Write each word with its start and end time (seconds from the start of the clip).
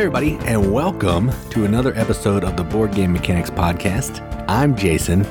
everybody, 0.00 0.38
and 0.46 0.72
welcome 0.72 1.30
to 1.50 1.66
another 1.66 1.92
episode 1.94 2.42
of 2.42 2.56
the 2.56 2.64
Board 2.64 2.94
Game 2.94 3.12
Mechanics 3.12 3.50
Podcast. 3.50 4.24
I'm 4.48 4.74
Jason, 4.74 5.26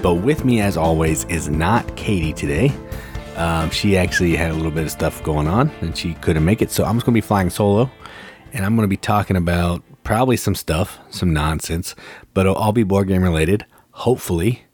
but 0.00 0.14
with 0.14 0.44
me, 0.44 0.60
as 0.60 0.76
always, 0.76 1.24
is 1.24 1.48
not 1.48 1.96
Katie 1.96 2.32
today. 2.32 2.72
Um, 3.34 3.68
she 3.70 3.96
actually 3.96 4.36
had 4.36 4.52
a 4.52 4.54
little 4.54 4.70
bit 4.70 4.84
of 4.84 4.92
stuff 4.92 5.20
going 5.24 5.48
on 5.48 5.70
and 5.80 5.98
she 5.98 6.14
couldn't 6.14 6.44
make 6.44 6.62
it, 6.62 6.70
so 6.70 6.84
I'm 6.84 6.94
just 6.94 7.04
going 7.04 7.14
to 7.14 7.20
be 7.20 7.26
flying 7.26 7.50
solo 7.50 7.90
and 8.52 8.64
I'm 8.64 8.76
going 8.76 8.84
to 8.84 8.88
be 8.88 8.96
talking 8.96 9.34
about 9.34 9.82
probably 10.04 10.36
some 10.36 10.54
stuff, 10.54 11.00
some 11.10 11.32
nonsense, 11.32 11.96
but 12.32 12.46
it'll 12.46 12.54
all 12.54 12.72
be 12.72 12.84
board 12.84 13.08
game 13.08 13.24
related. 13.24 13.66
Hopefully, 13.90 14.66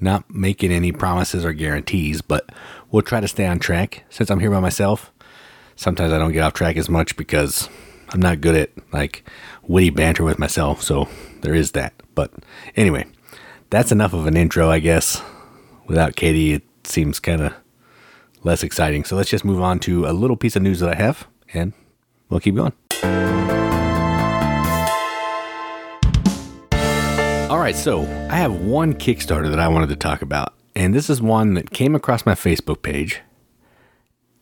not 0.00 0.28
making 0.34 0.72
any 0.72 0.90
promises 0.90 1.44
or 1.44 1.52
guarantees, 1.52 2.22
but 2.22 2.50
we'll 2.90 3.02
try 3.02 3.20
to 3.20 3.28
stay 3.28 3.46
on 3.46 3.60
track. 3.60 4.04
Since 4.10 4.32
I'm 4.32 4.40
here 4.40 4.50
by 4.50 4.58
myself, 4.58 5.12
sometimes 5.76 6.12
I 6.12 6.18
don't 6.18 6.32
get 6.32 6.42
off 6.42 6.54
track 6.54 6.76
as 6.76 6.88
much 6.88 7.16
because 7.16 7.68
I'm 8.10 8.20
not 8.20 8.40
good 8.40 8.54
at 8.54 8.70
like 8.92 9.28
witty 9.66 9.90
banter 9.90 10.24
with 10.24 10.38
myself, 10.38 10.82
so 10.82 11.08
there 11.42 11.54
is 11.54 11.72
that. 11.72 11.92
But 12.14 12.32
anyway, 12.76 13.06
that's 13.70 13.92
enough 13.92 14.12
of 14.12 14.26
an 14.26 14.36
intro, 14.36 14.70
I 14.70 14.78
guess. 14.78 15.22
Without 15.86 16.16
Katie, 16.16 16.52
it 16.52 16.62
seems 16.84 17.20
kind 17.20 17.42
of 17.42 17.52
less 18.42 18.62
exciting. 18.62 19.04
So 19.04 19.16
let's 19.16 19.30
just 19.30 19.44
move 19.44 19.60
on 19.60 19.78
to 19.80 20.06
a 20.06 20.12
little 20.12 20.36
piece 20.36 20.56
of 20.56 20.62
news 20.62 20.80
that 20.80 20.90
I 20.90 20.94
have, 20.94 21.26
and 21.52 21.72
we'll 22.28 22.40
keep 22.40 22.54
going. 22.54 22.72
All 27.50 27.58
right, 27.58 27.76
so 27.76 28.02
I 28.30 28.36
have 28.36 28.60
one 28.60 28.94
Kickstarter 28.94 29.50
that 29.50 29.60
I 29.60 29.68
wanted 29.68 29.88
to 29.90 29.96
talk 29.96 30.22
about, 30.22 30.54
and 30.74 30.94
this 30.94 31.10
is 31.10 31.20
one 31.22 31.54
that 31.54 31.70
came 31.70 31.94
across 31.94 32.26
my 32.26 32.34
Facebook 32.34 32.82
page, 32.82 33.20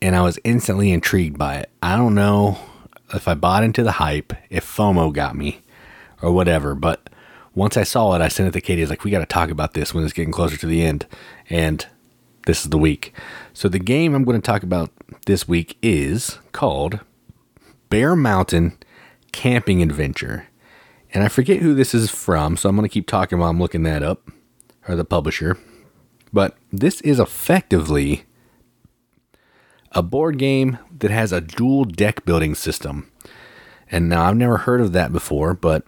and 0.01 0.17
I 0.17 0.23
was 0.23 0.39
instantly 0.45 0.91
intrigued 0.92 1.39
by 1.39 1.57
it. 1.57 1.70
I 1.83 1.97
don't 1.97 2.15
know 2.15 2.59
if 3.13 3.29
I 3.29 3.35
bought 3.35 3.65
into 3.65 3.83
the 3.83 3.93
hype, 3.93 4.33
if 4.51 4.65
FOMO 4.65 5.13
got 5.13 5.37
me, 5.37 5.61
or 6.23 6.33
whatever, 6.33 6.75
but 6.75 7.11
once 7.55 7.77
I 7.77 7.85
saw 7.85 8.15
it, 8.15 8.23
I 8.23 8.29
sent 8.29 8.49
it 8.49 8.53
to 8.53 8.61
Katie. 8.61 8.83
I 8.83 8.85
was 8.85 8.91
like, 8.91 9.05
we 9.05 9.11
got 9.11 9.21
to 9.21 9.27
talk 9.27 9.51
about 9.51 9.75
this 9.75 9.95
when 9.95 10.05
it's 10.05 10.13
getting 10.13 10.33
closer 10.33 10.57
to 10.57 10.67
the 10.67 10.83
end, 10.83 11.07
and 11.49 11.87
this 12.47 12.65
is 12.65 12.71
the 12.71 12.79
week. 12.79 13.13
So 13.53 13.69
the 13.69 13.79
game 13.79 14.15
I'm 14.15 14.25
going 14.25 14.41
to 14.41 14.45
talk 14.45 14.63
about 14.63 14.91
this 15.27 15.47
week 15.47 15.77
is 15.83 16.39
called 16.53 17.01
Bear 17.91 18.17
Mountain 18.17 18.79
Camping 19.33 19.83
Adventure. 19.83 20.49
And 21.13 21.23
I 21.23 21.29
forget 21.29 21.63
who 21.63 21.75
this 21.75 21.95
is 21.95 22.11
from, 22.11 22.57
so 22.57 22.69
I'm 22.69 22.77
going 22.77 22.89
to 22.89 22.93
keep 22.93 23.07
talking 23.07 23.39
while 23.39 23.51
I'm 23.51 23.61
looking 23.61 23.85
that 23.85 24.03
up, 24.03 24.29
or 24.89 24.97
the 24.97 25.05
publisher. 25.05 25.59
But 26.33 26.57
this 26.73 27.01
is 27.03 27.21
effectively 27.21 28.25
a 29.95 30.03
board 30.03 30.39
game 30.39 30.78
that 30.98 31.11
has 31.11 31.33
a 31.33 31.41
dual 31.41 31.84
deck 31.84 32.25
building 32.25 32.55
system. 32.55 33.11
And 33.91 34.09
now 34.09 34.25
I've 34.25 34.36
never 34.36 34.59
heard 34.59 34.81
of 34.81 34.92
that 34.92 35.12
before, 35.12 35.55
but 35.55 35.84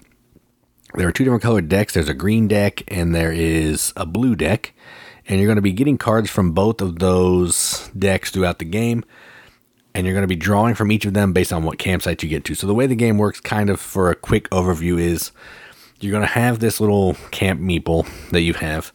there 0.94 1.08
are 1.08 1.12
two 1.12 1.24
different 1.24 1.42
colored 1.42 1.68
decks. 1.68 1.94
There's 1.94 2.08
a 2.08 2.14
green 2.14 2.48
deck 2.48 2.82
and 2.88 3.14
there 3.14 3.32
is 3.32 3.92
a 3.96 4.06
blue 4.06 4.36
deck. 4.36 4.72
And 5.28 5.40
you're 5.40 5.48
going 5.48 5.56
to 5.56 5.62
be 5.62 5.72
getting 5.72 5.98
cards 5.98 6.30
from 6.30 6.52
both 6.52 6.80
of 6.80 7.00
those 7.00 7.90
decks 7.98 8.30
throughout 8.30 8.60
the 8.60 8.64
game 8.64 9.04
and 9.96 10.04
you're 10.04 10.14
going 10.14 10.24
to 10.24 10.28
be 10.28 10.36
drawing 10.36 10.74
from 10.74 10.92
each 10.92 11.06
of 11.06 11.14
them 11.14 11.32
based 11.32 11.54
on 11.54 11.64
what 11.64 11.78
campsite 11.78 12.22
you 12.22 12.28
get 12.28 12.44
to. 12.44 12.54
So 12.54 12.66
the 12.66 12.74
way 12.74 12.86
the 12.86 12.94
game 12.94 13.16
works, 13.16 13.40
kind 13.40 13.70
of 13.70 13.80
for 13.80 14.10
a 14.10 14.14
quick 14.14 14.46
overview, 14.50 15.00
is 15.00 15.32
you're 16.00 16.12
going 16.12 16.20
to 16.20 16.26
have 16.26 16.58
this 16.58 16.80
little 16.80 17.14
camp 17.30 17.62
meeple 17.62 18.06
that 18.28 18.42
you 18.42 18.52
have, 18.52 18.92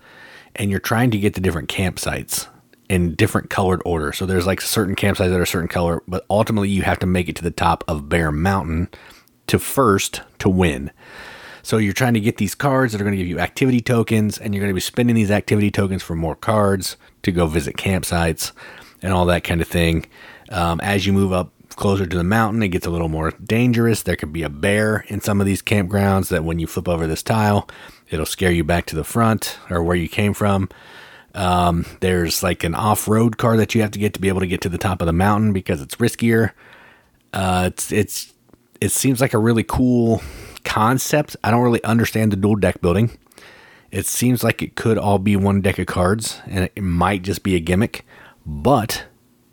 and 0.56 0.70
you're 0.70 0.80
trying 0.80 1.09
to 1.09 1.18
get 1.18 1.34
to 1.34 1.42
different 1.42 1.70
campsites 1.70 2.48
in 2.92 3.16
different 3.16 3.50
colored 3.50 3.81
order. 3.86 4.11
So 4.11 4.25
there's 4.25 4.45
like 4.45 4.59
certain 4.59 4.97
campsites 4.97 5.30
that 5.30 5.40
are 5.40 5.46
certain 5.46 5.69
color, 5.69 6.03
but 6.09 6.25
ultimately 6.29 6.68
you 6.68 6.81
have 6.81 7.00
to 7.00 7.06
make 7.06 7.29
it 7.29 7.38
to 7.38 7.41
the 7.41 7.50
top 7.50 7.85
of 7.88 8.09
Bear 8.09 8.34
Mountain 8.34 8.90
to 9.47 9.59
first 9.59 10.19
to 10.40 10.50
win. 10.50 10.91
So 11.63 11.78
you're 11.78 11.94
trying 11.94 12.16
to 12.16 12.19
get 12.19 12.35
these 12.35 12.53
cards 12.53 12.91
that 12.91 13.00
are 13.00 13.06
going 13.06 13.16
to 13.16 13.18
give 13.18 13.30
you 13.30 13.40
activity 13.40 13.80
tokens, 13.80 14.38
and 14.38 14.53
you're 14.53 14.59
going 14.59 14.72
to 14.72 14.75
be 14.75 14.81
spending 14.81 15.16
these 15.16 15.31
activity 15.31 15.72
tokens 15.72 16.03
for 16.03 16.16
more 16.16 16.35
cards 16.35 16.97
to 17.24 17.31
go 17.31 17.47
visit 17.47 17.78
campsites 17.78 18.51
and 19.01 19.13
all 19.13 19.25
that 19.28 19.46
kind 19.46 19.62
of 19.62 19.69
thing. 19.69 20.06
Um, 20.50 20.81
as 20.81 21.06
you 21.06 21.13
move 21.13 21.31
up 21.31 21.53
closer 21.78 22.06
to 22.06 22.18
the 22.18 22.25
mountain, 22.25 22.62
it 22.62 22.69
gets 22.69 22.85
a 22.85 22.90
little 22.90 23.07
more 23.07 23.31
dangerous. 23.31 24.03
There 24.03 24.18
could 24.18 24.34
be 24.34 24.44
a 24.44 24.50
bear 24.50 25.06
in 25.07 25.22
some 25.22 25.40
of 25.40 25.47
these 25.47 25.62
campgrounds 25.62 26.28
that 26.28 26.44
when 26.44 26.59
you 26.59 26.68
flip 26.68 26.90
over 26.90 27.07
this 27.07 27.24
tile, 27.24 27.69
it'll 28.09 28.25
scare 28.25 28.51
you 28.51 28.66
back 28.66 28.85
to 28.88 28.97
the 28.97 29.06
front 29.06 29.57
or 29.69 29.81
where 29.81 29.96
you 29.96 30.09
came 30.09 30.34
from. 30.34 30.68
Um, 31.34 31.86
there's 32.02 32.44
like 32.44 32.64
an 32.64 32.75
off 32.75 33.08
road 33.08 33.38
car 33.38 33.58
that 33.58 33.74
you 33.74 33.81
have 33.81 33.92
to 33.92 34.00
get 34.00 34.14
to 34.16 34.22
be 34.22 34.28
able 34.28 34.42
to 34.42 34.47
get 34.47 34.62
to 34.62 34.69
the 34.69 34.78
top 34.78 35.02
of 35.02 35.06
the 35.06 35.14
mountain 35.14 35.53
because 35.53 35.81
it's 35.81 35.96
riskier. 35.96 36.52
Uh, 37.34 37.66
it's, 37.68 37.92
it's, 37.92 38.34
it 38.81 38.92
seems 38.92 39.22
like 39.22 39.34
a 39.34 39.38
really 39.38 39.64
cool 39.64 40.22
concept. 40.64 41.38
I 41.44 41.52
don't 41.52 41.64
really 41.64 41.84
understand 41.84 42.31
the 42.31 42.36
dual 42.36 42.56
deck 42.56 42.81
building. 42.81 43.18
It 43.92 44.06
seems 44.06 44.44
like 44.44 44.62
it 44.62 44.75
could 44.75 44.97
all 44.97 45.19
be 45.19 45.36
one 45.36 45.62
deck 45.62 45.80
of 45.80 45.86
cards 45.86 46.42
and 46.47 46.69
it 46.75 46.81
might 46.81 47.24
just 47.24 47.44
be 47.44 47.56
a 47.56 47.59
gimmick, 47.59 48.06
but 48.46 49.06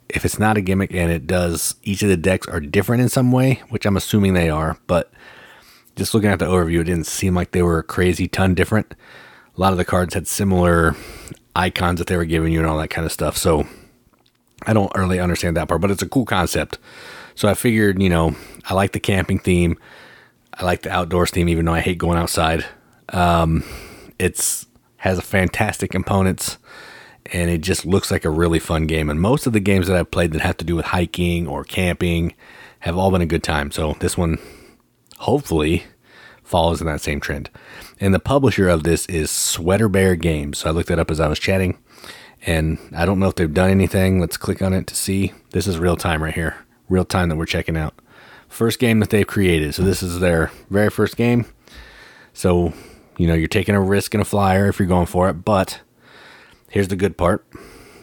if 0.09 0.25
it's 0.25 0.39
not 0.39 0.57
a 0.57 0.61
gimmick 0.63 0.93
and 0.95 1.11
it 1.11 1.27
does, 1.27 1.75
each 1.83 2.03
of 2.03 2.09
the 2.09 2.17
decks 2.17 2.47
are 2.49 2.61
different 2.61 3.03
in 3.03 3.09
some 3.09 3.33
way, 3.33 3.63
which 3.69 3.85
I'm 3.85 3.97
assuming 3.97 4.35
they 4.35 4.49
are, 4.49 4.79
but 4.87 5.13
just 5.97 6.15
looking 6.15 6.31
at 6.31 6.39
the 6.39 6.47
overview, 6.47 6.81
it 6.81 6.85
didn't 6.85 7.07
seem 7.07 7.35
like 7.35 7.51
they 7.51 7.63
were 7.63 7.81
a 7.81 7.83
crazy 7.85 8.29
ton 8.29 8.55
different. 8.55 8.95
A 9.57 9.61
lot 9.61 9.73
of 9.73 9.79
the 9.79 9.85
cards 9.85 10.15
had 10.15 10.29
similar 10.29 10.95
icons 11.55 11.99
that 11.99 12.07
they 12.07 12.17
were 12.17 12.25
giving 12.25 12.53
you 12.53 12.61
and 12.61 12.69
all 12.69 12.79
that 12.79 12.89
kind 12.89 13.05
of 13.05 13.13
stuff. 13.13 13.37
So 13.37 13.67
I 14.67 14.73
don't 14.73 14.95
really 14.97 15.21
understand 15.21 15.57
that 15.57 15.69
part, 15.69 15.81
but 15.81 15.91
it's 15.91 16.03
a 16.03 16.09
cool 16.09 16.25
concept. 16.27 16.79
So 17.35 17.49
I 17.49 17.55
figured, 17.55 18.03
you 18.03 18.09
know, 18.09 18.35
I 18.65 18.75
like 18.75 18.93
the 18.93 19.01
camping 19.01 19.39
theme. 19.39 19.79
I 20.55 20.65
like 20.65 20.83
the 20.83 20.91
outdoors 20.91 21.31
theme, 21.31 21.49
even 21.49 21.65
though 21.65 21.75
I 21.75 21.81
hate 21.81 21.99
going 21.99 22.19
outside. 22.19 22.67
Um, 23.11 23.65
it's 24.19 24.67
has 24.99 25.19
a 25.19 25.23
fantastic 25.23 25.93
components 25.93 26.59
and 27.27 27.51
it 27.51 27.61
just 27.61 27.87
looks 27.87 28.11
like 28.11 28.25
a 28.25 28.31
really 28.31 28.59
fun 28.59 28.87
game. 28.87 29.09
And 29.09 29.21
most 29.21 29.47
of 29.47 29.53
the 29.53 29.61
games 29.61 29.87
that 29.87 29.97
I've 29.97 30.11
played 30.11 30.33
that 30.33 30.41
have 30.41 30.57
to 30.59 30.65
do 30.65 30.75
with 30.75 30.87
hiking 30.87 31.47
or 31.47 31.63
camping 31.63 32.35
have 32.81 32.97
all 32.97 33.11
been 33.11 33.23
a 33.23 33.27
good 33.27 33.43
time. 33.43 33.71
So 33.71 33.97
this 34.01 34.17
one 34.17 34.39
hopefully 35.19 35.85
follows 36.49 36.81
in 36.81 36.87
that 36.87 37.01
same 37.01 37.21
trend. 37.21 37.51
And 38.01 38.15
the 38.15 38.21
publisher 38.21 38.69
of 38.69 38.85
this 38.85 39.07
is 39.07 39.31
Sweater 39.31 39.89
Bear 39.89 40.17
Games. 40.17 40.59
So 40.59 40.69
I 40.69 40.73
looked 40.73 40.89
that 40.89 40.99
up 40.99 41.11
as 41.11 41.21
I 41.21 41.29
was 41.29 41.39
chatting. 41.39 41.79
And 42.47 42.79
I 42.97 43.05
don't 43.05 43.19
know 43.19 43.29
if 43.29 43.35
they've 43.35 43.53
done 43.53 43.71
anything. 43.71 44.21
Let's 44.21 44.37
click 44.37 44.63
on 44.63 44.73
it 44.73 44.87
to 44.87 44.95
see. 44.95 45.33
This 45.51 45.67
is 45.67 45.79
real 45.79 45.97
time 45.97 46.23
right 46.23 46.35
here. 46.35 46.57
Real 46.89 47.05
time 47.05 47.29
that 47.29 47.37
we're 47.37 47.47
checking 47.47 47.77
out. 47.77 47.95
First 48.49 48.79
game 48.79 49.01
that 49.01 49.11
they've 49.11 49.27
created. 49.27 49.75
So 49.75 49.83
this 49.83 50.03
is 50.03 50.21
their 50.21 50.51
very 50.71 50.91
first 50.91 51.17
game. 51.17 51.47
So, 52.33 52.73
you 53.19 53.27
know, 53.27 53.35
you're 53.35 53.49
taking 53.49 53.75
a 53.75 53.81
risk 53.81 54.15
and 54.15 54.23
a 54.23 54.25
flyer 54.25 54.69
if 54.69 54.79
you're 54.79 54.89
going 54.89 55.07
for 55.07 55.29
it, 55.29 55.45
but 55.45 55.81
Here's 56.71 56.89
the 56.89 56.97
good 56.97 57.17
part. 57.17 57.47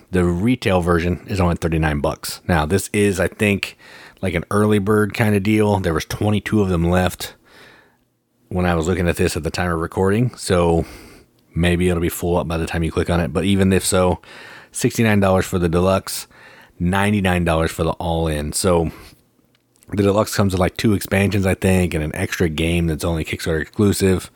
The 0.09 0.25
retail 0.25 0.81
version 0.81 1.23
is 1.27 1.39
only 1.39 1.55
39 1.55 1.99
bucks. 1.99 2.41
Now, 2.47 2.65
this 2.65 2.89
is 2.93 3.19
I 3.19 3.27
think 3.27 3.77
like 4.21 4.33
an 4.33 4.45
early 4.49 4.79
bird 4.79 5.13
kind 5.13 5.35
of 5.35 5.43
deal. 5.43 5.79
There 5.79 5.93
was 5.93 6.05
22 6.05 6.61
of 6.61 6.69
them 6.69 6.89
left 6.89 7.35
when 8.55 8.65
I 8.65 8.73
was 8.73 8.87
looking 8.87 9.09
at 9.09 9.17
this 9.17 9.35
at 9.35 9.43
the 9.43 9.51
time 9.51 9.69
of 9.69 9.81
recording. 9.81 10.33
So 10.35 10.85
maybe 11.53 11.89
it'll 11.89 12.01
be 12.01 12.09
full 12.09 12.37
up 12.37 12.47
by 12.47 12.57
the 12.57 12.65
time 12.65 12.83
you 12.83 12.91
click 12.91 13.09
on 13.09 13.19
it, 13.19 13.33
but 13.33 13.43
even 13.43 13.73
if 13.73 13.85
so, 13.85 14.21
$69 14.71 15.43
for 15.43 15.59
the 15.59 15.67
deluxe, 15.67 16.27
$99 16.79 17.69
for 17.69 17.83
the 17.83 17.91
all 17.91 18.27
in. 18.27 18.53
So 18.53 18.91
the 19.89 20.03
deluxe 20.03 20.33
comes 20.33 20.53
with 20.53 20.61
like 20.61 20.77
two 20.77 20.93
expansions, 20.93 21.45
I 21.45 21.53
think, 21.53 21.93
and 21.93 22.01
an 22.01 22.15
extra 22.15 22.47
game 22.47 22.87
that's 22.87 23.03
only 23.03 23.25
Kickstarter 23.25 23.61
exclusive. 23.61 24.31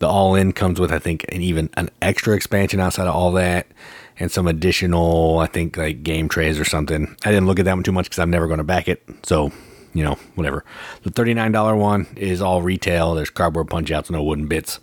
The 0.00 0.08
all 0.08 0.34
in 0.34 0.52
comes 0.52 0.80
with, 0.80 0.90
I 0.90 0.98
think, 0.98 1.24
an 1.28 1.40
even 1.40 1.70
an 1.74 1.88
extra 2.02 2.34
expansion 2.34 2.80
outside 2.80 3.06
of 3.06 3.14
all 3.14 3.30
that 3.32 3.68
and 4.18 4.30
some 4.30 4.48
additional, 4.48 5.38
I 5.38 5.46
think, 5.46 5.76
like 5.76 6.02
game 6.02 6.28
trays 6.28 6.58
or 6.58 6.64
something. 6.64 7.16
I 7.24 7.30
didn't 7.30 7.46
look 7.46 7.60
at 7.60 7.64
that 7.66 7.74
one 7.74 7.84
too 7.84 7.92
much 7.92 8.06
because 8.06 8.18
I'm 8.18 8.30
never 8.30 8.48
going 8.48 8.58
to 8.58 8.64
back 8.64 8.88
it. 8.88 9.04
So, 9.22 9.52
you 9.94 10.02
know, 10.02 10.16
whatever. 10.34 10.64
The 11.02 11.10
$39 11.10 11.78
one 11.78 12.06
is 12.16 12.40
all 12.40 12.62
retail. 12.62 13.14
There's 13.14 13.30
cardboard 13.30 13.68
punch 13.68 13.90
outs, 13.90 14.10
no 14.10 14.22
wooden 14.22 14.46
bits. 14.46 14.80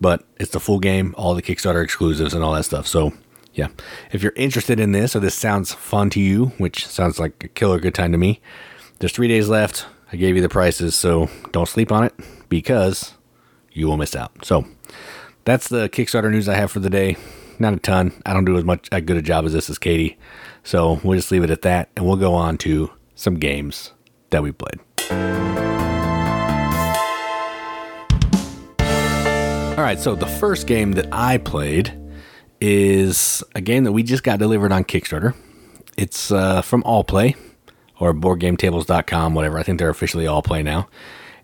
But 0.00 0.24
it's 0.38 0.52
the 0.52 0.60
full 0.60 0.78
game, 0.78 1.14
all 1.16 1.34
the 1.34 1.42
Kickstarter 1.42 1.82
exclusives 1.82 2.34
and 2.34 2.44
all 2.44 2.52
that 2.52 2.64
stuff. 2.64 2.86
So, 2.86 3.12
yeah. 3.54 3.68
If 4.12 4.22
you're 4.22 4.32
interested 4.36 4.78
in 4.78 4.92
this 4.92 5.16
or 5.16 5.20
this 5.20 5.34
sounds 5.34 5.72
fun 5.74 6.10
to 6.10 6.20
you, 6.20 6.46
which 6.58 6.86
sounds 6.86 7.18
like 7.18 7.42
a 7.44 7.48
killer 7.48 7.80
good 7.80 7.94
time 7.94 8.12
to 8.12 8.18
me, 8.18 8.40
there's 8.98 9.12
three 9.12 9.28
days 9.28 9.48
left. 9.48 9.86
I 10.12 10.16
gave 10.16 10.36
you 10.36 10.42
the 10.42 10.48
prices, 10.48 10.94
so 10.94 11.28
don't 11.52 11.68
sleep 11.68 11.92
on 11.92 12.04
it 12.04 12.14
because 12.48 13.14
you 13.72 13.86
will 13.86 13.96
miss 13.96 14.16
out. 14.16 14.44
So 14.44 14.66
that's 15.44 15.68
the 15.68 15.88
Kickstarter 15.88 16.30
news 16.30 16.48
I 16.48 16.54
have 16.54 16.70
for 16.70 16.80
the 16.80 16.90
day. 16.90 17.16
Not 17.58 17.74
a 17.74 17.78
ton. 17.78 18.12
I 18.24 18.32
don't 18.32 18.44
do 18.44 18.56
as 18.56 18.64
much 18.64 18.88
a 18.92 19.00
good 19.00 19.16
a 19.16 19.22
job 19.22 19.44
as 19.44 19.52
this 19.52 19.68
as 19.68 19.78
Katie. 19.78 20.16
So 20.62 21.00
we'll 21.02 21.18
just 21.18 21.32
leave 21.32 21.42
it 21.42 21.50
at 21.50 21.62
that 21.62 21.90
and 21.96 22.06
we'll 22.06 22.16
go 22.16 22.34
on 22.34 22.58
to 22.58 22.90
some 23.14 23.34
games 23.34 23.92
that 24.30 24.42
we 24.42 24.52
played. 24.52 24.78
All 29.78 29.84
right, 29.84 29.98
so 30.00 30.16
the 30.16 30.26
first 30.26 30.66
game 30.66 30.92
that 30.92 31.06
I 31.12 31.38
played 31.38 31.96
is 32.60 33.44
a 33.54 33.60
game 33.60 33.84
that 33.84 33.92
we 33.92 34.02
just 34.02 34.24
got 34.24 34.40
delivered 34.40 34.72
on 34.72 34.82
Kickstarter. 34.82 35.34
It's 35.96 36.32
uh, 36.32 36.62
from 36.62 36.82
AllPlay 36.82 37.36
or 38.00 38.12
BoardGameTables.com, 38.12 39.34
whatever. 39.34 39.58
I 39.58 39.62
think 39.62 39.78
they're 39.78 39.88
officially 39.88 40.24
AllPlay 40.24 40.64
now 40.64 40.88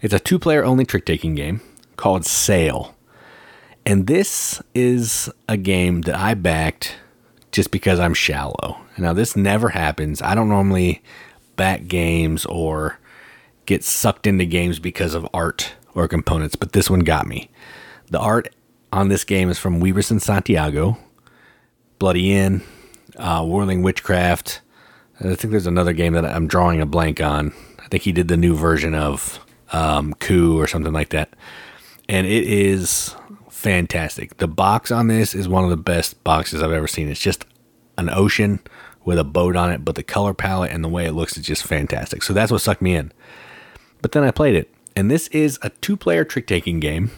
It's 0.00 0.14
a 0.14 0.18
two 0.18 0.38
player 0.38 0.64
only 0.64 0.84
trick 0.84 1.06
taking 1.06 1.34
game 1.34 1.60
called 1.96 2.24
Sail. 2.26 2.96
And 3.86 4.06
this 4.06 4.62
is 4.74 5.30
a 5.48 5.56
game 5.56 6.02
that 6.02 6.16
I 6.16 6.34
backed 6.34 6.96
just 7.52 7.70
because 7.70 8.00
I'm 8.00 8.14
shallow. 8.14 8.78
Now, 8.98 9.12
this 9.12 9.36
never 9.36 9.68
happens. 9.68 10.22
I 10.22 10.34
don't 10.34 10.48
normally 10.48 11.02
back 11.56 11.86
games 11.86 12.44
or 12.46 12.98
get 13.66 13.84
sucked 13.84 14.26
into 14.26 14.44
games 14.44 14.78
because 14.78 15.14
of 15.14 15.26
art 15.32 15.74
or 15.94 16.08
components, 16.08 16.56
but 16.56 16.72
this 16.72 16.90
one 16.90 17.00
got 17.00 17.26
me. 17.26 17.50
The 18.10 18.18
art 18.18 18.54
on 18.92 19.08
this 19.08 19.24
game 19.24 19.50
is 19.50 19.58
from 19.58 19.80
Weberson 19.80 20.20
Santiago, 20.20 20.98
Bloody 21.98 22.32
Inn, 22.32 22.62
uh, 23.16 23.44
Whirling 23.44 23.82
Witchcraft. 23.82 24.60
I 25.20 25.34
think 25.34 25.52
there's 25.52 25.66
another 25.66 25.92
game 25.92 26.12
that 26.14 26.24
I'm 26.24 26.46
drawing 26.46 26.80
a 26.80 26.86
blank 26.86 27.20
on. 27.20 27.52
I 27.78 27.88
think 27.88 28.02
he 28.02 28.12
did 28.12 28.28
the 28.28 28.36
new 28.36 28.56
version 28.56 28.94
of 28.94 29.44
um, 29.72 30.14
Coup 30.14 30.60
or 30.60 30.66
something 30.66 30.92
like 30.92 31.10
that. 31.10 31.34
And 32.08 32.26
it 32.26 32.44
is 32.44 33.14
fantastic. 33.48 34.36
The 34.36 34.48
box 34.48 34.90
on 34.90 35.08
this 35.08 35.34
is 35.34 35.48
one 35.48 35.64
of 35.64 35.70
the 35.70 35.76
best 35.76 36.22
boxes 36.24 36.62
I've 36.62 36.72
ever 36.72 36.88
seen. 36.88 37.08
It's 37.08 37.20
just 37.20 37.44
an 37.96 38.10
ocean 38.10 38.60
with 39.04 39.18
a 39.18 39.24
boat 39.24 39.56
on 39.56 39.70
it, 39.70 39.84
but 39.84 39.94
the 39.94 40.02
color 40.02 40.34
palette 40.34 40.72
and 40.72 40.82
the 40.82 40.88
way 40.88 41.04
it 41.06 41.12
looks 41.12 41.36
is 41.36 41.44
just 41.44 41.64
fantastic. 41.64 42.22
So 42.22 42.32
that's 42.32 42.50
what 42.50 42.60
sucked 42.60 42.82
me 42.82 42.94
in. 42.94 43.12
But 44.02 44.12
then 44.12 44.24
I 44.24 44.30
played 44.30 44.54
it, 44.54 44.72
and 44.96 45.10
this 45.10 45.28
is 45.28 45.58
a 45.62 45.70
two 45.70 45.96
player 45.96 46.24
trick 46.24 46.46
taking 46.46 46.80
game 46.80 47.10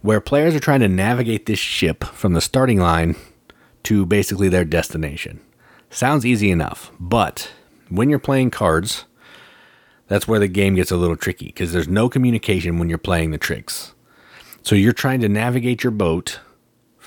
where 0.00 0.20
players 0.20 0.54
are 0.54 0.60
trying 0.60 0.80
to 0.80 0.88
navigate 0.88 1.46
this 1.46 1.58
ship 1.58 2.04
from 2.04 2.34
the 2.34 2.40
starting 2.40 2.78
line 2.78 3.16
to 3.84 4.06
basically 4.06 4.48
their 4.48 4.64
destination. 4.64 5.40
Sounds 5.90 6.26
easy 6.26 6.50
enough, 6.50 6.92
but 7.00 7.50
when 7.88 8.10
you're 8.10 8.18
playing 8.18 8.50
cards, 8.50 9.06
that's 10.06 10.28
where 10.28 10.38
the 10.38 10.48
game 10.48 10.74
gets 10.74 10.90
a 10.90 10.96
little 10.96 11.16
tricky 11.16 11.46
because 11.46 11.72
there's 11.72 11.88
no 11.88 12.08
communication 12.08 12.78
when 12.78 12.88
you're 12.88 12.98
playing 12.98 13.30
the 13.30 13.38
tricks. 13.38 13.94
So 14.62 14.74
you're 14.74 14.92
trying 14.92 15.20
to 15.20 15.28
navigate 15.28 15.82
your 15.82 15.90
boat 15.90 16.40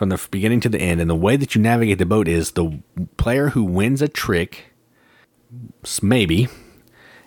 from 0.01 0.09
the 0.09 0.27
beginning 0.31 0.59
to 0.59 0.67
the 0.67 0.81
end, 0.81 0.99
and 0.99 1.07
the 1.07 1.15
way 1.15 1.35
that 1.35 1.53
you 1.53 1.61
navigate 1.61 1.99
the 1.99 2.07
boat 2.07 2.27
is 2.27 2.53
the 2.53 2.81
player 3.17 3.49
who 3.49 3.63
wins 3.63 4.01
a 4.01 4.07
trick, 4.07 4.73
maybe, 6.01 6.47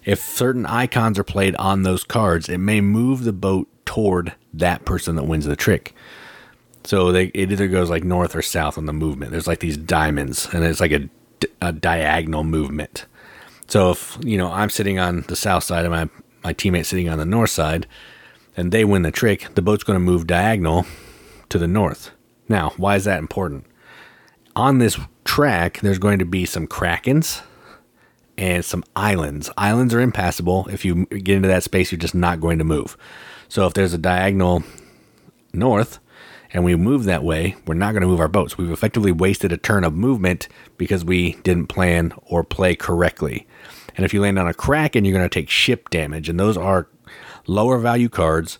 if 0.04 0.18
certain 0.18 0.66
icons 0.66 1.16
are 1.16 1.22
played 1.22 1.54
on 1.54 1.84
those 1.84 2.02
cards, 2.02 2.48
it 2.48 2.58
may 2.58 2.80
move 2.80 3.22
the 3.22 3.32
boat 3.32 3.68
toward 3.84 4.34
that 4.52 4.84
person 4.84 5.14
that 5.14 5.22
wins 5.22 5.44
the 5.44 5.54
trick. 5.54 5.94
So 6.82 7.12
they, 7.12 7.26
it 7.26 7.52
either 7.52 7.68
goes 7.68 7.90
like 7.90 8.02
north 8.02 8.34
or 8.34 8.42
south 8.42 8.76
on 8.76 8.86
the 8.86 8.92
movement. 8.92 9.30
There's 9.30 9.46
like 9.46 9.60
these 9.60 9.76
diamonds, 9.76 10.48
and 10.52 10.64
it's 10.64 10.80
like 10.80 10.90
a, 10.90 11.08
a 11.62 11.72
diagonal 11.72 12.42
movement. 12.42 13.06
So 13.68 13.92
if 13.92 14.18
you 14.20 14.36
know 14.36 14.50
I'm 14.50 14.68
sitting 14.68 14.98
on 14.98 15.20
the 15.28 15.36
south 15.36 15.62
side 15.62 15.84
and 15.84 15.94
my 15.94 16.08
my 16.42 16.52
teammate 16.52 16.86
sitting 16.86 17.08
on 17.08 17.18
the 17.18 17.24
north 17.24 17.50
side, 17.50 17.86
and 18.56 18.72
they 18.72 18.84
win 18.84 19.02
the 19.02 19.12
trick, 19.12 19.46
the 19.54 19.62
boat's 19.62 19.84
going 19.84 19.94
to 19.94 20.04
move 20.04 20.26
diagonal 20.26 20.86
to 21.50 21.58
the 21.58 21.68
north. 21.68 22.10
Now, 22.48 22.72
why 22.76 22.96
is 22.96 23.04
that 23.04 23.18
important? 23.18 23.66
On 24.56 24.78
this 24.78 24.98
track, 25.24 25.80
there's 25.80 25.98
going 25.98 26.18
to 26.18 26.24
be 26.24 26.44
some 26.44 26.66
krakens 26.66 27.42
and 28.36 28.64
some 28.64 28.84
islands. 28.94 29.50
Islands 29.56 29.94
are 29.94 30.00
impassable. 30.00 30.66
If 30.70 30.84
you 30.84 31.06
get 31.06 31.36
into 31.36 31.48
that 31.48 31.62
space, 31.62 31.90
you're 31.90 31.98
just 31.98 32.14
not 32.14 32.40
going 32.40 32.58
to 32.58 32.64
move. 32.64 32.96
So 33.48 33.66
if 33.66 33.74
there's 33.74 33.94
a 33.94 33.98
diagonal 33.98 34.62
north 35.52 35.98
and 36.52 36.64
we 36.64 36.76
move 36.76 37.04
that 37.04 37.24
way, 37.24 37.56
we're 37.66 37.74
not 37.74 37.92
going 37.92 38.02
to 38.02 38.08
move 38.08 38.20
our 38.20 38.28
boats. 38.28 38.58
We've 38.58 38.70
effectively 38.70 39.12
wasted 39.12 39.52
a 39.52 39.56
turn 39.56 39.84
of 39.84 39.94
movement 39.94 40.48
because 40.76 41.04
we 41.04 41.32
didn't 41.42 41.66
plan 41.66 42.12
or 42.26 42.44
play 42.44 42.74
correctly. 42.74 43.46
And 43.96 44.04
if 44.04 44.12
you 44.12 44.20
land 44.20 44.38
on 44.38 44.48
a 44.48 44.54
kraken, 44.54 45.04
you're 45.04 45.16
going 45.16 45.28
to 45.28 45.40
take 45.40 45.50
ship 45.50 45.90
damage. 45.90 46.28
And 46.28 46.38
those 46.38 46.56
are 46.56 46.88
lower 47.46 47.78
value 47.78 48.08
cards 48.08 48.58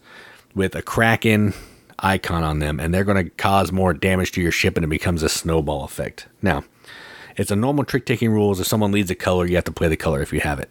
with 0.55 0.75
a 0.75 0.83
kraken 0.83 1.55
icon 2.05 2.45
on 2.45 2.59
them, 2.59 2.79
and 2.79 2.93
they're 2.93 3.05
going 3.05 3.25
to 3.25 3.31
cause 3.31 3.73
more 3.73 3.95
damage 3.95 4.33
to 4.33 4.43
your 4.43 4.53
ship, 4.53 4.77
and 4.77 4.85
it 4.85 4.89
becomes 4.89 5.23
a 5.23 5.29
snowball 5.29 5.85
effect. 5.85 6.29
Now, 6.43 6.65
it's 7.37 7.51
a 7.51 7.57
normal 7.57 7.85
trick 7.85 8.07
taking 8.07 8.31
rules. 8.31 8.61
If 8.61 8.67
someone 8.67 8.93
leads 8.93 9.11
a 9.11 9.15
color, 9.15 9.47
you 9.47 9.57
have 9.57 9.65
to 9.65 9.73
play 9.73 9.89
the 9.89 9.97
color 9.97 10.23
if 10.23 10.33
you 10.33 10.41
have 10.41 10.61
it. 10.61 10.71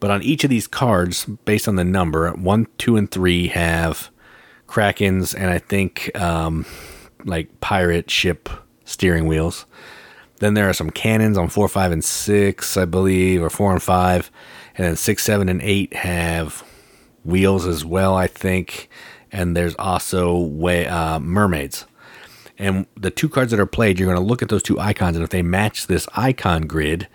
But 0.00 0.10
on 0.10 0.22
each 0.22 0.44
of 0.44 0.50
these 0.50 0.68
cards, 0.68 1.24
based 1.24 1.66
on 1.66 1.76
the 1.76 1.84
number, 1.84 2.30
one, 2.32 2.68
two, 2.78 2.96
and 2.96 3.10
three 3.10 3.48
have 3.48 4.10
krakens, 4.68 5.34
and 5.34 5.50
I 5.50 5.58
think 5.58 6.16
um, 6.16 6.66
like 7.24 7.60
pirate 7.60 8.10
ship 8.10 8.48
steering 8.84 9.26
wheels. 9.26 9.66
Then 10.36 10.54
there 10.54 10.68
are 10.68 10.74
some 10.74 10.90
cannons 10.90 11.36
on 11.36 11.48
four, 11.48 11.66
five, 11.66 11.90
and 11.90 12.04
six, 12.04 12.76
I 12.76 12.84
believe, 12.84 13.42
or 13.42 13.50
four 13.50 13.72
and 13.72 13.82
five, 13.82 14.30
and 14.76 14.86
then 14.86 14.96
six, 14.96 15.24
seven, 15.24 15.48
and 15.48 15.60
eight 15.62 15.94
have 15.94 16.62
wheels 17.24 17.66
as 17.66 17.84
well, 17.84 18.14
I 18.14 18.28
think. 18.28 18.88
And 19.30 19.56
there's 19.56 19.74
also 19.76 20.36
way, 20.36 20.86
uh, 20.86 21.18
mermaids. 21.20 21.84
And 22.58 22.86
the 22.96 23.10
two 23.10 23.28
cards 23.28 23.50
that 23.52 23.60
are 23.60 23.66
played, 23.66 23.98
you're 23.98 24.12
going 24.12 24.20
to 24.20 24.26
look 24.26 24.42
at 24.42 24.48
those 24.48 24.62
two 24.62 24.80
icons, 24.80 25.16
and 25.16 25.22
if 25.22 25.30
they 25.30 25.42
match 25.42 25.86
this 25.86 26.08
icon 26.14 26.62
grid, 26.62 27.06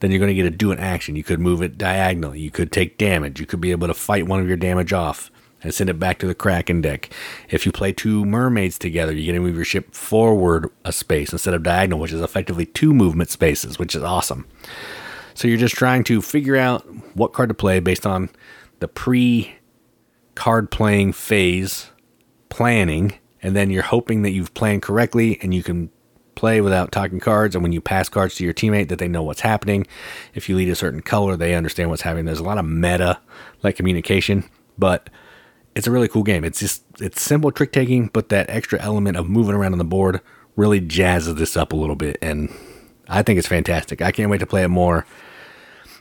then 0.00 0.10
you're 0.10 0.20
going 0.20 0.34
to 0.34 0.34
get 0.34 0.46
a 0.46 0.50
do 0.50 0.72
an 0.72 0.78
action. 0.78 1.16
You 1.16 1.24
could 1.24 1.40
move 1.40 1.62
it 1.62 1.78
diagonally. 1.78 2.40
You 2.40 2.50
could 2.50 2.72
take 2.72 2.98
damage. 2.98 3.40
You 3.40 3.46
could 3.46 3.60
be 3.60 3.70
able 3.70 3.88
to 3.88 3.94
fight 3.94 4.26
one 4.26 4.40
of 4.40 4.48
your 4.48 4.56
damage 4.56 4.92
off 4.92 5.30
and 5.62 5.74
send 5.74 5.90
it 5.90 5.98
back 5.98 6.18
to 6.18 6.26
the 6.26 6.34
Kraken 6.34 6.80
deck. 6.80 7.10
If 7.48 7.66
you 7.66 7.72
play 7.72 7.92
two 7.92 8.24
mermaids 8.24 8.78
together, 8.78 9.12
you 9.12 9.24
get 9.24 9.32
to 9.32 9.40
move 9.40 9.56
your 9.56 9.64
ship 9.64 9.94
forward 9.94 10.70
a 10.84 10.92
space 10.92 11.32
instead 11.32 11.54
of 11.54 11.62
diagonal, 11.62 11.98
which 11.98 12.12
is 12.12 12.20
effectively 12.20 12.66
two 12.66 12.92
movement 12.92 13.30
spaces, 13.30 13.78
which 13.78 13.94
is 13.94 14.02
awesome. 14.02 14.46
So 15.34 15.48
you're 15.48 15.58
just 15.58 15.74
trying 15.74 16.04
to 16.04 16.22
figure 16.22 16.56
out 16.56 16.86
what 17.14 17.32
card 17.32 17.48
to 17.48 17.54
play 17.54 17.80
based 17.80 18.06
on 18.06 18.30
the 18.80 18.88
pre 18.88 19.56
card 20.36 20.70
playing 20.70 21.12
phase 21.12 21.90
planning 22.48 23.18
and 23.42 23.56
then 23.56 23.70
you're 23.70 23.82
hoping 23.82 24.22
that 24.22 24.30
you've 24.30 24.54
planned 24.54 24.82
correctly 24.82 25.38
and 25.42 25.52
you 25.52 25.62
can 25.62 25.90
play 26.36 26.60
without 26.60 26.92
talking 26.92 27.18
cards 27.18 27.54
and 27.54 27.62
when 27.62 27.72
you 27.72 27.80
pass 27.80 28.08
cards 28.08 28.36
to 28.36 28.44
your 28.44 28.54
teammate 28.54 28.88
that 28.88 28.98
they 28.98 29.08
know 29.08 29.22
what's 29.22 29.40
happening. 29.40 29.86
If 30.34 30.48
you 30.48 30.56
lead 30.56 30.68
a 30.68 30.76
certain 30.76 31.00
color 31.00 31.36
they 31.36 31.54
understand 31.54 31.90
what's 31.90 32.02
happening. 32.02 32.26
There's 32.26 32.38
a 32.38 32.44
lot 32.44 32.58
of 32.58 32.64
meta 32.64 33.18
like 33.62 33.76
communication 33.76 34.44
but 34.78 35.10
it's 35.74 35.86
a 35.86 35.90
really 35.90 36.08
cool 36.08 36.22
game. 36.22 36.44
It's 36.44 36.60
just 36.60 36.84
it's 37.00 37.20
simple 37.20 37.50
trick 37.50 37.72
taking 37.72 38.08
but 38.08 38.28
that 38.28 38.48
extra 38.48 38.80
element 38.80 39.16
of 39.16 39.28
moving 39.28 39.54
around 39.54 39.72
on 39.72 39.78
the 39.78 39.84
board 39.84 40.20
really 40.54 40.80
jazzes 40.80 41.36
this 41.36 41.56
up 41.56 41.72
a 41.72 41.76
little 41.76 41.96
bit 41.96 42.16
and 42.22 42.50
i 43.08 43.22
think 43.22 43.38
it's 43.38 43.48
fantastic. 43.48 44.02
I 44.02 44.12
can't 44.12 44.30
wait 44.30 44.38
to 44.38 44.46
play 44.46 44.62
it 44.62 44.68
more. 44.68 45.06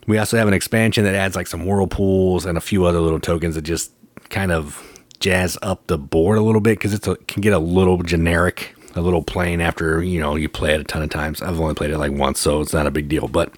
We 0.08 0.18
also 0.18 0.38
have 0.38 0.48
an 0.48 0.54
expansion 0.54 1.04
that 1.06 1.16
adds 1.16 1.36
like 1.36 1.48
some 1.48 1.66
whirlpools 1.66 2.46
and 2.46 2.58
a 2.58 2.62
few 2.62 2.86
other 2.86 3.00
little 3.00 3.20
tokens 3.20 3.56
that 3.56 3.64
just 3.64 3.92
kind 4.36 4.52
of 4.52 5.02
jazz 5.22 5.58
up 5.62 5.88
the 5.88 5.98
board 5.98 6.38
a 6.38 6.42
little 6.42 6.60
bit 6.60 6.78
because 6.78 6.94
it 6.94 7.28
can 7.28 7.42
get 7.42 7.54
a 7.54 7.58
little 7.58 8.04
generic, 8.04 8.76
a 8.94 9.00
little 9.00 9.24
plain 9.24 9.62
after 9.62 10.04
you 10.04 10.20
know 10.20 10.36
you 10.36 10.50
play 10.50 10.74
it 10.74 10.82
a 10.82 10.84
ton 10.84 11.02
of 11.02 11.10
times. 11.10 11.42
I've 11.42 11.60
only 11.60 11.74
played 11.74 11.92
it 11.92 11.98
like 11.98 12.12
once, 12.12 12.42
so 12.42 12.60
it's 12.60 12.74
not 12.74 12.86
a 12.86 12.92
big 12.92 13.08
deal. 13.08 13.30
But 13.30 13.54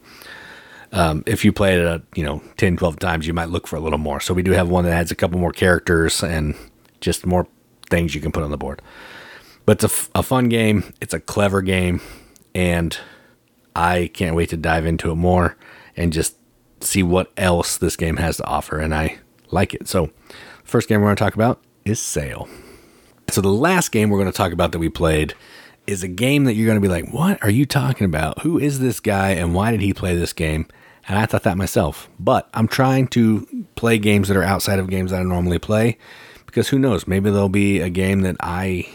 um, 0.92 1.24
if 1.26 1.44
you 1.44 1.52
play 1.52 1.80
it, 1.80 1.86
uh, 1.86 2.00
you 2.14 2.24
know, 2.24 2.44
10, 2.58 2.78
12 2.78 3.00
times, 3.00 3.26
you 3.26 3.34
might 3.34 3.50
look 3.50 3.66
for 3.66 3.76
a 3.76 3.80
little 3.80 3.98
more. 3.98 4.20
So 4.20 4.36
we 4.36 4.44
do 4.44 4.52
have 4.52 4.70
one 4.70 4.86
that 4.86 4.94
adds 4.94 5.10
a 5.10 5.16
couple 5.16 5.40
more 5.40 5.52
characters 5.52 6.24
and 6.24 6.54
just 7.02 7.26
more 7.26 7.48
things 7.90 8.14
you 8.14 8.22
can 8.22 8.32
put 8.32 8.44
on 8.44 8.52
the 8.52 8.58
board. 8.58 8.80
But 9.66 9.78
it's 9.78 9.84
a, 9.84 9.94
f- 9.94 10.10
a 10.14 10.22
fun 10.22 10.48
game. 10.48 10.94
It's 11.02 11.14
a 11.14 11.20
clever 11.20 11.64
game, 11.64 12.02
and 12.54 12.96
I 13.76 14.12
can't 14.14 14.36
wait 14.36 14.50
to 14.50 14.58
dive 14.58 14.86
into 14.86 15.10
it 15.10 15.16
more 15.16 15.58
and 15.96 16.14
just 16.14 16.38
see 16.82 17.02
what 17.02 17.32
else 17.36 17.78
this 17.78 17.96
game 17.96 18.18
has 18.18 18.38
to 18.38 18.46
offer. 18.46 18.78
And 18.78 18.94
I 18.94 19.18
like 19.50 19.74
it. 19.74 19.88
So 19.88 20.12
First 20.68 20.90
game 20.90 21.00
we're 21.00 21.08
going 21.08 21.16
to 21.16 21.24
talk 21.24 21.34
about 21.34 21.62
is 21.86 21.98
Sail. 22.02 22.50
So 23.30 23.40
the 23.40 23.48
last 23.48 23.94
game 23.94 24.10
we're 24.10 24.20
going 24.20 24.30
to 24.30 24.36
talk 24.36 24.52
about 24.52 24.74
that 24.74 24.80
we 24.80 24.90
played 24.90 25.34
is 25.88 26.04
a 26.04 26.10
game 26.10 26.44
that 26.44 26.56
you're 26.56 26.66
going 26.66 26.76
to 26.76 26.86
be 26.86 26.92
like, 26.92 27.14
what 27.14 27.42
are 27.42 27.50
you 27.50 27.66
talking 27.66 28.04
about? 28.04 28.42
Who 28.42 28.60
is 28.60 28.80
this 28.80 29.00
guy 29.00 29.30
and 29.30 29.56
why 29.56 29.72
did 29.72 29.80
he 29.80 29.94
play 29.94 30.14
this 30.14 30.34
game? 30.34 30.68
And 31.08 31.18
I 31.18 31.26
thought 31.26 31.44
that 31.44 31.56
myself. 31.56 32.10
But 32.20 32.50
I'm 32.54 32.68
trying 32.68 33.08
to 33.10 33.66
play 33.76 33.98
games 33.98 34.28
that 34.28 34.36
are 34.36 34.44
outside 34.44 34.78
of 34.78 34.90
games 34.90 35.12
that 35.12 35.22
I 35.22 35.24
normally 35.24 35.58
play 35.58 35.98
because 36.46 36.68
who 36.68 36.80
knows? 36.80 37.08
Maybe 37.08 37.30
there'll 37.30 37.48
be 37.48 37.80
a 37.80 37.90
game 37.90 38.24
that 38.24 38.36
I 38.42 38.90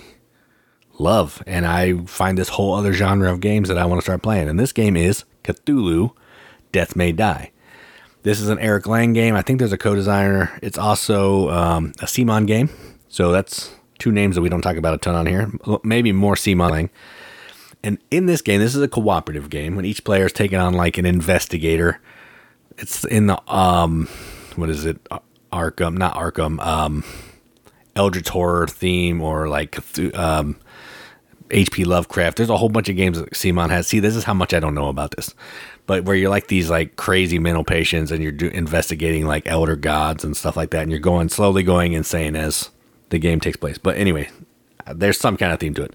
love 0.98 1.42
and 1.46 1.64
I 1.64 2.04
find 2.04 2.36
this 2.36 2.50
whole 2.50 2.74
other 2.74 2.92
genre 2.92 3.32
of 3.32 3.40
games 3.40 3.68
that 3.68 3.78
I 3.78 3.86
want 3.86 3.98
to 3.98 4.04
start 4.04 4.22
playing. 4.22 4.50
And 4.50 4.60
this 4.60 4.72
game 4.72 4.94
is 4.94 5.24
Cthulhu 5.42 6.12
Death 6.70 6.96
May 6.96 7.12
Die. 7.12 7.50
This 8.22 8.40
is 8.40 8.48
an 8.48 8.58
Eric 8.58 8.86
Lang 8.86 9.12
game. 9.12 9.34
I 9.34 9.42
think 9.42 9.58
there's 9.58 9.72
a 9.72 9.78
co-designer. 9.78 10.56
It's 10.62 10.78
also 10.78 11.50
um, 11.50 11.92
a 12.00 12.06
CMON 12.06 12.46
game. 12.46 12.70
So 13.08 13.32
that's 13.32 13.74
two 13.98 14.12
names 14.12 14.36
that 14.36 14.42
we 14.42 14.48
don't 14.48 14.62
talk 14.62 14.76
about 14.76 14.94
a 14.94 14.98
ton 14.98 15.14
on 15.14 15.26
here. 15.26 15.50
Maybe 15.82 16.12
more 16.12 16.34
CMON 16.34 16.70
Lang. 16.70 16.90
And 17.82 17.98
in 18.10 18.26
this 18.26 18.40
game, 18.40 18.60
this 18.60 18.76
is 18.76 18.82
a 18.82 18.88
cooperative 18.88 19.50
game 19.50 19.74
when 19.74 19.84
each 19.84 20.04
player 20.04 20.26
is 20.26 20.32
taking 20.32 20.58
on 20.58 20.74
like 20.74 20.98
an 20.98 21.06
investigator. 21.06 22.00
It's 22.78 23.04
in 23.04 23.26
the 23.26 23.52
um, 23.52 24.06
what 24.54 24.70
is 24.70 24.86
it? 24.86 24.98
Arkham, 25.52 25.96
not 25.98 26.14
Arkham. 26.14 26.64
Um, 26.64 27.04
Eldritch 27.94 28.28
horror 28.30 28.66
theme 28.68 29.20
or 29.20 29.48
like 29.48 29.78
um, 30.14 30.56
H.P. 31.50 31.84
Lovecraft. 31.84 32.38
There's 32.38 32.50
a 32.50 32.56
whole 32.56 32.70
bunch 32.70 32.88
of 32.88 32.96
games 32.96 33.18
that 33.18 33.30
CMON 33.32 33.70
has. 33.70 33.86
See, 33.86 34.00
this 34.00 34.16
is 34.16 34.24
how 34.24 34.34
much 34.34 34.54
I 34.54 34.60
don't 34.60 34.74
know 34.74 34.88
about 34.88 35.14
this. 35.16 35.34
But 35.86 36.04
where 36.04 36.14
you're 36.14 36.30
like 36.30 36.46
these 36.46 36.70
like 36.70 36.96
crazy 36.96 37.38
mental 37.38 37.64
patients 37.64 38.10
and 38.12 38.22
you're 38.22 38.32
do- 38.32 38.48
investigating 38.48 39.26
like 39.26 39.46
elder 39.46 39.76
gods 39.76 40.24
and 40.24 40.36
stuff 40.36 40.56
like 40.56 40.70
that, 40.70 40.82
and 40.82 40.90
you're 40.90 41.00
going 41.00 41.28
slowly 41.28 41.62
going 41.62 41.92
insane 41.92 42.36
as 42.36 42.70
the 43.10 43.18
game 43.18 43.40
takes 43.40 43.56
place. 43.56 43.78
But 43.78 43.96
anyway, 43.96 44.30
there's 44.94 45.18
some 45.18 45.36
kind 45.36 45.52
of 45.52 45.60
theme 45.60 45.74
to 45.74 45.82
it. 45.82 45.94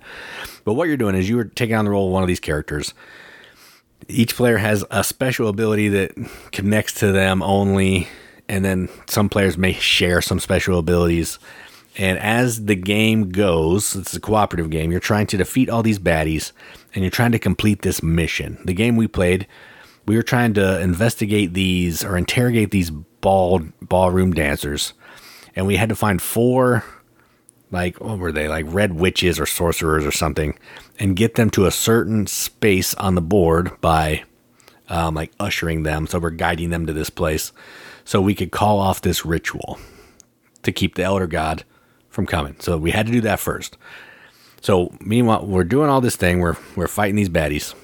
But 0.66 0.74
what 0.74 0.88
you're 0.88 0.98
doing 0.98 1.16
is 1.16 1.30
you 1.30 1.40
are 1.40 1.46
taking 1.46 1.76
on 1.76 1.86
the 1.86 1.92
role 1.92 2.08
of 2.08 2.14
one 2.14 2.24
of 2.24 2.28
these 2.28 2.40
characters. 2.40 2.94
Each 4.08 4.36
player 4.36 4.58
has 4.58 4.86
a 4.92 5.04
special 5.04 5.48
ability 5.48 5.90
that 5.90 6.12
connects 6.52 6.94
to 6.96 7.12
them 7.12 7.42
only, 7.42 8.08
and 8.48 8.64
then 8.64 8.90
some 9.08 9.30
players 9.30 9.58
may 9.58 9.74
share 9.74 10.22
some 10.22 10.40
special 10.40 10.78
abilities. 10.78 11.40
And 11.98 12.20
as 12.20 12.66
the 12.66 12.76
game 12.76 13.30
goes, 13.30 13.96
it's 13.96 14.16
a 14.16 14.20
cooperative 14.20 14.70
game. 14.70 14.92
You're 14.92 15.00
trying 15.00 15.28
to 15.28 15.38
defeat 15.38 15.70
all 15.70 15.82
these 15.82 16.00
baddies, 16.00 16.52
and 16.94 17.04
you're 17.04 17.12
trying 17.12 17.32
to 17.32 17.40
complete 17.40 17.82
this 17.82 18.04
mission. 18.04 18.60
The 18.66 18.74
game 18.74 18.96
we 18.96 19.08
played, 19.08 19.48
we 20.08 20.16
were 20.16 20.24
trying 20.24 20.54
to 20.56 20.80
investigate 20.80 21.54
these 21.54 22.04
or 22.04 22.18
interrogate 22.18 22.72
these 22.72 22.90
ball 22.90 23.62
ballroom 23.82 24.34
dancers, 24.34 24.94
and 25.56 25.68
we 25.68 25.76
had 25.76 25.90
to 25.90 25.96
find 25.96 26.22
four 26.22 26.84
like 27.72 28.00
what 28.00 28.18
were 28.18 28.32
they? 28.32 28.48
Like 28.48 28.66
red 28.68 28.94
witches 28.94 29.40
or 29.40 29.46
sorcerers 29.46 30.06
or 30.06 30.12
something 30.12 30.58
and 31.00 31.16
get 31.16 31.36
them 31.36 31.50
to 31.52 31.66
a 31.66 31.72
certain 31.72 32.28
space 32.28 32.94
on 32.96 33.16
the 33.16 33.22
board 33.22 33.80
by 33.82 34.24
um, 34.90 35.16
like 35.16 35.32
ushering 35.40 35.84
them. 35.84 36.08
So 36.08 36.20
we're 36.20 36.30
guiding 36.30 36.70
them 36.70 36.86
to 36.86 36.94
this 36.94 37.10
place 37.10 37.52
so 38.06 38.22
we 38.22 38.36
could 38.36 38.52
call 38.52 38.80
off 38.80 39.02
this 39.02 39.26
ritual 39.26 39.80
to 40.64 40.72
keep 40.72 40.96
the 40.96 41.04
elder 41.04 41.28
god 41.28 41.64
from 42.10 42.26
coming. 42.26 42.56
So 42.60 42.78
we 42.78 42.92
had 42.92 43.06
to 43.06 43.12
do 43.12 43.22
that 43.22 43.40
first. 43.40 43.78
So 44.62 44.96
meanwhile 45.02 45.46
we're 45.46 45.64
doing 45.66 45.90
all 45.90 46.02
this 46.02 46.16
thing. 46.16 46.40
We're 46.40 46.58
we're 46.76 46.88
fighting 46.88 47.16
these 47.16 47.30
baddies 47.30 47.76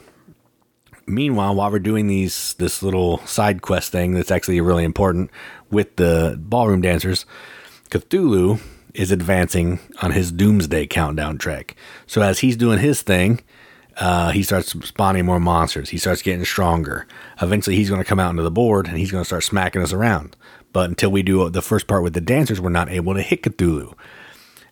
meanwhile 1.06 1.54
while 1.54 1.72
we're 1.72 1.80
doing 1.80 2.08
these 2.08 2.54
this 2.56 2.82
little 2.82 3.18
side 3.26 3.62
quest 3.62 3.92
thing 3.92 4.14
that's 4.14 4.32
actually 4.32 4.62
really 4.62 4.84
important 4.84 5.30
with 5.70 5.96
the 5.98 6.36
ballroom 6.40 6.82
dancers 6.82 7.26
cthulhu 7.90 8.60
is 8.94 9.12
advancing 9.12 9.80
on 10.02 10.12
his 10.12 10.32
doomsday 10.32 10.86
countdown 10.88 11.38
track. 11.38 11.76
So 12.08 12.22
as 12.22 12.40
he's 12.40 12.56
doing 12.56 12.80
his 12.80 13.02
thing, 13.02 13.42
uh, 13.98 14.32
he 14.32 14.44
starts 14.44 14.72
spawning 14.88 15.26
more 15.26 15.40
monsters. 15.40 15.90
He 15.90 15.98
starts 15.98 16.22
getting 16.22 16.46
stronger. 16.46 17.08
Eventually, 17.42 17.76
he's 17.76 17.90
going 17.90 18.02
to 18.02 18.08
come 18.08 18.20
out 18.20 18.32
into 18.32 18.44
the 18.44 18.52
board 18.52 18.88
and 18.88 18.98
he's 18.98 19.12
going 19.12 19.22
to 19.22 19.28
start 19.28 19.44
smacking 19.44 19.82
us 19.82 19.94
around. 19.94 20.36
But 20.72 20.90
until 20.90 21.12
we 21.12 21.22
do 21.22 21.50
the 21.50 21.62
first 21.62 21.88
part 21.88 22.04
with 22.04 22.14
the 22.14 22.22
dancers, 22.22 22.60
we're 22.60 22.70
not 22.70 22.90
able 22.90 23.14
to 23.14 23.22
hit 23.22 23.44
Cthulhu. 23.44 23.94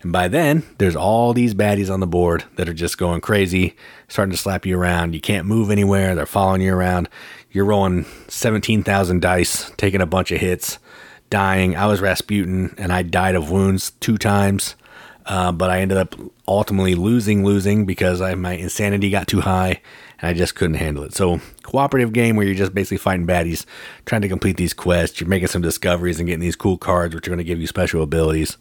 And 0.02 0.12
by 0.12 0.28
then, 0.28 0.64
there's 0.78 0.96
all 0.96 1.34
these 1.34 1.54
baddies 1.54 1.92
on 1.94 2.00
the 2.00 2.08
board 2.08 2.44
that 2.56 2.68
are 2.68 2.74
just 2.74 2.98
going 2.98 3.22
crazy, 3.22 3.76
starting 4.08 4.32
to 4.32 4.38
slap 4.38 4.66
you 4.66 4.78
around. 4.78 5.14
You 5.14 5.22
can't 5.22 5.46
move 5.46 5.70
anywhere. 5.70 6.16
They're 6.16 6.26
following 6.26 6.62
you 6.62 6.74
around. 6.74 7.08
You're 7.52 7.66
rolling 7.66 8.06
17,000 8.28 9.22
dice, 9.22 9.72
taking 9.78 10.02
a 10.02 10.06
bunch 10.06 10.32
of 10.32 10.40
hits 10.40 10.80
dying. 11.30 11.76
I 11.76 11.88
was 11.88 12.02
Rasputin, 12.02 12.76
and 12.78 12.92
I 12.92 13.04
died 13.04 13.36
of 13.36 13.50
wounds 13.50 13.92
two 14.00 14.18
times. 14.18 14.76
Uh, 15.26 15.52
but 15.52 15.70
I 15.70 15.82
ended 15.82 15.98
up 15.98 16.16
ultimately 16.48 16.96
losing, 16.96 17.46
losing 17.46 17.86
because 17.86 18.22
I, 18.22 18.34
my 18.36 18.54
insanity 18.54 19.10
got 19.10 19.28
too 19.28 19.42
high, 19.42 19.80
and 20.20 20.30
I 20.30 20.34
just 20.34 20.56
couldn't 20.56 20.78
handle 20.78 21.04
it. 21.04 21.14
So, 21.14 21.40
cooperative 21.62 22.12
game 22.12 22.36
where 22.36 22.46
you're 22.46 22.56
just 22.56 22.74
basically 22.74 22.98
fighting 22.98 23.28
baddies, 23.28 23.66
trying 24.06 24.22
to 24.24 24.28
complete 24.28 24.58
these 24.58 24.74
quests. 24.74 25.22
You're 25.22 25.30
making 25.30 25.48
some 25.48 25.62
discoveries 25.62 26.20
and 26.20 26.28
getting 26.28 26.42
these 26.42 26.56
cool 26.56 26.78
cards, 26.78 27.14
which 27.14 27.28
are 27.28 27.32
going 27.32 27.38
to 27.38 27.44
give 27.44 27.62
you 27.62 27.68
special 27.68 28.02
abilities, 28.02 28.58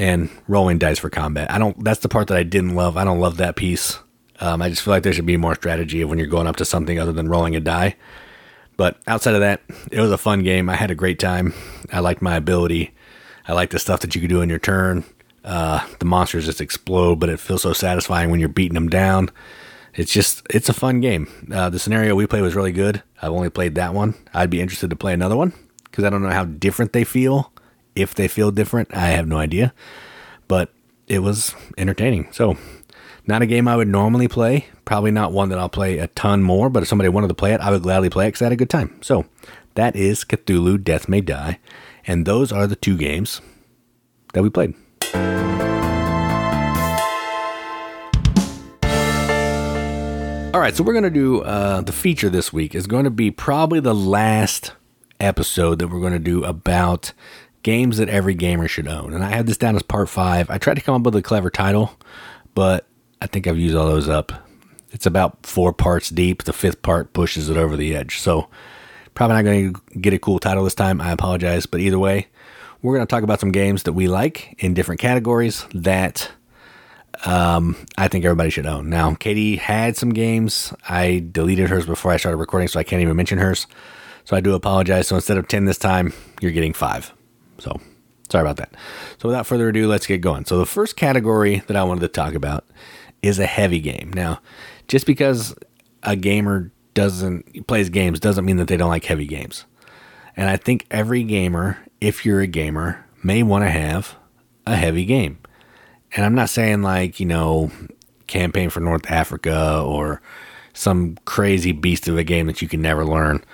and 0.00 0.30
rolling 0.48 0.78
dice 0.78 0.98
for 0.98 1.10
combat. 1.10 1.50
I 1.50 1.58
don't. 1.58 1.84
That's 1.84 2.00
the 2.00 2.08
part 2.08 2.28
that 2.28 2.38
I 2.38 2.42
didn't 2.42 2.74
love. 2.74 2.96
I 2.96 3.04
don't 3.04 3.20
love 3.20 3.36
that 3.36 3.54
piece. 3.54 3.98
Um, 4.40 4.62
I 4.62 4.70
just 4.70 4.80
feel 4.80 4.92
like 4.92 5.02
there 5.02 5.12
should 5.12 5.26
be 5.26 5.36
more 5.36 5.54
strategy 5.54 6.00
of 6.00 6.08
when 6.08 6.18
you're 6.18 6.26
going 6.26 6.46
up 6.46 6.56
to 6.56 6.64
something 6.64 6.98
other 6.98 7.12
than 7.12 7.28
rolling 7.28 7.54
a 7.54 7.60
die. 7.60 7.96
But 8.78 8.96
outside 9.06 9.34
of 9.34 9.40
that, 9.40 9.60
it 9.92 10.00
was 10.00 10.10
a 10.10 10.16
fun 10.16 10.42
game. 10.42 10.70
I 10.70 10.76
had 10.76 10.90
a 10.90 10.94
great 10.94 11.18
time. 11.18 11.52
I 11.92 12.00
liked 12.00 12.22
my 12.22 12.36
ability. 12.36 12.94
I 13.46 13.52
like 13.52 13.70
the 13.70 13.78
stuff 13.78 14.00
that 14.00 14.14
you 14.14 14.22
can 14.22 14.30
do 14.30 14.40
in 14.40 14.48
your 14.48 14.58
turn. 14.58 15.04
Uh, 15.44 15.86
the 15.98 16.06
monsters 16.06 16.46
just 16.46 16.62
explode, 16.62 17.20
but 17.20 17.28
it 17.28 17.38
feels 17.38 17.60
so 17.60 17.74
satisfying 17.74 18.30
when 18.30 18.40
you're 18.40 18.48
beating 18.48 18.74
them 18.74 18.88
down. 18.88 19.28
It's 19.94 20.12
just, 20.12 20.46
it's 20.48 20.70
a 20.70 20.74
fun 20.74 21.02
game. 21.02 21.28
Uh, 21.52 21.68
the 21.68 21.78
scenario 21.78 22.14
we 22.14 22.26
played 22.26 22.42
was 22.42 22.54
really 22.54 22.72
good. 22.72 23.02
I've 23.20 23.32
only 23.32 23.50
played 23.50 23.74
that 23.74 23.92
one. 23.92 24.14
I'd 24.32 24.48
be 24.48 24.62
interested 24.62 24.88
to 24.88 24.96
play 24.96 25.12
another 25.12 25.36
one 25.36 25.52
because 25.84 26.04
I 26.04 26.10
don't 26.10 26.22
know 26.22 26.30
how 26.30 26.46
different 26.46 26.94
they 26.94 27.04
feel. 27.04 27.52
If 28.00 28.14
they 28.14 28.28
feel 28.28 28.50
different, 28.50 28.94
I 28.94 29.08
have 29.08 29.28
no 29.28 29.36
idea. 29.36 29.74
But 30.48 30.72
it 31.06 31.20
was 31.20 31.54
entertaining. 31.76 32.28
So 32.32 32.56
not 33.26 33.42
a 33.42 33.46
game 33.46 33.68
I 33.68 33.76
would 33.76 33.88
normally 33.88 34.28
play. 34.28 34.66
Probably 34.84 35.10
not 35.10 35.32
one 35.32 35.50
that 35.50 35.58
I'll 35.58 35.68
play 35.68 35.98
a 35.98 36.06
ton 36.08 36.42
more, 36.42 36.70
but 36.70 36.82
if 36.82 36.88
somebody 36.88 37.08
wanted 37.08 37.28
to 37.28 37.34
play 37.34 37.52
it, 37.52 37.60
I 37.60 37.70
would 37.70 37.82
gladly 37.82 38.10
play 38.10 38.26
it 38.26 38.28
because 38.28 38.42
I 38.42 38.46
had 38.46 38.52
a 38.52 38.56
good 38.56 38.70
time. 38.70 38.98
So 39.02 39.26
that 39.74 39.94
is 39.94 40.24
Cthulhu 40.24 40.82
Death 40.82 41.08
May 41.08 41.20
Die. 41.20 41.58
And 42.06 42.26
those 42.26 42.50
are 42.50 42.66
the 42.66 42.76
two 42.76 42.96
games 42.96 43.40
that 44.32 44.42
we 44.42 44.50
played. 44.50 44.74
All 50.52 50.60
right, 50.60 50.74
so 50.74 50.82
we're 50.82 50.94
going 50.94 51.04
to 51.04 51.10
do 51.10 51.42
uh, 51.42 51.80
the 51.82 51.92
feature 51.92 52.28
this 52.28 52.52
week 52.52 52.74
is 52.74 52.88
going 52.88 53.04
to 53.04 53.10
be 53.10 53.30
probably 53.30 53.78
the 53.78 53.94
last 53.94 54.72
episode 55.20 55.78
that 55.78 55.88
we're 55.88 56.00
going 56.00 56.12
to 56.12 56.18
do 56.18 56.42
about 56.44 57.12
games 57.62 57.98
that 57.98 58.08
every 58.08 58.34
gamer 58.34 58.68
should 58.68 58.88
own. 58.88 59.12
And 59.12 59.24
I 59.24 59.30
have 59.30 59.46
this 59.46 59.56
down 59.56 59.76
as 59.76 59.82
part 59.82 60.08
five. 60.08 60.50
I 60.50 60.58
tried 60.58 60.74
to 60.74 60.82
come 60.82 60.94
up 60.94 61.02
with 61.02 61.16
a 61.16 61.22
clever 61.22 61.50
title, 61.50 61.98
but 62.54 62.86
I 63.20 63.26
think 63.26 63.46
I've 63.46 63.58
used 63.58 63.76
all 63.76 63.86
those 63.86 64.08
up. 64.08 64.32
It's 64.90 65.06
about 65.06 65.46
four 65.46 65.72
parts 65.72 66.08
deep. 66.08 66.44
The 66.44 66.52
fifth 66.52 66.82
part 66.82 67.12
pushes 67.12 67.48
it 67.48 67.56
over 67.56 67.76
the 67.76 67.94
edge. 67.94 68.18
So, 68.18 68.48
probably 69.14 69.36
not 69.36 69.44
going 69.44 69.74
to 69.74 69.98
get 70.00 70.14
a 70.14 70.18
cool 70.18 70.38
title 70.38 70.64
this 70.64 70.74
time. 70.74 71.00
I 71.00 71.12
apologize. 71.12 71.66
But 71.66 71.80
either 71.80 71.98
way, 71.98 72.28
we're 72.82 72.94
going 72.94 73.06
to 73.06 73.10
talk 73.10 73.22
about 73.22 73.40
some 73.40 73.52
games 73.52 73.84
that 73.84 73.92
we 73.92 74.08
like 74.08 74.56
in 74.58 74.74
different 74.74 75.00
categories 75.00 75.66
that 75.74 76.30
um, 77.24 77.76
I 77.98 78.08
think 78.08 78.24
everybody 78.24 78.50
should 78.50 78.66
own. 78.66 78.88
Now, 78.88 79.14
Katie 79.14 79.56
had 79.56 79.96
some 79.96 80.10
games. 80.10 80.72
I 80.88 81.24
deleted 81.30 81.68
hers 81.68 81.86
before 81.86 82.10
I 82.10 82.16
started 82.16 82.38
recording, 82.38 82.68
so 82.68 82.80
I 82.80 82.84
can't 82.84 83.02
even 83.02 83.16
mention 83.16 83.38
hers. 83.38 83.66
So 84.24 84.36
I 84.36 84.40
do 84.40 84.54
apologize. 84.54 85.08
So 85.08 85.16
instead 85.16 85.38
of 85.38 85.46
10 85.46 85.66
this 85.66 85.78
time, 85.78 86.12
you're 86.40 86.52
getting 86.52 86.72
five. 86.72 87.12
So 87.60 87.80
sorry 88.30 88.42
about 88.42 88.56
that. 88.56 88.74
So 89.18 89.28
without 89.28 89.46
further 89.46 89.68
ado, 89.68 89.86
let's 89.86 90.06
get 90.06 90.20
going. 90.20 90.44
So 90.44 90.58
the 90.58 90.66
first 90.66 90.96
category 90.96 91.62
that 91.66 91.76
I 91.76 91.84
wanted 91.84 92.00
to 92.00 92.08
talk 92.08 92.34
about 92.34 92.64
is 93.22 93.38
a 93.38 93.46
heavy 93.46 93.80
game. 93.80 94.12
Now, 94.14 94.40
just 94.88 95.06
because 95.06 95.54
a 96.02 96.16
gamer 96.16 96.72
doesn't 96.94 97.66
plays 97.66 97.88
games 97.88 98.20
doesn't 98.20 98.44
mean 98.44 98.56
that 98.56 98.68
they 98.68 98.76
don't 98.76 98.88
like 98.88 99.04
heavy 99.04 99.26
games. 99.26 99.64
And 100.36 100.48
I 100.48 100.56
think 100.56 100.86
every 100.90 101.22
gamer, 101.22 101.78
if 102.00 102.24
you're 102.24 102.40
a 102.40 102.46
gamer, 102.46 103.04
may 103.22 103.42
want 103.42 103.64
to 103.64 103.70
have 103.70 104.16
a 104.66 104.76
heavy 104.76 105.04
game. 105.04 105.38
And 106.12 106.24
I'm 106.24 106.34
not 106.34 106.50
saying 106.50 106.82
like, 106.82 107.20
you 107.20 107.26
know, 107.26 107.70
campaign 108.26 108.70
for 108.70 108.80
North 108.80 109.10
Africa 109.10 109.82
or 109.84 110.22
some 110.72 111.18
crazy 111.24 111.72
beast 111.72 112.08
of 112.08 112.16
a 112.16 112.24
game 112.24 112.46
that 112.46 112.62
you 112.62 112.68
can 112.68 112.80
never 112.80 113.04
learn. 113.04 113.44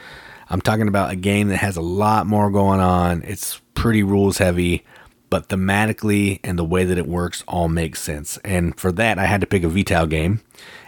I'm 0.48 0.60
talking 0.60 0.88
about 0.88 1.10
a 1.10 1.16
game 1.16 1.48
that 1.48 1.56
has 1.56 1.76
a 1.76 1.82
lot 1.82 2.26
more 2.26 2.50
going 2.50 2.80
on. 2.80 3.22
It's 3.22 3.60
pretty 3.86 4.02
rules 4.02 4.38
heavy 4.38 4.82
but 5.30 5.48
thematically 5.48 6.40
and 6.42 6.58
the 6.58 6.64
way 6.64 6.84
that 6.84 6.98
it 6.98 7.06
works 7.06 7.44
all 7.46 7.68
makes 7.68 8.02
sense. 8.02 8.36
And 8.38 8.76
for 8.76 8.90
that, 8.90 9.16
I 9.16 9.26
had 9.26 9.40
to 9.42 9.46
pick 9.46 9.62
a 9.62 9.68
Vital 9.68 10.06
game. 10.06 10.40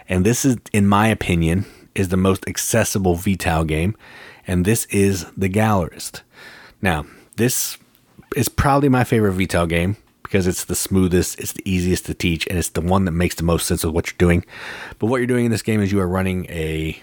And 0.09 0.25
this 0.25 0.43
is, 0.43 0.57
in 0.73 0.85
my 0.85 1.07
opinion, 1.07 1.65
is 1.95 2.09
the 2.09 2.17
most 2.17 2.45
accessible 2.45 3.15
Vital 3.15 3.63
game. 3.63 3.95
And 4.45 4.65
this 4.65 4.83
is 4.87 5.25
The 5.37 5.47
Gallerist. 5.47 6.23
Now, 6.81 7.05
this 7.37 7.77
is 8.35 8.49
probably 8.49 8.89
my 8.89 9.05
favorite 9.05 9.31
Vital 9.31 9.65
game 9.65 9.95
because 10.23 10.45
it's 10.45 10.65
the 10.65 10.75
smoothest, 10.75 11.39
it's 11.39 11.53
the 11.53 11.63
easiest 11.63 12.05
to 12.07 12.13
teach, 12.13 12.45
and 12.47 12.57
it's 12.57 12.67
the 12.67 12.81
one 12.81 13.05
that 13.05 13.13
makes 13.13 13.35
the 13.35 13.43
most 13.43 13.65
sense 13.65 13.85
of 13.85 13.93
what 13.93 14.07
you're 14.07 14.17
doing. 14.17 14.43
But 14.99 15.07
what 15.07 15.19
you're 15.19 15.25
doing 15.25 15.45
in 15.45 15.51
this 15.51 15.61
game 15.61 15.79
is 15.79 15.89
you 15.89 16.01
are 16.01 16.07
running 16.07 16.47
a, 16.47 17.01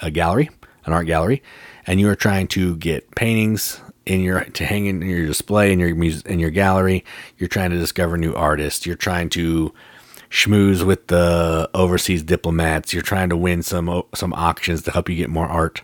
a 0.00 0.10
gallery, 0.10 0.48
an 0.86 0.94
art 0.94 1.06
gallery, 1.06 1.42
and 1.86 2.00
you 2.00 2.08
are 2.08 2.16
trying 2.16 2.48
to 2.48 2.76
get 2.76 3.14
paintings, 3.14 3.82
in 4.06 4.20
your 4.20 4.44
to 4.44 4.64
hang 4.64 4.86
in 4.86 5.02
your 5.02 5.26
display 5.26 5.72
in 5.72 5.78
your 5.78 5.90
in 5.90 6.38
your 6.38 6.50
gallery. 6.50 7.04
You're 7.38 7.48
trying 7.48 7.70
to 7.70 7.78
discover 7.78 8.16
new 8.16 8.34
artists. 8.34 8.86
You're 8.86 8.96
trying 8.96 9.28
to 9.30 9.74
schmooze 10.30 10.84
with 10.84 11.08
the 11.08 11.68
overseas 11.74 12.22
diplomats. 12.22 12.92
You're 12.92 13.02
trying 13.02 13.28
to 13.30 13.36
win 13.36 13.62
some 13.62 14.02
some 14.14 14.32
auctions 14.32 14.82
to 14.82 14.90
help 14.90 15.08
you 15.08 15.16
get 15.16 15.30
more 15.30 15.46
art. 15.46 15.82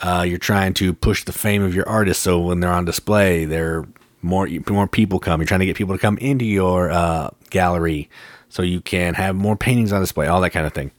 Uh, 0.00 0.24
you're 0.26 0.38
trying 0.38 0.74
to 0.74 0.94
push 0.94 1.24
the 1.24 1.32
fame 1.32 1.62
of 1.62 1.74
your 1.74 1.88
artists 1.88 2.22
so 2.22 2.38
when 2.38 2.60
they're 2.60 2.72
on 2.72 2.84
display, 2.84 3.44
there 3.44 3.84
more 4.22 4.48
more 4.68 4.86
people 4.86 5.18
come. 5.18 5.40
You're 5.40 5.48
trying 5.48 5.60
to 5.60 5.66
get 5.66 5.76
people 5.76 5.94
to 5.94 6.00
come 6.00 6.18
into 6.18 6.44
your 6.44 6.90
uh, 6.90 7.30
gallery 7.50 8.08
so 8.48 8.62
you 8.62 8.80
can 8.80 9.14
have 9.14 9.34
more 9.34 9.56
paintings 9.56 9.92
on 9.92 10.00
display, 10.00 10.26
all 10.26 10.40
that 10.40 10.50
kind 10.50 10.66
of 10.66 10.72
thing. 10.72 10.90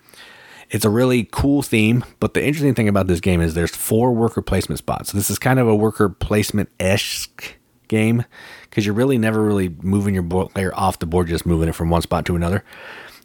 It's 0.70 0.86
a 0.86 0.90
really 0.90 1.28
cool 1.32 1.62
theme, 1.64 2.06
but 2.20 2.36
the 2.36 2.46
interesting 2.46 2.76
thing 2.76 2.88
about 2.88 3.08
this 3.08 3.20
game 3.20 3.42
is 3.42 3.54
there's 3.54 3.76
four 3.76 4.14
worker 4.14 4.42
placement 4.42 4.78
spots. 4.78 5.12
So 5.12 5.18
this 5.18 5.30
is 5.30 5.40
kind 5.40 5.60
of 5.60 5.68
a 5.68 5.76
worker 5.76 6.10
placement 6.10 6.70
esque 6.80 7.56
game 7.88 8.24
because 8.70 8.86
you're 8.86 8.96
really 8.96 9.18
never 9.18 9.44
really 9.44 9.70
moving 9.82 10.14
your 10.14 10.24
player 10.24 10.72
off 10.76 11.00
the 11.00 11.08
board, 11.08 11.28
just 11.28 11.46
moving 11.46 11.70
it 11.70 11.76
from 11.76 11.90
one 11.90 12.04
spot 12.04 12.26
to 12.28 12.36
another. 12.36 12.64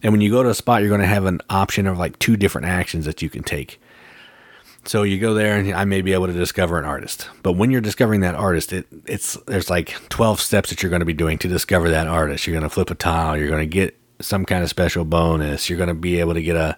And 0.03 0.13
when 0.13 0.21
you 0.21 0.31
go 0.31 0.43
to 0.43 0.49
a 0.49 0.55
spot, 0.55 0.81
you're 0.81 0.89
going 0.89 1.01
to 1.01 1.07
have 1.07 1.27
an 1.27 1.41
option 1.51 1.87
of 1.87 1.99
like 1.99 2.19
two 2.19 2.37
different 2.37 2.67
actions 2.67 3.05
that 3.05 3.23
you 3.23 3.29
can 3.29 3.43
take. 3.43 3.81
So 4.87 5.03
you 5.03 5.19
go 5.19 5.33
there 5.33 5.57
and 5.57 5.73
I 5.73 5.85
may 5.85 6.03
be 6.03 6.13
able 6.13 6.27
to 6.27 6.33
discover 6.33 6.79
an 6.79 6.85
artist. 6.85 7.29
But 7.43 7.53
when 7.53 7.71
you're 7.71 7.81
discovering 7.81 8.21
that 8.21 8.35
artist, 8.35 8.73
it 8.73 8.87
it's 9.07 9.35
there's 9.47 9.71
like 9.71 9.91
12 10.11 10.41
steps 10.41 10.71
that 10.71 10.83
you're 10.83 10.91
going 10.91 11.01
to 11.01 11.07
be 11.07 11.15
doing 11.15 11.39
to 11.39 11.49
discover 11.49 11.89
that 11.91 12.07
artist. 12.07 12.47
You're 12.47 12.53
going 12.53 12.69
to 12.69 12.75
flip 12.75 12.91
a 12.91 12.95
tile, 12.95 13.37
you're 13.37 13.49
going 13.49 13.63
to 13.63 13.67
get 13.67 13.99
some 14.21 14.45
kind 14.45 14.63
of 14.63 14.69
special 14.69 15.05
bonus, 15.05 15.69
you're 15.69 15.79
going 15.79 15.89
to 15.89 15.95
be 15.95 16.21
able 16.21 16.35
to 16.35 16.43
get 16.43 16.57
a 16.57 16.77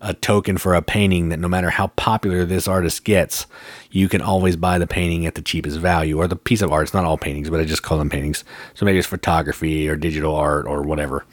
a 0.00 0.14
token 0.14 0.56
for 0.56 0.74
a 0.74 0.82
painting 0.82 1.28
that 1.28 1.38
no 1.38 1.48
matter 1.48 1.68
how 1.68 1.88
popular 1.88 2.44
this 2.44 2.66
artist 2.66 3.04
gets, 3.04 3.46
you 3.90 4.08
can 4.08 4.22
always 4.22 4.56
buy 4.56 4.78
the 4.78 4.86
painting 4.86 5.26
at 5.26 5.34
the 5.34 5.42
cheapest 5.42 5.78
value 5.78 6.16
or 6.16 6.26
the 6.26 6.36
piece 6.36 6.62
of 6.62 6.72
art. 6.72 6.84
It's 6.84 6.94
not 6.94 7.04
all 7.04 7.18
paintings, 7.18 7.50
but 7.50 7.60
I 7.60 7.64
just 7.64 7.82
call 7.82 7.98
them 7.98 8.08
paintings. 8.08 8.42
So 8.74 8.86
maybe 8.86 8.98
it's 8.98 9.06
photography 9.06 9.88
or 9.88 9.96
digital 9.96 10.34
art 10.34 10.66
or 10.66 10.82
whatever. 10.82 11.26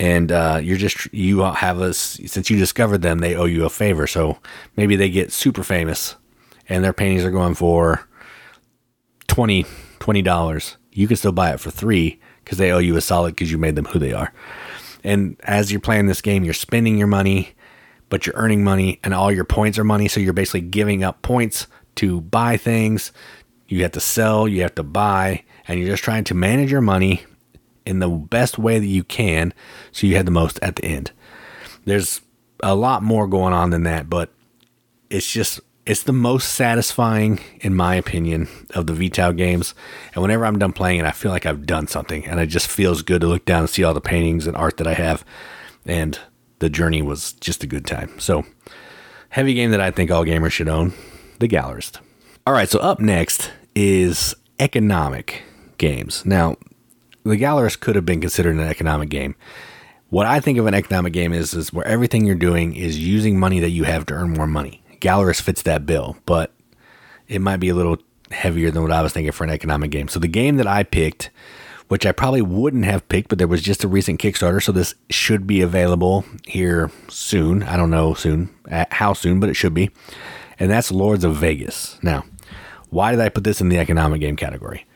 And 0.00 0.32
uh, 0.32 0.58
you're 0.60 0.76
just 0.76 1.12
you 1.14 1.40
have 1.40 1.80
us 1.80 2.18
since 2.26 2.50
you 2.50 2.58
discovered 2.58 3.02
them 3.02 3.20
they 3.20 3.36
owe 3.36 3.44
you 3.44 3.64
a 3.64 3.70
favor. 3.70 4.08
So 4.08 4.38
maybe 4.76 4.96
they 4.96 5.08
get 5.08 5.30
super 5.30 5.62
famous 5.62 6.16
and 6.68 6.82
their 6.82 6.92
paintings 6.92 7.24
are 7.24 7.30
going 7.30 7.54
for 7.54 8.08
20 9.28 9.64
dollars. 10.22 10.76
You 10.90 11.06
can 11.06 11.16
still 11.16 11.32
buy 11.32 11.52
it 11.52 11.60
for 11.60 11.70
three 11.70 12.20
because 12.42 12.58
they 12.58 12.72
owe 12.72 12.78
you 12.78 12.96
a 12.96 13.00
solid 13.00 13.36
because 13.36 13.52
you 13.52 13.58
made 13.58 13.76
them 13.76 13.84
who 13.84 14.00
they 14.00 14.12
are. 14.12 14.32
And 15.04 15.36
as 15.44 15.70
you're 15.70 15.80
playing 15.80 16.06
this 16.06 16.20
game 16.20 16.42
you're 16.42 16.54
spending 16.54 16.98
your 16.98 17.06
money 17.06 17.54
but 18.14 18.26
you're 18.26 18.36
earning 18.36 18.62
money 18.62 19.00
and 19.02 19.12
all 19.12 19.32
your 19.32 19.44
points 19.44 19.76
are 19.76 19.84
money 19.84 20.06
so 20.06 20.20
you're 20.20 20.32
basically 20.32 20.60
giving 20.60 21.02
up 21.02 21.20
points 21.22 21.66
to 21.96 22.20
buy 22.20 22.56
things 22.56 23.10
you 23.66 23.82
have 23.82 23.90
to 23.90 24.00
sell 24.00 24.46
you 24.46 24.62
have 24.62 24.74
to 24.74 24.84
buy 24.84 25.42
and 25.66 25.80
you're 25.80 25.88
just 25.88 26.04
trying 26.04 26.24
to 26.24 26.34
manage 26.34 26.70
your 26.70 26.80
money 26.80 27.24
in 27.86 27.98
the 27.98 28.08
best 28.08 28.58
way 28.58 28.78
that 28.78 28.86
you 28.86 29.04
can 29.04 29.52
so 29.92 30.06
you 30.06 30.16
had 30.16 30.26
the 30.26 30.30
most 30.30 30.58
at 30.62 30.76
the 30.76 30.84
end. 30.84 31.10
There's 31.84 32.20
a 32.62 32.74
lot 32.74 33.02
more 33.02 33.26
going 33.26 33.52
on 33.52 33.70
than 33.70 33.82
that, 33.84 34.08
but 34.08 34.30
it's 35.10 35.30
just 35.30 35.60
it's 35.86 36.04
the 36.04 36.12
most 36.12 36.54
satisfying 36.54 37.40
in 37.60 37.74
my 37.74 37.94
opinion 37.94 38.48
of 38.74 38.86
the 38.86 38.94
Vital 38.94 39.32
games. 39.34 39.74
And 40.14 40.22
whenever 40.22 40.46
I'm 40.46 40.58
done 40.58 40.72
playing 40.72 41.00
it, 41.00 41.06
I 41.06 41.10
feel 41.10 41.30
like 41.30 41.44
I've 41.44 41.66
done 41.66 41.86
something 41.88 42.26
and 42.26 42.40
it 42.40 42.46
just 42.46 42.68
feels 42.68 43.02
good 43.02 43.20
to 43.20 43.26
look 43.26 43.44
down 43.44 43.60
and 43.60 43.70
see 43.70 43.84
all 43.84 43.92
the 43.92 44.00
paintings 44.00 44.46
and 44.46 44.56
art 44.56 44.78
that 44.78 44.86
I 44.86 44.94
have 44.94 45.24
and 45.84 46.18
the 46.64 46.70
journey 46.70 47.02
was 47.02 47.34
just 47.34 47.62
a 47.62 47.66
good 47.66 47.86
time. 47.86 48.18
So, 48.18 48.46
heavy 49.28 49.52
game 49.52 49.70
that 49.72 49.82
I 49.82 49.90
think 49.90 50.10
all 50.10 50.24
gamers 50.24 50.52
should 50.52 50.66
own, 50.66 50.94
The 51.38 51.46
Gallerist. 51.46 51.98
All 52.46 52.54
right, 52.54 52.70
so 52.70 52.78
up 52.78 53.00
next 53.00 53.52
is 53.74 54.34
economic 54.58 55.42
games. 55.76 56.24
Now, 56.24 56.56
the 57.22 57.36
Gallerist 57.36 57.80
could 57.80 57.96
have 57.96 58.06
been 58.06 58.22
considered 58.22 58.54
an 58.56 58.66
economic 58.66 59.10
game. 59.10 59.34
What 60.08 60.24
I 60.24 60.40
think 60.40 60.56
of 60.56 60.64
an 60.64 60.72
economic 60.72 61.12
game 61.12 61.34
is 61.34 61.52
is 61.52 61.70
where 61.70 61.86
everything 61.86 62.24
you're 62.24 62.34
doing 62.34 62.74
is 62.74 62.98
using 62.98 63.38
money 63.38 63.60
that 63.60 63.70
you 63.70 63.84
have 63.84 64.06
to 64.06 64.14
earn 64.14 64.30
more 64.32 64.46
money. 64.46 64.82
Gallerist 65.00 65.42
fits 65.42 65.60
that 65.62 65.84
bill, 65.84 66.16
but 66.24 66.50
it 67.28 67.42
might 67.42 67.58
be 67.58 67.68
a 67.68 67.74
little 67.74 67.98
heavier 68.30 68.70
than 68.70 68.80
what 68.80 68.92
I 68.92 69.02
was 69.02 69.12
thinking 69.12 69.32
for 69.32 69.44
an 69.44 69.50
economic 69.50 69.90
game. 69.90 70.08
So 70.08 70.18
the 70.18 70.28
game 70.28 70.56
that 70.56 70.66
I 70.66 70.82
picked, 70.82 71.28
which 71.88 72.06
I 72.06 72.12
probably 72.12 72.42
wouldn't 72.42 72.84
have 72.84 73.08
picked, 73.08 73.28
but 73.28 73.38
there 73.38 73.48
was 73.48 73.62
just 73.62 73.84
a 73.84 73.88
recent 73.88 74.20
Kickstarter, 74.20 74.62
so 74.62 74.72
this 74.72 74.94
should 75.10 75.46
be 75.46 75.60
available 75.60 76.24
here 76.46 76.90
soon. 77.08 77.62
I 77.62 77.76
don't 77.76 77.90
know 77.90 78.14
soon, 78.14 78.54
uh, 78.70 78.86
how 78.90 79.12
soon, 79.12 79.40
but 79.40 79.50
it 79.50 79.54
should 79.54 79.74
be. 79.74 79.90
And 80.58 80.70
that's 80.70 80.90
Lords 80.90 81.24
of 81.24 81.36
Vegas. 81.36 81.98
Now, 82.02 82.24
why 82.90 83.10
did 83.10 83.20
I 83.20 83.28
put 83.28 83.44
this 83.44 83.60
in 83.60 83.68
the 83.68 83.78
economic 83.78 84.20
game 84.20 84.36
category? 84.36 84.86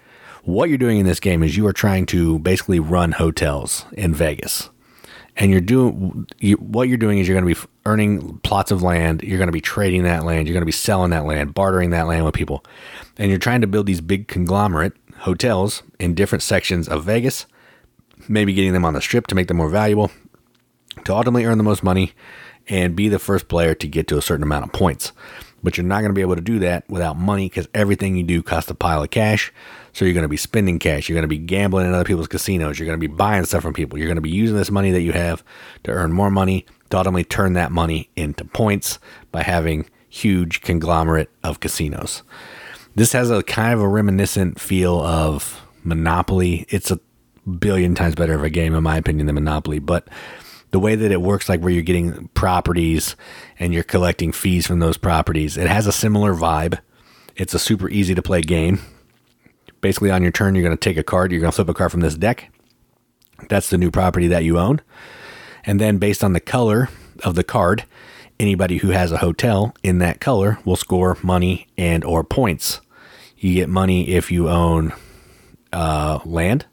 what 0.49 0.71
you're 0.71 0.79
doing 0.79 0.99
in 0.99 1.05
this 1.05 1.21
game 1.21 1.43
is 1.43 1.59
you 1.59 1.67
are 1.67 1.75
trying 1.75 2.07
to 2.07 2.39
basically 2.39 2.81
run 2.81 3.13
hotels 3.13 3.85
in 3.93 4.15
Vegas. 4.15 4.71
And 5.37 5.51
you're 5.51 5.61
doing 5.61 6.27
you, 6.39 6.57
what 6.57 6.89
you're 6.89 6.97
doing 6.97 7.19
is 7.19 7.29
you're 7.29 7.39
going 7.39 7.55
to 7.55 7.61
be 7.61 7.69
earning 7.85 8.39
plots 8.39 8.71
of 8.71 8.83
land. 8.83 9.23
You're 9.23 9.37
going 9.37 9.49
to 9.49 9.53
be 9.53 9.61
trading 9.61 10.05
that 10.05 10.25
land. 10.25 10.49
You're 10.49 10.55
going 10.55 10.63
to 10.63 10.67
be 10.67 10.73
selling 10.73 11.11
that 11.11 11.27
land, 11.27 11.53
bartering 11.53 11.91
that 11.91 12.07
land 12.07 12.25
with 12.25 12.35
people, 12.35 12.65
and 13.19 13.29
you're 13.31 13.39
trying 13.39 13.61
to 13.61 13.67
build 13.67 13.87
these 13.87 14.01
big 14.01 14.27
conglomerate 14.27 14.95
hotels 15.21 15.83
in 15.99 16.15
different 16.15 16.43
sections 16.43 16.89
of 16.89 17.05
Vegas. 17.05 17.47
Maybe 18.29 18.53
getting 18.53 18.73
them 18.73 18.85
on 18.85 18.95
the 18.95 19.01
strip 19.01 19.27
to 19.29 19.35
make 19.35 19.49
them 19.49 19.57
more 19.57 19.71
valuable, 19.71 20.11
to 21.05 21.15
ultimately 21.15 21.45
earn 21.45 21.59
the 21.59 21.65
most 21.65 21.83
money, 21.83 22.13
and 22.69 22.97
be 22.97 23.09
the 23.09 23.19
first 23.19 23.49
player 23.49 23.75
to 23.75 23.89
get 23.89 24.09
to 24.09 24.19
a 24.19 24.23
certain 24.23 24.43
amount 24.43 24.65
of 24.65 24.73
points. 24.73 25.13
But 25.63 25.77
you're 25.77 25.87
not 25.87 26.01
going 26.01 26.11
to 26.11 26.15
be 26.15 26.21
able 26.21 26.37
to 26.37 26.41
do 26.41 26.59
that 26.61 26.89
without 26.89 27.17
money 27.17 27.49
because 27.49 27.69
everything 27.75 28.17
you 28.17 28.23
do 28.23 28.43
costs 28.43 28.71
a 28.71 28.75
pile 28.75 29.03
of 29.03 29.11
cash. 29.11 29.53
So 29.93 30.05
you're 30.05 30.15
going 30.15 30.23
to 30.23 30.29
be 30.29 30.37
spending 30.37 30.79
cash. 30.79 31.09
You're 31.09 31.17
going 31.17 31.23
to 31.23 31.29
be 31.29 31.39
gambling 31.39 31.87
in 31.87 31.95
other 31.95 32.05
people's 32.05 32.29
casinos. 32.29 32.79
You're 32.79 32.87
going 32.87 33.01
to 33.01 33.09
be 33.09 33.13
buying 33.13 33.45
stuff 33.45 33.63
from 33.63 33.75
people. 33.75 33.99
You're 33.99 34.07
going 34.07 34.17
to 34.17 34.23
be 34.23 34.31
using 34.31 34.57
this 34.57 34.71
money 34.71 34.93
that 34.93 35.01
you 35.01 35.13
have 35.13 35.43
to 35.85 35.91
earn 35.91 36.13
more 36.13 36.31
money 36.31 36.65
to 36.91 36.99
ultimately 36.99 37.25
turn 37.25 37.55
that 37.55 37.73
money 37.73 38.09
into 38.15 38.45
points 38.45 38.99
by 39.33 39.43
having 39.43 39.89
huge 40.09 40.61
conglomerate 40.61 41.31
of 41.43 41.61
casinos. 41.61 42.23
This 42.95 43.13
has 43.13 43.31
a 43.31 43.43
kind 43.43 43.75
of 43.75 43.81
a 43.81 43.89
reminiscent 43.89 44.61
feel 44.61 45.01
of 45.01 45.61
Monopoly. 45.85 46.67
It's 46.69 46.91
a 46.91 47.01
billion 47.59 47.95
times 47.95 48.15
better 48.15 48.35
of 48.35 48.43
a 48.43 48.51
game, 48.51 48.75
in 48.75 48.83
my 48.83 48.97
opinion, 48.97 49.27
than 49.27 49.35
Monopoly. 49.35 49.79
But 49.79 50.09
the 50.71 50.81
way 50.81 50.95
that 50.95 51.13
it 51.13 51.23
works, 51.23 51.49
like 51.49 51.61
where 51.61 51.73
you're 51.73 51.83
getting 51.83 52.29
properties 52.29 53.17
and 53.59 53.73
you're 53.73 53.83
collecting 53.83 54.33
fees 54.33 54.67
from 54.67 54.81
those 54.81 54.99
properties, 54.99 55.57
it 55.57 55.69
has 55.69 55.87
a 55.87 55.93
similar 55.93 56.35
vibe. 56.35 56.79
It's 57.37 57.55
a 57.55 57.59
super 57.59 57.89
easy 57.89 58.15
to 58.15 58.23
play 58.23 58.43
game 58.43 58.81
basically 59.81 60.11
on 60.11 60.23
your 60.23 60.33
turn, 60.33 60.55
you're 60.55 60.65
going 60.65 60.77
to 60.77 60.81
take 60.81 60.97
a 60.97 61.03
card, 61.03 61.31
you're 61.31 61.41
going 61.41 61.51
to 61.51 61.55
flip 61.55 61.69
a 61.69 61.75
card 61.75 61.91
from 61.91 62.01
this 62.01 62.15
deck. 62.15 62.51
That's 63.49 63.71
the 63.71 63.79
new 63.79 63.91
property 63.91 64.29
that 64.29 64.45
you 64.45 64.59
own. 64.59 64.81
And 65.65 65.81
then 65.81 65.99
based 65.99 66.25
on 66.25 66.33
the 66.33 66.41
color 66.41 66.89
of 67.25 67.35
the 67.35 67.45
card, 67.45 67.85
anybody 68.41 68.79
who 68.79 68.91
has 68.91 69.13
a 69.13 69.19
hotel 69.19 69.75
in 69.83 69.99
that 69.99 70.21
color 70.21 70.59
will 70.65 70.77
score 70.77 71.17
money 71.23 71.69
and 71.77 72.05
or 72.05 72.25
points. 72.25 72.81
You 73.37 73.55
get 73.55 73.69
money 73.69 74.09
if 74.09 74.31
you 74.31 74.49
own 74.49 74.93
uh, 75.73 76.21
land. 76.25 76.67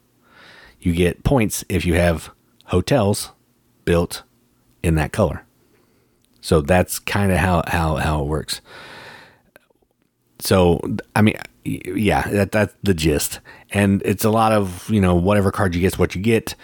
You 0.80 0.94
get 0.94 1.24
points 1.24 1.64
if 1.68 1.84
you 1.84 1.94
have 1.94 2.30
hotels 2.66 3.30
built 3.84 4.22
in 4.82 4.94
that 4.96 5.12
color. 5.12 5.44
So 6.40 6.60
that's 6.60 6.98
kind 6.98 7.32
of 7.32 7.38
how, 7.38 7.62
how, 7.66 7.96
how 7.96 8.22
it 8.22 8.26
works. 8.26 8.60
So, 10.38 10.80
I 11.14 11.22
mean, 11.22 11.36
yeah, 11.64 12.28
that 12.28 12.52
that's 12.52 12.74
the 12.82 12.94
gist. 12.94 13.40
And 13.70 14.02
it's 14.04 14.24
a 14.24 14.30
lot 14.30 14.52
of 14.52 14.88
you 14.90 15.00
know 15.00 15.14
whatever 15.14 15.50
card 15.50 15.74
you 15.74 15.80
get 15.80 15.88
is 15.88 15.98
what 15.98 16.14
you 16.14 16.22
get. 16.22 16.54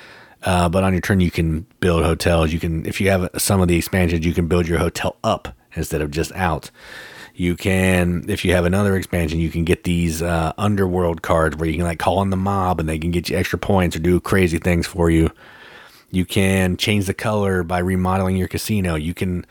Uh, 0.43 0.69
but 0.69 0.85
on 0.85 0.93
your 0.93 1.01
turn, 1.01 1.21
you 1.21 1.31
can 1.31 1.67
build 1.81 2.05
hotels. 2.05 2.53
You 2.53 2.59
can, 2.59 2.85
if 2.87 3.01
you 3.01 3.11
have 3.11 3.31
some 3.39 3.61
of 3.61 3.69
the 3.69 3.77
expansions, 3.77 4.27
you 4.27 4.35
can 4.35 4.49
build 4.49 4.67
your 4.67 4.79
hotel 4.79 5.17
up 5.23 5.57
instead 5.75 6.01
of 6.01 6.11
just 6.11 6.33
out. 6.33 6.71
You 7.35 7.57
can, 7.57 8.29
if 8.29 8.45
you 8.45 8.53
have 8.53 8.65
another 8.65 8.97
expansion, 8.97 9.39
you 9.39 9.51
can 9.51 9.65
get 9.65 9.85
these 9.85 10.21
uh, 10.21 10.53
underworld 10.59 11.23
cards 11.23 11.57
where 11.57 11.69
you 11.69 11.77
can 11.77 11.85
like 11.85 11.99
call 11.99 12.21
in 12.23 12.31
the 12.31 12.37
mob 12.37 12.79
and 12.79 12.89
they 12.89 12.99
can 12.99 13.11
get 13.11 13.31
you 13.31 13.37
extra 13.37 13.59
points 13.59 13.97
or 13.97 14.01
do 14.01 14.21
crazy 14.21 14.59
things 14.59 14.87
for 14.87 15.11
you. 15.11 15.31
You 16.11 16.27
can 16.27 16.77
change 16.77 17.07
the 17.07 17.15
color 17.15 17.63
by 17.63 17.79
remodeling 17.79 18.37
your 18.37 18.49
casino. 18.49 18.97
You 18.97 19.15
can 19.15 19.47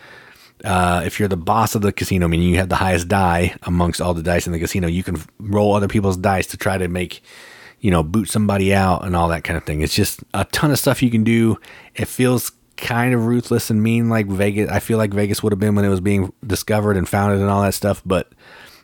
uh, 0.63 1.01
if 1.06 1.19
you're 1.19 1.30
the 1.30 1.38
boss 1.38 1.75
of 1.75 1.82
the 1.82 1.91
casino, 1.91 2.27
meaning 2.27 2.49
you 2.49 2.58
have 2.58 2.69
the 2.69 2.75
highest 2.75 3.08
die 3.08 3.56
amongst 3.63 4.01
all 4.01 4.13
the 4.13 4.23
dice 4.23 4.45
in 4.45 4.54
the 4.54 4.60
casino, 4.60 4.88
you 4.88 5.04
can 5.04 5.17
roll 5.39 5.73
other 5.73 5.88
people's 5.88 6.17
dice 6.17 6.47
to 6.47 6.58
try 6.58 6.77
to 6.77 6.88
make, 6.88 7.21
you 7.82 7.91
know, 7.91 8.04
boot 8.04 8.30
somebody 8.30 8.74
out 8.74 9.04
and 9.04 9.15
all 9.15 9.28
that 9.28 9.44
kind 9.44 9.58
of 9.58 9.65
thing. 9.65 9.82
It's 9.82 9.96
just 9.96 10.24
a 10.34 10.46
ton 10.46 10.72
of 10.72 10.80
stuff 10.80 11.04
you 11.04 11.12
can 11.12 11.24
do. 11.24 11.60
It 11.96 12.08
feels 12.08 12.52
kind 12.78 13.13
of 13.13 13.26
ruthless 13.26 13.70
and 13.70 13.82
mean 13.84 14.10
like 14.10 14.28
Vegas. 14.28 14.70
I 14.70 14.80
feel 14.80 14.98
like 14.98 15.13
Vegas 15.13 15.44
would 15.44 15.52
have 15.52 15.60
been 15.60 15.76
when 15.76 15.84
it 15.84 15.89
was 15.89 16.02
being 16.02 16.32
discovered 16.46 16.96
and 16.96 17.10
founded 17.10 17.41
and 17.41 17.50
all 17.50 17.63
that 17.63 17.74
stuff, 17.74 18.02
but 18.06 18.32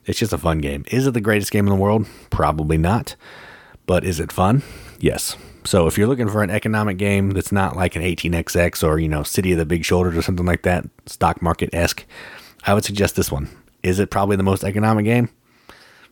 it's 0.06 0.20
just 0.20 0.34
a 0.34 0.38
fun 0.38 0.60
game. 0.60 0.84
Is 0.90 1.06
it 1.06 1.14
the 1.14 1.22
greatest 1.22 1.52
game 1.52 1.68
in 1.68 1.74
the 1.74 1.80
world? 1.80 2.08
Probably 2.30 2.78
not. 2.78 3.16
But 3.86 4.04
is 4.04 4.20
it 4.20 4.32
fun? 4.32 4.64
Yes. 5.00 5.38
So 5.64 5.86
if 5.86 5.98
you're 5.98 6.08
looking 6.08 6.30
for 6.30 6.44
an 6.44 6.50
economic 6.50 6.98
game 6.98 7.32
that's 7.32 7.52
not 7.52 7.76
like 7.76 7.96
an 7.96 8.02
18xx 8.02 8.88
or 8.88 9.00
you 9.00 9.08
know 9.08 9.24
City 9.24 9.52
of 9.52 9.58
the 9.58 9.66
Big 9.66 9.86
Shoulders 9.86 10.18
or 10.18 10.22
something 10.22 10.46
like 10.46 10.64
that, 10.64 10.86
stock 11.06 11.42
market 11.42 11.70
esque, 11.74 12.06
I 12.66 12.74
would 12.74 12.86
suggest 12.86 13.16
this 13.16 13.32
one. 13.32 13.50
Is 13.84 14.00
it 14.00 14.10
probably 14.10 14.38
the 14.38 14.44
most 14.44 14.64
economic 14.64 15.06
game? 15.06 15.30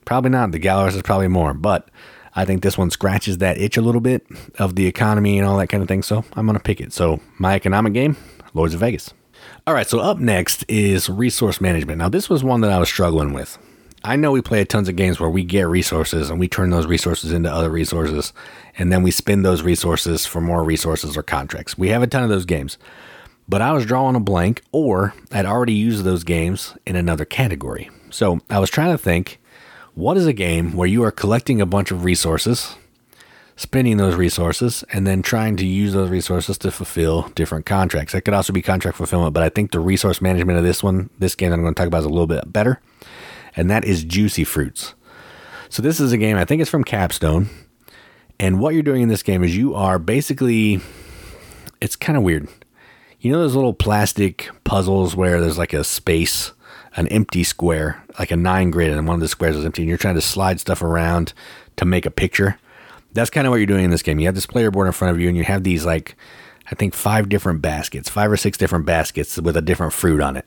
Probably 0.03 0.29
not. 0.29 0.51
The 0.51 0.59
Gallerist 0.59 0.95
is 0.95 1.01
probably 1.01 1.27
more, 1.27 1.53
but 1.53 1.89
I 2.35 2.45
think 2.45 2.61
this 2.61 2.77
one 2.77 2.89
scratches 2.89 3.37
that 3.39 3.57
itch 3.57 3.77
a 3.77 3.81
little 3.81 4.01
bit 4.01 4.25
of 4.59 4.75
the 4.75 4.87
economy 4.87 5.37
and 5.37 5.47
all 5.47 5.57
that 5.57 5.67
kind 5.67 5.81
of 5.81 5.87
thing. 5.87 6.03
So 6.03 6.25
I'm 6.33 6.45
gonna 6.45 6.59
pick 6.59 6.81
it. 6.81 6.93
So 6.93 7.19
my 7.37 7.55
economic 7.55 7.93
game, 7.93 8.17
Lords 8.53 8.73
of 8.73 8.81
Vegas. 8.81 9.13
All 9.67 9.73
right, 9.73 9.87
so 9.87 9.99
up 9.99 10.17
next 10.17 10.65
is 10.67 11.09
resource 11.09 11.61
management. 11.61 11.99
Now, 11.99 12.09
this 12.09 12.29
was 12.29 12.43
one 12.43 12.61
that 12.61 12.71
I 12.71 12.79
was 12.79 12.89
struggling 12.89 13.33
with. 13.33 13.57
I 14.03 14.15
know 14.15 14.31
we 14.31 14.41
play 14.41 14.63
tons 14.65 14.87
of 14.87 14.95
games 14.95 15.19
where 15.19 15.29
we 15.29 15.43
get 15.43 15.67
resources 15.67 16.29
and 16.29 16.39
we 16.39 16.47
turn 16.47 16.69
those 16.69 16.85
resources 16.85 17.31
into 17.31 17.51
other 17.51 17.69
resources, 17.69 18.33
and 18.77 18.91
then 18.91 19.01
we 19.01 19.09
spend 19.09 19.43
those 19.43 19.63
resources 19.63 20.25
for 20.25 20.41
more 20.41 20.63
resources 20.63 21.17
or 21.17 21.23
contracts. 21.23 21.77
We 21.77 21.89
have 21.89 22.03
a 22.03 22.07
ton 22.07 22.23
of 22.23 22.29
those 22.29 22.45
games. 22.45 22.77
But 23.47 23.61
I 23.61 23.71
was 23.71 23.85
drawing 23.85 24.15
a 24.15 24.19
blank, 24.19 24.61
or 24.71 25.13
I'd 25.31 25.45
already 25.45 25.73
used 25.73 26.03
those 26.03 26.23
games 26.23 26.75
in 26.85 26.95
another 26.95 27.25
category. 27.25 27.89
So 28.09 28.39
I 28.49 28.59
was 28.59 28.69
trying 28.69 28.91
to 28.91 28.97
think 28.97 29.39
what 29.95 30.17
is 30.17 30.27
a 30.27 30.33
game 30.33 30.73
where 30.73 30.87
you 30.87 31.03
are 31.03 31.11
collecting 31.11 31.61
a 31.61 31.65
bunch 31.65 31.89
of 31.89 32.03
resources, 32.03 32.75
spending 33.55 33.95
those 33.95 34.15
resources 34.15 34.83
and 34.91 35.07
then 35.07 35.21
trying 35.21 35.55
to 35.55 35.65
use 35.65 35.93
those 35.93 36.09
resources 36.09 36.57
to 36.57 36.69
fulfill 36.69 37.29
different 37.29 37.65
contracts. 37.65 38.11
That 38.11 38.21
could 38.21 38.33
also 38.33 38.51
be 38.51 38.61
contract 38.61 38.97
fulfillment, 38.97 39.33
but 39.33 39.43
I 39.43 39.49
think 39.49 39.71
the 39.71 39.79
resource 39.79 40.21
management 40.21 40.57
of 40.57 40.65
this 40.65 40.83
one, 40.83 41.09
this 41.17 41.35
game 41.35 41.49
that 41.49 41.55
I'm 41.55 41.61
going 41.61 41.73
to 41.73 41.79
talk 41.79 41.87
about 41.87 41.99
is 41.99 42.05
a 42.05 42.09
little 42.09 42.27
bit 42.27 42.51
better, 42.51 42.81
and 43.55 43.71
that 43.71 43.85
is 43.85 44.03
Juicy 44.03 44.43
Fruits. 44.43 44.93
So 45.69 45.81
this 45.81 46.01
is 46.01 46.11
a 46.11 46.17
game, 46.17 46.35
I 46.35 46.45
think 46.45 46.61
it's 46.61 46.69
from 46.69 46.83
Capstone. 46.83 47.49
And 48.37 48.59
what 48.59 48.73
you're 48.73 48.83
doing 48.83 49.01
in 49.01 49.07
this 49.07 49.23
game 49.23 49.45
is 49.45 49.55
you 49.55 49.73
are 49.75 49.97
basically, 49.97 50.81
it's 51.79 51.95
kind 51.95 52.17
of 52.17 52.23
weird. 52.23 52.49
You 53.21 53.31
know 53.31 53.39
those 53.39 53.55
little 53.55 53.73
plastic 53.73 54.49
puzzles 54.65 55.15
where 55.15 55.39
there's 55.39 55.57
like 55.57 55.73
a 55.73 55.85
space, 55.85 56.51
an 56.95 57.07
empty 57.09 57.43
square, 57.43 58.03
like 58.17 58.31
a 58.31 58.37
nine 58.37 58.71
grid, 58.71 58.91
and 58.91 59.07
one 59.07 59.15
of 59.15 59.21
the 59.21 59.27
squares 59.27 59.55
is 59.55 59.65
empty, 59.65 59.81
and 59.81 59.89
you're 59.89 59.97
trying 59.97 60.15
to 60.15 60.21
slide 60.21 60.59
stuff 60.59 60.81
around 60.81 61.33
to 61.75 61.85
make 61.85 62.05
a 62.05 62.11
picture? 62.11 62.57
That's 63.13 63.29
kind 63.29 63.47
of 63.47 63.51
what 63.51 63.57
you're 63.57 63.65
doing 63.65 63.85
in 63.85 63.91
this 63.91 64.01
game. 64.01 64.19
You 64.19 64.25
have 64.27 64.35
this 64.35 64.45
player 64.45 64.71
board 64.71 64.87
in 64.87 64.93
front 64.93 65.13
of 65.13 65.21
you, 65.21 65.27
and 65.27 65.37
you 65.37 65.43
have 65.43 65.63
these 65.63 65.85
like, 65.85 66.15
I 66.71 66.75
think 66.75 66.93
five 66.93 67.29
different 67.29 67.61
baskets, 67.61 68.09
five 68.09 68.31
or 68.31 68.37
six 68.37 68.57
different 68.57 68.85
baskets 68.85 69.37
with 69.37 69.55
a 69.55 69.61
different 69.61 69.93
fruit 69.93 70.21
on 70.21 70.35
it. 70.35 70.45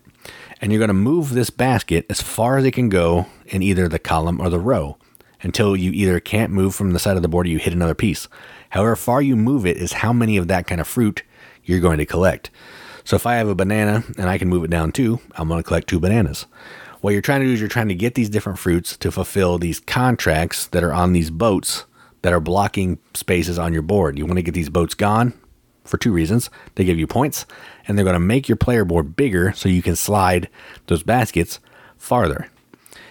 And 0.61 0.73
you're 0.73 0.81
going 0.81 0.89
to 0.89 0.95
move 0.95 1.31
this 1.31 1.51
basket 1.51 2.05
as 2.11 2.21
far 2.21 2.59
as 2.59 2.65
it 2.65 2.73
can 2.73 2.89
go 2.89 3.27
in 3.47 3.63
either 3.63 3.89
the 3.89 3.99
column 3.99 4.41
or 4.41 4.51
the 4.51 4.59
row 4.59 4.99
until 5.43 5.77
you 5.77 5.93
either 5.93 6.19
can't 6.19 6.53
move 6.53 6.75
from 6.75 6.93
the 6.93 6.99
side 6.99 7.17
of 7.17 7.23
the 7.23 7.29
board 7.29 7.47
or 7.47 7.51
you 7.51 7.59
hit 7.59 7.73
another 7.73 7.95
piece. 7.95 8.27
However 8.71 8.97
far 8.97 9.23
you 9.23 9.37
move 9.37 9.65
it 9.65 9.77
is 9.77 9.93
how 9.93 10.13
many 10.13 10.37
of 10.37 10.49
that 10.49 10.67
kind 10.67 10.81
of 10.81 10.89
fruit 10.89 11.23
you're 11.65 11.81
going 11.81 11.99
to 11.99 12.07
collect. 12.07 12.51
So 13.09 13.17
if 13.17 13.25
I 13.25 13.37
have 13.37 13.49
a 13.49 13.55
banana 13.55 14.05
and 14.19 14.29
I 14.29 14.37
can 14.37 14.51
move 14.51 14.65
it 14.65 14.71
down 14.71 14.93
two, 14.93 15.19
I'm 15.35 15.49
going 15.49 15.63
to 15.63 15.67
collect 15.67 15.89
two 15.89 15.99
bananas. 15.99 16.45
What 17.01 17.13
you're 17.13 17.23
trying 17.23 17.41
to 17.41 17.47
do 17.47 17.55
is 17.55 17.59
you're 17.59 17.67
trying 17.67 17.89
to 17.89 17.95
get 17.95 18.17
these 18.17 18.29
different 18.29 18.59
fruits 18.59 18.99
to 18.99 19.11
fulfill 19.11 19.57
these 19.57 19.81
contracts 19.81 20.67
that 20.67 20.85
are 20.85 20.93
on 20.93 21.15
these 21.15 21.31
boats 21.31 21.87
that 22.21 22.35
are 22.35 22.41
blocking 22.41 22.99
spaces 23.15 23.59
on 23.59 23.73
your 23.73 23.81
board. 23.81 24.19
You 24.19 24.27
want 24.27 24.37
to 24.37 24.43
get 24.43 24.53
these 24.53 24.69
boats 24.69 24.93
gone 24.93 25.33
for 25.87 25.97
two 25.97 26.13
reasons. 26.13 26.51
They 26.75 26.85
give 26.85 26.99
you 26.99 27.07
points, 27.07 27.47
and 27.87 27.97
they're 27.97 28.05
going 28.05 28.13
to 28.13 28.21
make 28.21 28.47
your 28.47 28.57
player 28.57 28.85
board 28.85 29.17
bigger 29.17 29.55
so 29.55 29.71
you 29.71 29.81
can 29.81 29.97
slide 29.97 30.51
those 30.89 31.03
baskets 31.03 31.61
farther. 31.97 32.51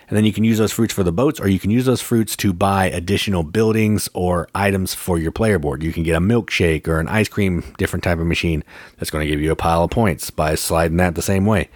And 0.08 0.16
then 0.16 0.24
you 0.24 0.32
can 0.32 0.46
use 0.46 0.58
those 0.58 0.72
fruits 0.72 0.94
for 0.94 1.04
the 1.04 1.12
boats, 1.12 1.40
or 1.40 1.50
you 1.50 1.60
can 1.60 1.70
use 1.70 1.86
those 1.86 2.02
fruits 2.02 2.38
to 2.38 2.54
buy 2.54 2.86
additional 2.86 3.44
buildings 3.44 4.08
or 4.14 4.48
items 4.56 4.94
for 4.94 5.18
your 5.18 5.34
player 5.34 5.60
board. 5.60 5.84
You 5.84 5.92
can 5.92 6.04
get 6.04 6.16
a 6.16 6.22
milkshake 6.22 6.88
or 6.88 7.00
an 7.00 7.10
ice 7.10 7.28
cream, 7.28 7.64
different 7.78 8.04
type 8.04 8.18
of 8.18 8.26
machine 8.26 8.64
that's 8.98 9.12
going 9.12 9.26
to 9.26 9.30
give 9.30 9.42
you 9.42 9.52
a 9.52 9.56
pile 9.56 9.84
of 9.84 9.92
points 9.92 10.30
by 10.30 10.56
sliding 10.56 10.98
that 10.98 11.16
the 11.16 11.22
same 11.22 11.46
way. 11.46 11.70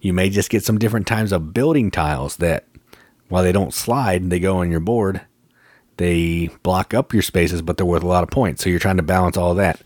You 0.00 0.12
may 0.12 0.28
just 0.28 0.50
get 0.50 0.64
some 0.64 0.78
different 0.78 1.06
types 1.06 1.30
of 1.30 1.54
building 1.54 1.90
tiles 1.92 2.36
that, 2.36 2.66
while 3.28 3.44
they 3.44 3.52
don't 3.52 3.74
slide, 3.74 4.30
they 4.30 4.40
go 4.40 4.58
on 4.58 4.70
your 4.70 4.80
board. 4.80 5.20
They 5.98 6.50
block 6.62 6.94
up 6.94 7.12
your 7.12 7.22
spaces, 7.22 7.62
but 7.62 7.76
they're 7.76 7.86
worth 7.86 8.02
a 8.02 8.08
lot 8.08 8.22
of 8.22 8.30
points. 8.30 8.62
So 8.62 8.70
you're 8.70 8.78
trying 8.78 8.96
to 8.96 9.02
balance 9.02 9.36
all 9.36 9.54
that. 9.54 9.82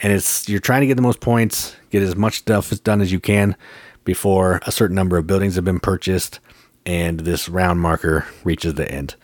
And 0.00 0.12
it's 0.12 0.48
you're 0.48 0.60
trying 0.60 0.82
to 0.82 0.86
get 0.86 0.96
the 0.96 1.02
most 1.02 1.20
points, 1.20 1.76
get 1.90 2.02
as 2.02 2.16
much 2.16 2.38
stuff 2.38 2.72
as 2.72 2.80
done 2.80 3.00
as 3.00 3.12
you 3.12 3.20
can 3.20 3.56
before 4.04 4.60
a 4.66 4.72
certain 4.72 4.94
number 4.94 5.16
of 5.16 5.26
buildings 5.26 5.54
have 5.54 5.64
been 5.64 5.80
purchased 5.80 6.40
and 6.86 7.20
this 7.20 7.48
round 7.48 7.80
marker 7.80 8.26
reaches 8.44 8.74
the 8.74 8.90
end. 8.90 9.16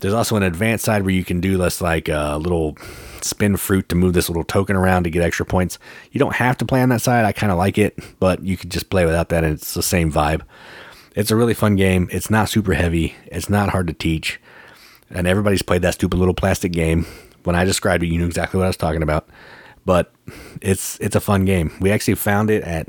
There's 0.00 0.14
also 0.14 0.36
an 0.36 0.44
advanced 0.44 0.84
side 0.84 1.02
where 1.02 1.14
you 1.14 1.24
can 1.24 1.40
do 1.40 1.58
less 1.58 1.80
like 1.80 2.08
a 2.08 2.38
little 2.40 2.76
spin 3.20 3.56
fruit 3.56 3.88
to 3.88 3.96
move 3.96 4.12
this 4.12 4.28
little 4.28 4.44
token 4.44 4.76
around 4.76 5.04
to 5.04 5.10
get 5.10 5.22
extra 5.22 5.44
points. 5.44 5.78
You 6.12 6.20
don't 6.20 6.36
have 6.36 6.56
to 6.58 6.64
play 6.64 6.82
on 6.82 6.88
that 6.90 7.02
side. 7.02 7.24
I 7.24 7.32
kind 7.32 7.50
of 7.50 7.58
like 7.58 7.78
it, 7.78 7.98
but 8.20 8.42
you 8.44 8.56
could 8.56 8.70
just 8.70 8.90
play 8.90 9.04
without 9.04 9.28
that 9.30 9.42
and 9.42 9.54
it's 9.54 9.74
the 9.74 9.82
same 9.82 10.12
vibe. 10.12 10.42
It's 11.16 11.32
a 11.32 11.36
really 11.36 11.54
fun 11.54 11.74
game. 11.74 12.08
It's 12.12 12.30
not 12.30 12.48
super 12.48 12.74
heavy. 12.74 13.16
It's 13.26 13.50
not 13.50 13.70
hard 13.70 13.88
to 13.88 13.92
teach. 13.92 14.40
And 15.10 15.26
everybody's 15.26 15.62
played 15.62 15.82
that 15.82 15.94
stupid 15.94 16.16
little 16.16 16.34
plastic 16.34 16.70
game. 16.70 17.06
When 17.42 17.56
I 17.56 17.64
described 17.64 18.04
it, 18.04 18.08
you 18.08 18.18
knew 18.18 18.26
exactly 18.26 18.58
what 18.58 18.64
I 18.64 18.68
was 18.68 18.76
talking 18.76 19.02
about. 19.02 19.28
But 19.84 20.12
it's 20.60 20.98
it's 21.00 21.16
a 21.16 21.20
fun 21.20 21.44
game. 21.44 21.72
We 21.80 21.90
actually 21.90 22.14
found 22.14 22.50
it 22.50 22.62
at 22.62 22.88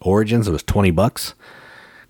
Origins. 0.00 0.46
It 0.46 0.52
was 0.52 0.62
20 0.62 0.90
bucks. 0.92 1.34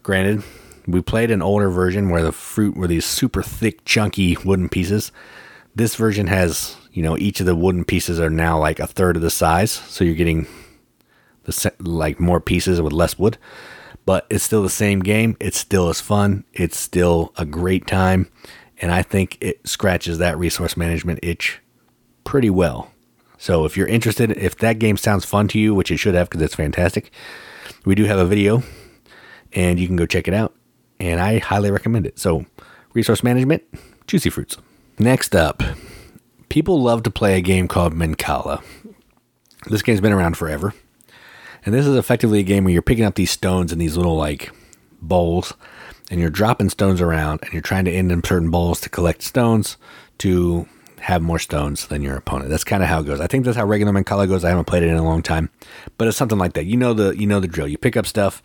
Granted, 0.03 0.43
we 0.89 1.03
played 1.03 1.31
an 1.31 1.43
older 1.43 1.69
version 1.69 2.09
where 2.09 2.23
the 2.23 2.33
fruit 2.33 2.75
were 2.75 2.87
these 2.87 3.05
super 3.05 3.43
thick, 3.43 3.85
chunky 3.85 4.39
wooden 4.43 4.71
pieces. 4.71 5.13
This 5.75 5.95
version 5.95 6.29
has, 6.29 6.77
you 6.93 7.03
know, 7.03 7.17
each 7.19 7.41
of 7.41 7.47
the 7.47 7.55
wooden 7.55 7.85
pieces 7.85 8.19
are 8.19 8.31
now 8.31 8.59
like 8.59 8.81
a 8.81 8.87
third 8.87 9.15
of 9.15 9.23
the 9.23 9.31
size, 9.31 9.71
so 9.71 10.03
you're 10.03 10.15
getting 10.15 10.47
the 11.45 11.73
like 11.79 12.19
more 12.19 12.41
pieces 12.41 12.81
with 12.81 12.95
less 12.95 13.19
wood. 13.19 13.37
But 14.07 14.27
it's 14.31 14.45
still 14.45 14.63
the 14.63 14.71
same 14.71 15.01
game. 15.01 15.37
It's 15.39 15.59
still 15.59 15.91
as 15.91 16.01
fun. 16.01 16.45
It's 16.55 16.79
still 16.79 17.35
a 17.37 17.45
great 17.45 17.87
time, 17.87 18.31
and 18.81 18.91
I 18.91 19.03
think 19.03 19.37
it 19.43 19.69
scratches 19.69 20.17
that 20.19 20.39
resource 20.39 20.75
management 20.75 21.21
itch 21.23 21.61
pretty 22.25 22.49
well. 22.49 22.91
So 23.37 23.67
if 23.67 23.77
you're 23.77 23.87
interested, 23.87 24.31
if 24.31 24.57
that 24.57 24.79
game 24.79 24.97
sounds 24.97 25.27
fun 25.27 25.49
to 25.49 25.59
you, 25.59 25.75
which 25.75 25.91
it 25.91 25.99
should 25.99 26.15
have 26.15 26.31
because 26.31 26.43
it's 26.43 26.55
fantastic, 26.55 27.13
we 27.85 27.95
do 27.95 28.05
have 28.05 28.19
a 28.19 28.25
video, 28.25 28.63
and 29.53 29.79
you 29.79 29.87
can 29.87 29.97
go 29.97 30.07
check 30.07 30.27
it 30.27 30.35
out 30.35 30.55
and 31.01 31.21
I 31.21 31.39
highly 31.39 31.71
recommend 31.71 32.07
it. 32.07 32.19
So, 32.19 32.47
resource 32.95 33.23
management, 33.23 33.63
juicy 34.07 34.31
fruits. 34.31 34.57
Next 34.99 35.35
up, 35.35 35.63
people 36.49 36.81
love 36.83 37.03
to 37.05 37.11
play 37.11 37.37
a 37.37 37.41
game 37.41 37.69
called 37.69 37.95
Mancala. 37.95 38.63
This 39.67 39.83
game's 39.83 40.01
been 40.01 40.13
around 40.13 40.37
forever. 40.37 40.75
And 41.65 41.75
this 41.75 41.87
is 41.87 41.97
effectively 41.97 42.41
a 42.41 42.45
game 42.45 42.65
where 42.65 42.73
you're 42.73 42.83
picking 42.83 43.05
up 43.05 43.17
these 43.17 43.31
stones 43.31 43.73
in 43.73 43.79
these 43.79 43.97
little 43.97 44.17
like 44.17 44.51
bowls 45.03 45.55
and 46.11 46.21
you're 46.21 46.31
dropping 46.31 46.71
stones 46.71 47.01
around 47.01 47.41
and 47.43 47.53
you're 47.53 47.63
trying 47.63 47.85
to 47.85 47.91
end 47.91 48.11
in 48.11 48.25
certain 48.25 48.51
bowls 48.51 48.81
to 48.81 48.89
collect 48.89 49.23
stones 49.23 49.77
to 50.19 50.67
have 51.01 51.23
more 51.23 51.39
stones 51.39 51.87
than 51.87 52.03
your 52.03 52.17
opponent. 52.17 52.51
That's 52.51 52.65
kind 52.65 52.83
of 52.83 52.89
how 52.89 53.01
it 53.01 53.07
goes. 53.07 53.21
I 53.21 53.27
think 53.27 53.45
that's 53.45 53.57
how 53.57 53.67
regular 53.67 53.93
Mancala 53.93 54.27
goes. 54.27 54.45
I 54.45 54.51
haven't 54.51 54.67
played 54.67 54.83
it 54.83 54.89
in 54.89 54.97
a 54.97 55.05
long 55.05 55.23
time, 55.23 55.51
but 55.97 56.09
it's 56.09 56.17
something 56.17 56.39
like 56.39 56.55
that. 56.55 56.67
You 56.67 56.77
know 56.77 56.93
the 56.93 57.17
you 57.17 57.27
know 57.27 57.41
the 57.41 57.47
drill. 57.47 57.69
You 57.69 57.79
pick 57.79 57.97
up 57.97 58.07
stuff, 58.07 58.43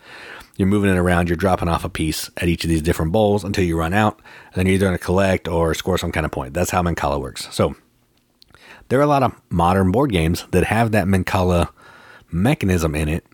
you're 0.56 0.68
moving 0.68 0.90
it 0.90 0.98
around, 0.98 1.28
you're 1.28 1.36
dropping 1.36 1.68
off 1.68 1.84
a 1.84 1.88
piece 1.88 2.30
at 2.36 2.48
each 2.48 2.64
of 2.64 2.70
these 2.70 2.82
different 2.82 3.12
bowls 3.12 3.44
until 3.44 3.64
you 3.64 3.78
run 3.78 3.92
out, 3.92 4.20
and 4.46 4.54
then 4.54 4.66
you're 4.66 4.74
either 4.74 4.86
going 4.86 4.98
to 4.98 5.04
collect 5.04 5.48
or 5.48 5.74
score 5.74 5.98
some 5.98 6.12
kind 6.12 6.24
of 6.24 6.32
point. 6.32 6.54
That's 6.54 6.70
how 6.70 6.82
Mancala 6.82 7.20
works. 7.20 7.48
So 7.52 7.74
there 8.88 8.98
are 8.98 9.02
a 9.02 9.06
lot 9.06 9.22
of 9.22 9.34
modern 9.50 9.90
board 9.90 10.12
games 10.12 10.46
that 10.52 10.64
have 10.64 10.92
that 10.92 11.06
Mancala 11.06 11.70
mechanism 12.30 12.94
in 12.94 13.08
it 13.08 13.24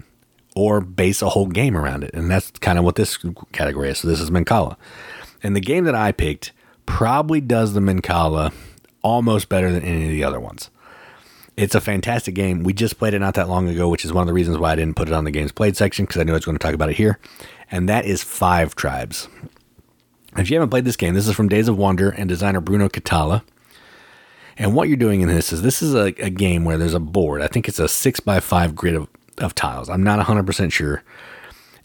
or 0.56 0.80
base 0.80 1.22
a 1.22 1.28
whole 1.28 1.46
game 1.46 1.76
around 1.76 2.04
it. 2.04 2.12
And 2.14 2.30
that's 2.30 2.50
kind 2.50 2.78
of 2.78 2.84
what 2.84 2.96
this 2.96 3.18
category 3.52 3.90
is. 3.90 3.98
So 3.98 4.08
this 4.08 4.20
is 4.20 4.30
Mancala. 4.30 4.76
And 5.42 5.54
the 5.56 5.60
game 5.60 5.84
that 5.84 5.94
I 5.94 6.12
picked 6.12 6.52
probably 6.86 7.40
does 7.40 7.72
the 7.72 7.80
Mancala 7.80 8.52
almost 9.02 9.48
better 9.48 9.72
than 9.72 9.82
any 9.82 10.04
of 10.04 10.10
the 10.10 10.24
other 10.24 10.40
ones. 10.40 10.70
It's 11.60 11.74
a 11.74 11.80
fantastic 11.80 12.34
game. 12.34 12.64
We 12.64 12.72
just 12.72 12.98
played 12.98 13.12
it 13.12 13.18
not 13.18 13.34
that 13.34 13.50
long 13.50 13.68
ago, 13.68 13.90
which 13.90 14.06
is 14.06 14.14
one 14.14 14.22
of 14.22 14.26
the 14.26 14.32
reasons 14.32 14.56
why 14.56 14.72
I 14.72 14.76
didn't 14.76 14.96
put 14.96 15.08
it 15.08 15.12
on 15.12 15.24
the 15.24 15.30
games 15.30 15.52
played 15.52 15.76
section 15.76 16.06
because 16.06 16.18
I 16.18 16.24
knew 16.24 16.32
I 16.32 16.36
was 16.36 16.46
going 16.46 16.56
to 16.56 16.62
talk 16.62 16.72
about 16.72 16.88
it 16.88 16.96
here. 16.96 17.18
And 17.70 17.86
that 17.86 18.06
is 18.06 18.22
Five 18.22 18.74
Tribes. 18.74 19.28
If 20.38 20.48
you 20.48 20.56
haven't 20.56 20.70
played 20.70 20.86
this 20.86 20.96
game, 20.96 21.12
this 21.12 21.28
is 21.28 21.34
from 21.34 21.50
Days 21.50 21.68
of 21.68 21.76
Wonder 21.76 22.08
and 22.08 22.30
designer 22.30 22.62
Bruno 22.62 22.88
Cathala. 22.88 23.42
And 24.56 24.74
what 24.74 24.88
you're 24.88 24.96
doing 24.96 25.20
in 25.20 25.28
this 25.28 25.52
is 25.52 25.60
this 25.60 25.82
is 25.82 25.94
a, 25.94 26.14
a 26.24 26.30
game 26.30 26.64
where 26.64 26.78
there's 26.78 26.94
a 26.94 26.98
board. 26.98 27.42
I 27.42 27.46
think 27.46 27.68
it's 27.68 27.78
a 27.78 27.88
six 27.88 28.20
by 28.20 28.40
five 28.40 28.74
grid 28.74 28.94
of, 28.94 29.06
of 29.36 29.54
tiles. 29.54 29.90
I'm 29.90 30.02
not 30.02 30.26
100% 30.26 30.72
sure. 30.72 31.02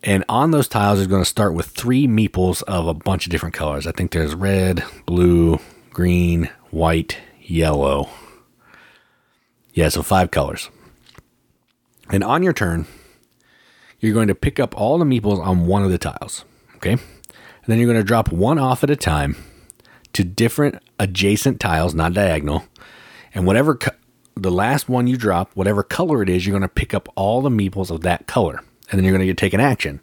And 0.04 0.24
on 0.30 0.52
those 0.52 0.70
tiles 0.70 1.00
is 1.00 1.08
going 1.08 1.24
to 1.24 1.30
start 1.30 1.54
with 1.54 1.66
three 1.66 2.08
meeples 2.08 2.64
of 2.64 2.88
a 2.88 2.94
bunch 2.94 3.26
of 3.26 3.32
different 3.32 3.56
colors. 3.56 3.88
I 3.88 3.92
think 3.92 4.12
there's 4.12 4.36
red, 4.36 4.86
blue, 5.06 5.60
green, 5.92 6.50
white, 6.72 7.18
yellow, 7.42 8.10
yeah, 9.76 9.90
so 9.90 10.02
five 10.02 10.32
colors. 10.32 10.70
And 12.10 12.24
on 12.24 12.42
your 12.42 12.54
turn, 12.54 12.88
you're 14.00 14.14
going 14.14 14.30
to 14.30 14.36
pick 14.36 14.60
up 14.60 14.76
all 14.80 14.98
the 14.98 15.06
meeples 15.06 15.46
on 15.46 15.68
one 15.68 15.84
of 15.84 15.92
the 15.92 15.98
tiles. 15.98 16.46
Okay. 16.78 16.94
And 16.94 17.02
then 17.68 17.78
you're 17.78 17.92
going 17.92 18.00
to 18.00 18.04
drop 18.04 18.32
one 18.32 18.58
off 18.58 18.84
at 18.84 18.90
a 18.90 18.96
time 18.96 19.36
to 20.14 20.24
different 20.24 20.82
adjacent 20.98 21.60
tiles, 21.60 21.94
not 21.94 22.14
diagonal. 22.14 22.64
And 23.34 23.46
whatever 23.46 23.76
co- 23.76 23.92
the 24.36 24.52
last 24.52 24.88
one 24.88 25.08
you 25.08 25.18
drop, 25.18 25.52
whatever 25.56 25.84
color 25.84 26.24
it 26.24 26.30
is, 26.30 26.46
you're 26.46 26.54
going 26.54 26.62
to 26.62 26.70
pick 26.70 26.94
up 26.94 27.10
all 27.16 27.42
the 27.42 27.50
meeples 27.50 27.92
of 27.92 28.02
that 28.02 28.28
color. 28.28 28.64
And 28.90 28.98
then 28.98 29.04
you're 29.04 29.18
going 29.18 29.28
to 29.28 29.34
take 29.34 29.54
an 29.54 29.60
action. 29.60 30.00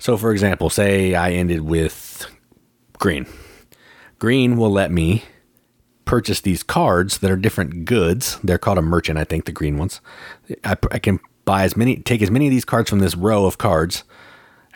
So, 0.00 0.16
for 0.16 0.32
example, 0.32 0.70
say 0.70 1.14
I 1.14 1.32
ended 1.32 1.60
with 1.60 2.26
green. 2.98 3.26
Green 4.18 4.56
will 4.56 4.72
let 4.72 4.90
me 4.90 5.22
purchase 6.04 6.40
these 6.40 6.62
cards 6.62 7.18
that 7.18 7.30
are 7.30 7.36
different 7.36 7.84
goods. 7.84 8.38
They're 8.42 8.58
called 8.58 8.78
a 8.78 8.82
merchant, 8.82 9.18
I 9.18 9.24
think, 9.24 9.44
the 9.44 9.52
green 9.52 9.78
ones. 9.78 10.00
I, 10.64 10.76
I, 10.90 10.98
can 10.98 11.20
buy 11.44 11.64
as 11.64 11.76
many, 11.76 11.96
take 11.96 12.22
as 12.22 12.30
many 12.30 12.46
of 12.46 12.50
these 12.50 12.64
cards 12.64 12.90
from 12.90 12.98
this 12.98 13.16
row 13.16 13.46
of 13.46 13.58
cards 13.58 14.04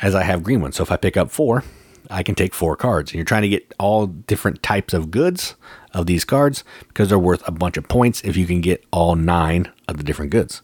as 0.02 0.14
I 0.14 0.22
have 0.22 0.42
green 0.42 0.60
ones. 0.60 0.76
So 0.76 0.82
if 0.82 0.92
I 0.92 0.96
pick 0.96 1.16
up 1.16 1.30
four, 1.30 1.64
I 2.10 2.22
can 2.22 2.34
take 2.34 2.54
four 2.54 2.76
cards. 2.76 3.10
And 3.10 3.16
you're 3.16 3.24
trying 3.24 3.42
to 3.42 3.48
get 3.48 3.74
all 3.78 4.06
different 4.06 4.62
types 4.62 4.94
of 4.94 5.10
goods 5.10 5.54
of 5.92 6.06
these 6.06 6.24
cards 6.24 6.64
because 6.88 7.08
they're 7.08 7.18
worth 7.18 7.46
a 7.48 7.52
bunch 7.52 7.76
of 7.76 7.88
points 7.88 8.20
if 8.22 8.36
you 8.36 8.46
can 8.46 8.60
get 8.60 8.84
all 8.92 9.16
nine 9.16 9.70
of 9.88 9.96
the 9.96 10.04
different 10.04 10.30
goods. 10.30 10.62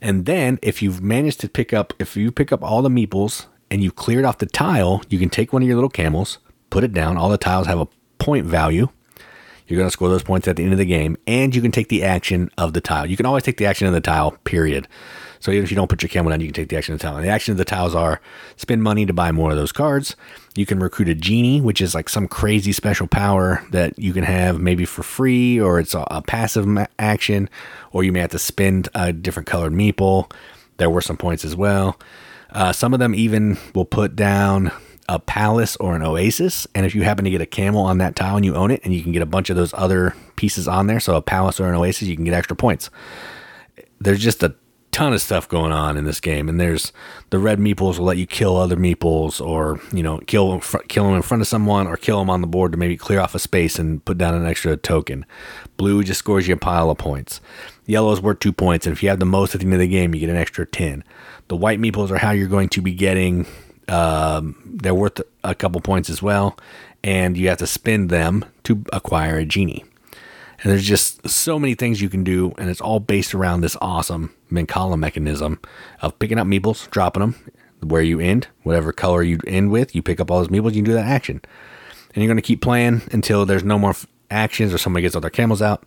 And 0.00 0.26
then 0.26 0.58
if 0.62 0.82
you've 0.82 1.02
managed 1.02 1.40
to 1.40 1.48
pick 1.48 1.72
up, 1.72 1.94
if 1.98 2.16
you 2.16 2.30
pick 2.30 2.52
up 2.52 2.62
all 2.62 2.82
the 2.82 2.90
meeples 2.90 3.46
and 3.70 3.82
you've 3.82 3.96
cleared 3.96 4.24
off 4.24 4.38
the 4.38 4.46
tile, 4.46 5.02
you 5.08 5.18
can 5.18 5.30
take 5.30 5.52
one 5.52 5.62
of 5.62 5.68
your 5.68 5.76
little 5.76 5.90
camels, 5.90 6.38
put 6.70 6.84
it 6.84 6.92
down. 6.92 7.16
All 7.16 7.30
the 7.30 7.38
tiles 7.38 7.66
have 7.66 7.80
a 7.80 7.88
point 8.18 8.46
value 8.46 8.88
You're 9.66 9.78
going 9.78 9.88
to 9.88 9.92
score 9.92 10.08
those 10.08 10.22
points 10.22 10.46
at 10.46 10.56
the 10.56 10.62
end 10.62 10.72
of 10.72 10.78
the 10.78 10.84
game, 10.84 11.16
and 11.26 11.54
you 11.54 11.62
can 11.62 11.72
take 11.72 11.88
the 11.88 12.04
action 12.04 12.50
of 12.58 12.74
the 12.74 12.80
tile. 12.80 13.06
You 13.06 13.16
can 13.16 13.24
always 13.24 13.44
take 13.44 13.56
the 13.56 13.66
action 13.66 13.86
of 13.86 13.94
the 13.94 14.00
tile, 14.00 14.32
period. 14.44 14.86
So 15.40 15.50
even 15.50 15.64
if 15.64 15.70
you 15.70 15.74
don't 15.74 15.88
put 15.88 16.02
your 16.02 16.08
camel 16.08 16.30
down, 16.30 16.40
you 16.40 16.46
can 16.46 16.54
take 16.54 16.68
the 16.68 16.76
action 16.76 16.94
of 16.94 17.00
the 17.00 17.06
tile. 17.06 17.16
And 17.16 17.24
the 17.24 17.30
action 17.30 17.52
of 17.52 17.58
the 17.58 17.64
tiles 17.64 17.94
are 17.94 18.20
spend 18.56 18.82
money 18.82 19.04
to 19.06 19.12
buy 19.12 19.32
more 19.32 19.50
of 19.50 19.56
those 19.56 19.72
cards. 19.72 20.16
You 20.54 20.66
can 20.66 20.80
recruit 20.80 21.08
a 21.08 21.14
genie, 21.14 21.60
which 21.60 21.80
is 21.80 21.94
like 21.94 22.08
some 22.08 22.28
crazy 22.28 22.72
special 22.72 23.06
power 23.06 23.64
that 23.70 23.98
you 23.98 24.12
can 24.12 24.24
have 24.24 24.58
maybe 24.58 24.84
for 24.84 25.02
free, 25.02 25.60
or 25.60 25.78
it's 25.78 25.94
a, 25.94 26.06
a 26.10 26.22
passive 26.22 26.66
action, 26.98 27.48
or 27.92 28.04
you 28.04 28.12
may 28.12 28.20
have 28.20 28.30
to 28.30 28.38
spend 28.38 28.88
a 28.94 29.12
different 29.12 29.46
colored 29.46 29.72
meeple. 29.72 30.30
There 30.76 30.90
were 30.90 31.02
some 31.02 31.16
points 31.16 31.44
as 31.44 31.56
well. 31.56 31.98
Uh, 32.50 32.72
some 32.72 32.94
of 32.94 33.00
them 33.00 33.14
even 33.14 33.58
will 33.74 33.84
put 33.84 34.14
down 34.14 34.70
a 35.08 35.18
palace 35.18 35.76
or 35.76 35.94
an 35.94 36.02
oasis. 36.02 36.66
And 36.74 36.86
if 36.86 36.94
you 36.94 37.02
happen 37.02 37.24
to 37.24 37.30
get 37.30 37.40
a 37.40 37.46
camel 37.46 37.82
on 37.82 37.98
that 37.98 38.16
tile 38.16 38.36
and 38.36 38.44
you 38.44 38.54
own 38.54 38.70
it, 38.70 38.80
and 38.84 38.94
you 38.94 39.02
can 39.02 39.12
get 39.12 39.22
a 39.22 39.26
bunch 39.26 39.50
of 39.50 39.56
those 39.56 39.74
other 39.74 40.14
pieces 40.36 40.66
on 40.66 40.86
there, 40.86 41.00
so 41.00 41.16
a 41.16 41.22
palace 41.22 41.60
or 41.60 41.68
an 41.68 41.74
oasis, 41.74 42.08
you 42.08 42.16
can 42.16 42.24
get 42.24 42.34
extra 42.34 42.56
points. 42.56 42.90
There's 44.00 44.20
just 44.20 44.42
a 44.42 44.54
ton 44.94 45.12
of 45.12 45.20
stuff 45.20 45.48
going 45.48 45.72
on 45.72 45.96
in 45.96 46.04
this 46.04 46.20
game, 46.20 46.48
and 46.48 46.60
there's 46.60 46.92
the 47.30 47.38
red 47.40 47.58
meeples 47.58 47.98
will 47.98 48.06
let 48.06 48.16
you 48.16 48.26
kill 48.26 48.56
other 48.56 48.76
meeples, 48.76 49.44
or 49.44 49.80
you 49.92 50.04
know, 50.04 50.18
kill 50.18 50.60
kill 50.88 51.06
them 51.06 51.16
in 51.16 51.22
front 51.22 51.40
of 51.40 51.48
someone, 51.48 51.88
or 51.88 51.96
kill 51.96 52.20
them 52.20 52.30
on 52.30 52.40
the 52.40 52.46
board 52.46 52.70
to 52.70 52.78
maybe 52.78 52.96
clear 52.96 53.18
off 53.18 53.34
a 53.34 53.40
space 53.40 53.78
and 53.78 54.04
put 54.04 54.18
down 54.18 54.34
an 54.34 54.46
extra 54.46 54.76
token. 54.76 55.26
Blue 55.76 56.04
just 56.04 56.20
scores 56.20 56.46
you 56.46 56.54
a 56.54 56.56
pile 56.56 56.90
of 56.90 56.98
points. 56.98 57.40
Yellow 57.86 58.12
is 58.12 58.20
worth 58.20 58.38
two 58.38 58.52
points, 58.52 58.86
and 58.86 58.94
if 58.94 59.02
you 59.02 59.08
have 59.08 59.18
the 59.18 59.26
most 59.26 59.54
at 59.54 59.60
the 59.60 59.66
end 59.66 59.74
of 59.74 59.80
the 59.80 59.88
game, 59.88 60.14
you 60.14 60.20
get 60.20 60.30
an 60.30 60.36
extra 60.36 60.64
ten. 60.64 61.02
The 61.48 61.56
white 61.56 61.80
meeples 61.80 62.10
are 62.10 62.18
how 62.18 62.30
you're 62.30 62.46
going 62.46 62.68
to 62.70 62.80
be 62.80 62.94
getting. 62.94 63.46
Um, 63.88 64.56
they're 64.64 64.94
worth 64.94 65.20
a 65.42 65.54
couple 65.54 65.80
points 65.80 66.08
as 66.08 66.22
well, 66.22 66.56
and 67.02 67.36
you 67.36 67.48
have 67.48 67.58
to 67.58 67.66
spend 67.66 68.10
them 68.10 68.44
to 68.64 68.84
acquire 68.92 69.38
a 69.38 69.44
genie. 69.44 69.84
And 70.62 70.72
there's 70.72 70.86
just 70.86 71.28
so 71.28 71.58
many 71.58 71.74
things 71.74 72.00
you 72.00 72.08
can 72.08 72.24
do, 72.24 72.54
and 72.56 72.70
it's 72.70 72.80
all 72.80 73.00
based 73.00 73.34
around 73.34 73.60
this 73.60 73.76
awesome 73.80 74.34
Mancala 74.50 74.98
mechanism 74.98 75.60
of 76.00 76.18
picking 76.18 76.38
up 76.38 76.46
meeples, 76.46 76.88
dropping 76.90 77.20
them 77.20 77.50
where 77.84 78.02
you 78.02 78.20
end, 78.20 78.48
whatever 78.62 78.92
color 78.92 79.22
you 79.22 79.38
end 79.46 79.70
with, 79.70 79.94
you 79.94 80.02
pick 80.02 80.20
up 80.20 80.30
all 80.30 80.38
those 80.38 80.48
meeples, 80.48 80.74
you 80.74 80.82
do 80.82 80.94
that 80.94 81.06
action. 81.06 81.40
And 82.14 82.22
you're 82.22 82.28
going 82.28 82.36
to 82.36 82.42
keep 82.42 82.62
playing 82.62 83.02
until 83.12 83.44
there's 83.44 83.64
no 83.64 83.78
more 83.78 83.90
f- 83.90 84.06
actions 84.30 84.72
or 84.72 84.78
somebody 84.78 85.02
gets 85.02 85.14
all 85.14 85.20
their 85.20 85.30
camels 85.30 85.62
out, 85.62 85.84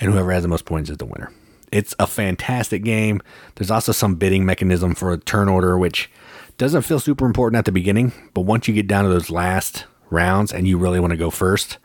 and 0.00 0.10
whoever 0.10 0.32
has 0.32 0.42
the 0.42 0.48
most 0.48 0.64
points 0.64 0.90
is 0.90 0.98
the 0.98 1.06
winner. 1.06 1.32
It's 1.70 1.94
a 1.98 2.06
fantastic 2.06 2.82
game. 2.82 3.20
There's 3.54 3.70
also 3.70 3.92
some 3.92 4.14
bidding 4.14 4.44
mechanism 4.44 4.94
for 4.94 5.12
a 5.12 5.18
turn 5.18 5.48
order, 5.48 5.78
which 5.78 6.10
doesn't 6.58 6.82
feel 6.82 7.00
super 7.00 7.24
important 7.24 7.58
at 7.58 7.64
the 7.64 7.72
beginning, 7.72 8.12
but 8.34 8.42
once 8.42 8.68
you 8.68 8.74
get 8.74 8.86
down 8.86 9.04
to 9.04 9.10
those 9.10 9.30
last 9.30 9.86
rounds 10.10 10.52
and 10.52 10.66
you 10.66 10.76
really 10.76 11.00
want 11.00 11.12
to 11.12 11.16
go 11.16 11.30
first, 11.30 11.78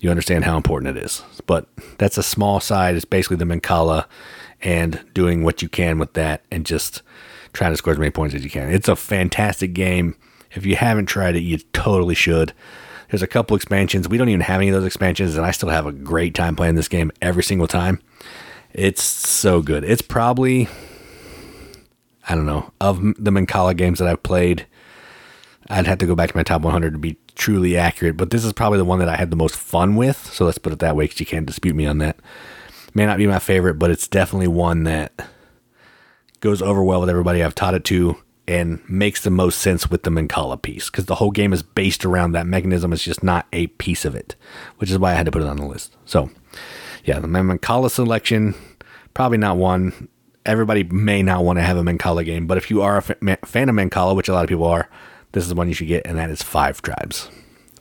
you 0.00 0.10
understand 0.10 0.44
how 0.44 0.56
important 0.56 0.96
it 0.96 1.02
is. 1.02 1.22
But 1.46 1.66
that's 1.98 2.18
a 2.18 2.22
small 2.22 2.60
side. 2.60 2.94
It's 2.94 3.04
basically 3.04 3.38
the 3.38 3.44
Mancala 3.44 4.06
and 4.62 5.04
doing 5.14 5.42
what 5.42 5.62
you 5.62 5.68
can 5.68 5.98
with 5.98 6.12
that 6.14 6.44
and 6.50 6.66
just 6.66 7.02
trying 7.52 7.72
to 7.72 7.76
score 7.76 7.92
as 7.92 7.98
many 7.98 8.10
points 8.10 8.34
as 8.34 8.44
you 8.44 8.50
can. 8.50 8.70
It's 8.70 8.88
a 8.88 8.96
fantastic 8.96 9.72
game. 9.72 10.16
If 10.52 10.66
you 10.66 10.76
haven't 10.76 11.06
tried 11.06 11.36
it, 11.36 11.40
you 11.40 11.58
totally 11.72 12.14
should. 12.14 12.52
There's 13.08 13.22
a 13.22 13.26
couple 13.26 13.56
expansions. 13.56 14.08
We 14.08 14.18
don't 14.18 14.28
even 14.28 14.42
have 14.42 14.60
any 14.60 14.68
of 14.68 14.74
those 14.74 14.86
expansions, 14.86 15.36
and 15.36 15.44
I 15.44 15.50
still 15.50 15.68
have 15.68 15.86
a 15.86 15.92
great 15.92 16.34
time 16.34 16.56
playing 16.56 16.76
this 16.76 16.88
game 16.88 17.10
every 17.20 17.42
single 17.42 17.66
time. 17.66 18.00
It's 18.72 19.02
so 19.02 19.62
good. 19.62 19.82
It's 19.82 20.02
probably, 20.02 20.68
I 22.30 22.36
don't 22.36 22.46
know, 22.46 22.72
of 22.80 23.00
the 23.02 23.32
Mancala 23.32 23.76
games 23.76 23.98
that 23.98 24.06
I've 24.06 24.22
played, 24.22 24.64
I'd 25.68 25.88
have 25.88 25.98
to 25.98 26.06
go 26.06 26.14
back 26.14 26.30
to 26.30 26.36
my 26.36 26.44
top 26.44 26.62
100 26.62 26.92
to 26.92 26.98
be 26.98 27.18
truly 27.34 27.76
accurate, 27.76 28.16
but 28.16 28.30
this 28.30 28.44
is 28.44 28.52
probably 28.52 28.78
the 28.78 28.84
one 28.84 29.00
that 29.00 29.08
I 29.08 29.16
had 29.16 29.30
the 29.30 29.36
most 29.36 29.56
fun 29.56 29.96
with. 29.96 30.32
So 30.32 30.44
let's 30.44 30.56
put 30.56 30.72
it 30.72 30.78
that 30.78 30.94
way 30.94 31.06
because 31.06 31.18
you 31.18 31.26
can't 31.26 31.44
dispute 31.44 31.74
me 31.74 31.86
on 31.86 31.98
that. 31.98 32.20
May 32.94 33.04
not 33.04 33.18
be 33.18 33.26
my 33.26 33.40
favorite, 33.40 33.80
but 33.80 33.90
it's 33.90 34.06
definitely 34.06 34.46
one 34.46 34.84
that 34.84 35.28
goes 36.38 36.62
over 36.62 36.84
well 36.84 37.00
with 37.00 37.10
everybody 37.10 37.42
I've 37.42 37.56
taught 37.56 37.74
it 37.74 37.84
to 37.86 38.16
and 38.46 38.80
makes 38.88 39.24
the 39.24 39.30
most 39.30 39.58
sense 39.58 39.90
with 39.90 40.04
the 40.04 40.10
Mancala 40.10 40.62
piece 40.62 40.88
because 40.88 41.06
the 41.06 41.16
whole 41.16 41.32
game 41.32 41.52
is 41.52 41.64
based 41.64 42.04
around 42.04 42.30
that 42.30 42.46
mechanism. 42.46 42.92
It's 42.92 43.02
just 43.02 43.24
not 43.24 43.48
a 43.52 43.66
piece 43.66 44.04
of 44.04 44.14
it, 44.14 44.36
which 44.76 44.88
is 44.88 45.00
why 45.00 45.10
I 45.10 45.14
had 45.14 45.26
to 45.26 45.32
put 45.32 45.42
it 45.42 45.48
on 45.48 45.56
the 45.56 45.66
list. 45.66 45.96
So, 46.04 46.30
yeah, 47.04 47.18
the 47.18 47.26
Mancala 47.26 47.90
selection, 47.90 48.54
probably 49.14 49.38
not 49.38 49.56
one. 49.56 50.08
Everybody 50.46 50.84
may 50.84 51.22
not 51.22 51.44
want 51.44 51.58
to 51.58 51.62
have 51.62 51.76
a 51.76 51.82
Mancala 51.82 52.24
game, 52.24 52.46
but 52.46 52.56
if 52.56 52.70
you 52.70 52.82
are 52.82 52.96
a 52.96 53.02
fan 53.02 53.68
of 53.68 53.74
Mancala, 53.74 54.16
which 54.16 54.28
a 54.28 54.32
lot 54.32 54.42
of 54.42 54.48
people 54.48 54.64
are, 54.64 54.88
this 55.32 55.44
is 55.44 55.50
the 55.50 55.54
one 55.54 55.68
you 55.68 55.74
should 55.74 55.88
get, 55.88 56.06
and 56.06 56.18
that 56.18 56.30
is 56.30 56.42
Five 56.42 56.82
Tribes. 56.82 57.28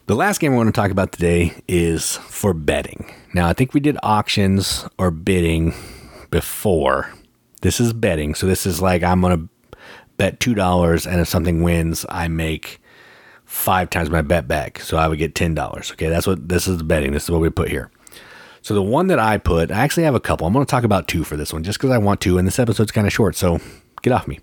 The 0.07 0.15
last 0.15 0.39
game 0.39 0.53
I 0.53 0.55
want 0.55 0.67
to 0.67 0.73
talk 0.73 0.91
about 0.91 1.11
today 1.11 1.53
is 1.67 2.17
for 2.17 2.53
betting. 2.53 3.13
Now, 3.33 3.47
I 3.47 3.53
think 3.53 3.73
we 3.73 3.79
did 3.79 3.97
auctions 4.03 4.87
or 4.97 5.11
bidding 5.11 5.73
before. 6.31 7.13
This 7.61 7.79
is 7.79 7.93
betting. 7.93 8.35
So, 8.35 8.47
this 8.47 8.65
is 8.65 8.81
like 8.81 9.03
I'm 9.03 9.21
going 9.21 9.37
to 9.37 9.77
bet 10.17 10.39
$2, 10.39 11.05
and 11.05 11.21
if 11.21 11.27
something 11.27 11.61
wins, 11.61 12.05
I 12.09 12.27
make 12.27 12.81
five 13.45 13.89
times 13.89 14.09
my 14.09 14.21
bet 14.21 14.47
back. 14.47 14.79
So, 14.79 14.97
I 14.97 15.07
would 15.07 15.19
get 15.19 15.35
$10. 15.35 15.91
Okay, 15.93 16.09
that's 16.09 16.27
what 16.27 16.49
this 16.49 16.67
is 16.67 16.81
betting. 16.83 17.13
This 17.13 17.25
is 17.25 17.31
what 17.31 17.41
we 17.41 17.49
put 17.49 17.69
here. 17.69 17.91
So, 18.61 18.73
the 18.73 18.81
one 18.81 19.07
that 19.07 19.19
I 19.19 19.37
put, 19.37 19.71
I 19.71 19.79
actually 19.79 20.03
have 20.03 20.15
a 20.15 20.19
couple. 20.19 20.45
I'm 20.45 20.53
going 20.53 20.65
to 20.65 20.69
talk 20.69 20.83
about 20.83 21.07
two 21.07 21.23
for 21.23 21.37
this 21.37 21.53
one 21.53 21.63
just 21.63 21.79
because 21.79 21.91
I 21.91 21.97
want 21.97 22.21
to, 22.21 22.37
and 22.37 22.47
this 22.47 22.59
episode's 22.59 22.91
kind 22.91 23.07
of 23.07 23.13
short. 23.13 23.35
So, 23.35 23.59
get 24.01 24.11
off 24.11 24.27
me. 24.27 24.39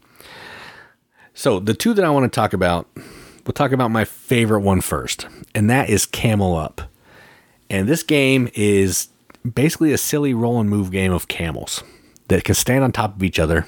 So, 1.35 1.61
the 1.61 1.75
two 1.75 1.95
that 1.95 2.05
I 2.05 2.11
want 2.11 2.31
to 2.31 2.35
talk 2.35 2.53
about, 2.53 2.89
we'll 3.45 3.53
talk 3.53 3.73
about 3.73 3.91
my 3.91 4.05
favorite 4.05 4.61
one 4.61 4.81
first, 4.81 5.27
and 5.55 5.69
that 5.69 5.91
is 5.91 6.07
Camel 6.07 6.57
Up. 6.57 6.83
And 7.69 7.89
this 7.89 8.03
game 8.03 8.49
is 8.55 9.09
basically 9.55 9.93
a 9.93 9.99
silly 9.99 10.35
roll 10.35 10.61
and 10.61 10.71
move 10.71 10.91
game 10.91 11.13
of 11.13 11.29
camels 11.29 11.83
that 12.29 12.45
can 12.45 12.55
stand 12.55 12.85
on 12.85 12.93
top 12.93 13.17
of 13.17 13.23
each 13.23 13.39
other 13.39 13.67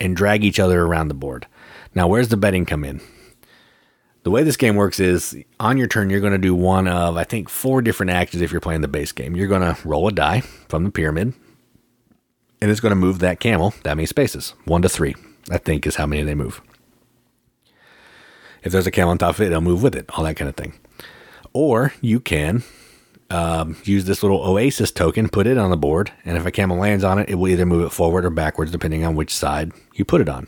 and 0.00 0.16
drag 0.16 0.44
each 0.44 0.60
other 0.60 0.82
around 0.82 1.08
the 1.08 1.14
board. 1.14 1.46
Now, 1.94 2.08
where's 2.08 2.28
the 2.28 2.36
betting 2.36 2.66
come 2.66 2.84
in? 2.84 3.00
The 4.22 4.30
way 4.30 4.44
this 4.44 4.56
game 4.56 4.76
works 4.76 5.00
is 5.00 5.36
on 5.58 5.78
your 5.78 5.88
turn, 5.88 6.08
you're 6.08 6.20
going 6.20 6.32
to 6.32 6.38
do 6.38 6.54
one 6.54 6.86
of, 6.86 7.16
I 7.16 7.24
think, 7.24 7.48
four 7.48 7.82
different 7.82 8.10
actions 8.10 8.40
if 8.40 8.52
you're 8.52 8.60
playing 8.60 8.82
the 8.82 8.88
base 8.88 9.10
game. 9.10 9.34
You're 9.34 9.48
going 9.48 9.62
to 9.62 9.76
roll 9.86 10.06
a 10.06 10.12
die 10.12 10.40
from 10.40 10.84
the 10.84 10.90
pyramid, 10.90 11.34
and 12.60 12.70
it's 12.70 12.80
going 12.80 12.90
to 12.90 12.96
move 12.96 13.18
that 13.18 13.40
camel 13.40 13.74
that 13.82 13.96
many 13.96 14.06
spaces, 14.06 14.54
one 14.64 14.82
to 14.82 14.88
three, 14.88 15.16
I 15.50 15.58
think 15.58 15.86
is 15.86 15.96
how 15.96 16.06
many 16.06 16.22
they 16.22 16.36
move. 16.36 16.62
If 18.62 18.70
there's 18.70 18.86
a 18.86 18.92
camel 18.92 19.10
on 19.10 19.18
top 19.18 19.34
of 19.34 19.40
it, 19.40 19.46
it'll 19.46 19.60
move 19.60 19.82
with 19.82 19.96
it, 19.96 20.08
all 20.10 20.22
that 20.22 20.36
kind 20.36 20.48
of 20.48 20.54
thing. 20.54 20.74
Or 21.52 21.92
you 22.00 22.20
can 22.20 22.62
um, 23.28 23.76
use 23.82 24.04
this 24.04 24.22
little 24.22 24.40
oasis 24.44 24.92
token, 24.92 25.28
put 25.28 25.48
it 25.48 25.58
on 25.58 25.70
the 25.70 25.76
board, 25.76 26.12
and 26.24 26.36
if 26.36 26.46
a 26.46 26.52
camel 26.52 26.76
lands 26.76 27.02
on 27.02 27.18
it, 27.18 27.28
it 27.28 27.34
will 27.34 27.48
either 27.48 27.66
move 27.66 27.84
it 27.84 27.90
forward 27.92 28.24
or 28.24 28.30
backwards 28.30 28.70
depending 28.70 29.04
on 29.04 29.16
which 29.16 29.34
side 29.34 29.72
you 29.94 30.04
put 30.04 30.20
it 30.20 30.28
on. 30.28 30.46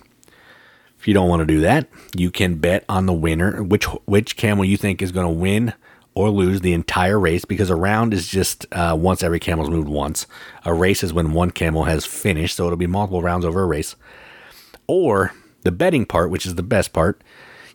If 1.05 1.09
you 1.09 1.12
don't 1.12 1.29
want 1.29 1.40
to 1.40 1.47
do 1.47 1.61
that, 1.61 1.87
you 2.17 2.31
can 2.31 2.55
bet 2.55 2.83
on 2.88 3.05
the 3.05 3.12
winner, 3.12 3.62
which 3.62 3.85
which 4.07 4.38
camel 4.38 4.64
you 4.64 4.79
think 4.79 5.03
is 5.03 5.12
going 5.12 5.27
to 5.27 5.38
win 5.38 5.75
or 6.14 6.31
lose 6.31 6.62
the 6.62 6.73
entire 6.73 7.21
race, 7.21 7.45
because 7.45 7.69
a 7.69 7.77
round 7.77 8.14
is 8.14 8.27
just 8.27 8.64
uh, 8.73 8.97
once 8.99 9.23
every 9.23 9.38
camel's 9.38 9.69
moved 9.69 9.87
once. 9.87 10.27
A 10.64 10.73
race 10.73 11.05
is 11.05 11.12
when 11.12 11.35
one 11.35 11.51
camel 11.51 11.85
has 11.85 12.07
finished, 12.07 12.57
so 12.57 12.64
it'll 12.64 12.79
be 12.79 12.87
multiple 12.87 13.21
rounds 13.21 13.45
over 13.45 13.64
a 13.64 13.67
race. 13.67 13.97
Or 14.87 15.35
the 15.61 15.71
betting 15.71 16.07
part, 16.07 16.31
which 16.31 16.47
is 16.47 16.55
the 16.55 16.62
best 16.62 16.95
part, 16.95 17.21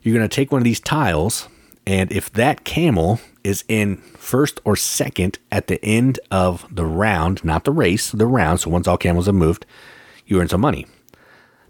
you're 0.01 0.17
going 0.17 0.27
to 0.27 0.35
take 0.35 0.51
one 0.51 0.61
of 0.61 0.65
these 0.65 0.79
tiles, 0.79 1.47
and 1.85 2.11
if 2.11 2.33
that 2.33 2.63
camel 2.63 3.19
is 3.43 3.63
in 3.67 3.97
first 4.17 4.59
or 4.65 4.75
second 4.75 5.37
at 5.51 5.67
the 5.67 5.79
end 5.85 6.19
of 6.31 6.65
the 6.75 6.83
round, 6.83 7.45
not 7.45 7.63
the 7.63 7.71
race, 7.71 8.11
the 8.11 8.25
round, 8.25 8.61
so 8.61 8.71
once 8.71 8.87
all 8.87 8.97
camels 8.97 9.27
have 9.27 9.35
moved, 9.35 9.67
you 10.25 10.41
earn 10.41 10.47
some 10.47 10.61
money. 10.61 10.87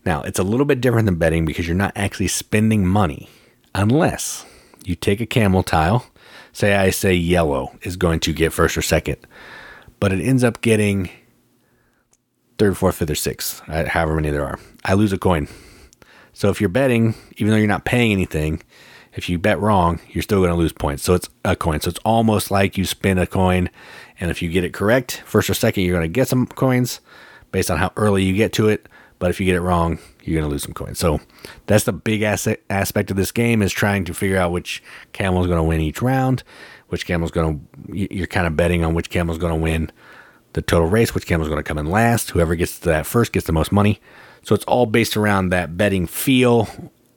Now, 0.06 0.22
it's 0.22 0.40
a 0.40 0.44
little 0.44 0.66
bit 0.66 0.82
different 0.82 1.06
than 1.06 1.16
betting 1.16 1.46
because 1.46 1.68
you're 1.68 1.76
not 1.76 1.94
actually 1.96 2.28
spending 2.28 2.88
money 2.88 3.30
unless 3.76 4.46
you 4.84 4.96
take 4.96 5.22
a 5.22 5.26
camel 5.26 5.64
tile. 5.64 6.06
Say 6.52 6.76
I 6.76 6.90
say 6.90 7.14
yellow 7.14 7.78
is 7.82 7.96
going 7.96 8.20
to 8.22 8.34
get 8.34 8.54
first 8.54 8.78
or 8.78 8.82
second, 8.82 9.18
but 10.00 10.12
it 10.12 10.22
ends 10.22 10.44
up 10.44 10.62
getting 10.62 11.10
third, 12.58 12.78
fourth, 12.78 12.98
fifth, 12.98 13.10
or 13.10 13.16
sixth, 13.16 13.62
uh, 13.70 13.88
however 13.88 14.16
many 14.16 14.30
there 14.30 14.46
are. 14.46 14.60
I 14.84 14.94
lose 14.94 15.14
a 15.14 15.18
coin. 15.18 15.48
So 16.34 16.50
if 16.50 16.60
you're 16.60 16.70
betting, 16.70 17.16
even 17.38 17.52
though 17.52 17.58
you're 17.58 17.68
not 17.68 17.86
paying 17.86 18.12
anything, 18.12 18.62
if 19.14 19.30
you 19.30 19.38
bet 19.38 19.60
wrong, 19.60 20.00
you're 20.10 20.22
still 20.22 20.40
going 20.40 20.52
to 20.52 20.56
lose 20.56 20.72
points. 20.72 21.04
So 21.04 21.14
it's 21.14 21.30
a 21.44 21.56
coin. 21.56 21.82
So 21.82 21.90
it's 21.90 22.00
almost 22.06 22.52
like 22.52 22.78
you 22.78 22.86
spin 22.86 23.18
a 23.18 23.28
coin, 23.28 23.70
and 24.20 24.32
if 24.32 24.42
you 24.42 24.50
get 24.50 24.64
it 24.64 24.74
correct, 24.74 25.24
first 25.26 25.50
or 25.50 25.54
second, 25.54 25.84
you're 25.84 25.98
going 25.98 26.10
to 26.10 26.14
get 26.14 26.28
some 26.28 26.48
coins 26.48 27.00
based 27.52 27.72
on 27.72 27.78
how 27.78 27.92
early 27.96 28.24
you 28.24 28.34
get 28.34 28.54
to 28.54 28.70
it. 28.70 28.88
But 29.20 29.30
if 29.30 29.40
you 29.40 29.46
get 29.46 29.56
it 29.56 29.62
wrong, 29.62 30.00
you're 30.24 30.40
going 30.40 30.50
to 30.50 30.52
lose 30.52 30.64
some 30.64 30.74
coins. 30.74 30.98
So 30.98 31.20
that's 31.66 31.84
the 31.84 31.92
big 31.94 32.22
asset 32.22 32.62
aspect 32.70 33.12
of 33.12 33.18
this 33.18 33.32
game 33.32 33.62
is 33.62 33.74
trying 33.74 34.06
to 34.06 34.14
figure 34.14 34.38
out 34.38 34.52
which 34.52 34.82
camel 35.12 35.42
is 35.42 35.48
going 35.48 35.60
to 35.60 35.64
win 35.64 35.82
each 35.82 36.02
round, 36.02 36.44
which 36.88 37.06
camel 37.06 37.26
is 37.26 37.32
going 37.32 37.70
to. 37.88 38.16
You're 38.16 38.28
kind 38.28 38.48
of 38.48 38.56
betting 38.56 38.84
on 38.84 38.94
which 38.94 39.10
camel 39.10 39.34
is 39.34 39.38
going 39.38 39.54
to 39.54 39.60
win 39.62 39.92
the 40.54 40.62
total 40.62 40.88
race, 40.88 41.14
which 41.14 41.26
camel 41.26 41.46
is 41.46 41.50
going 41.50 41.62
to 41.62 41.68
come 41.68 41.78
in 41.78 41.88
last. 41.88 42.32
Whoever 42.32 42.56
gets 42.56 42.80
to 42.80 42.90
that 42.90 43.06
first 43.06 43.34
gets 43.34 43.46
the 43.46 43.52
most 43.52 43.72
money. 43.72 44.00
So 44.42 44.56
it's 44.56 44.66
all 44.66 44.86
based 44.86 45.18
around 45.18 45.50
that 45.50 45.78
betting 45.78 46.08
feel 46.08 46.70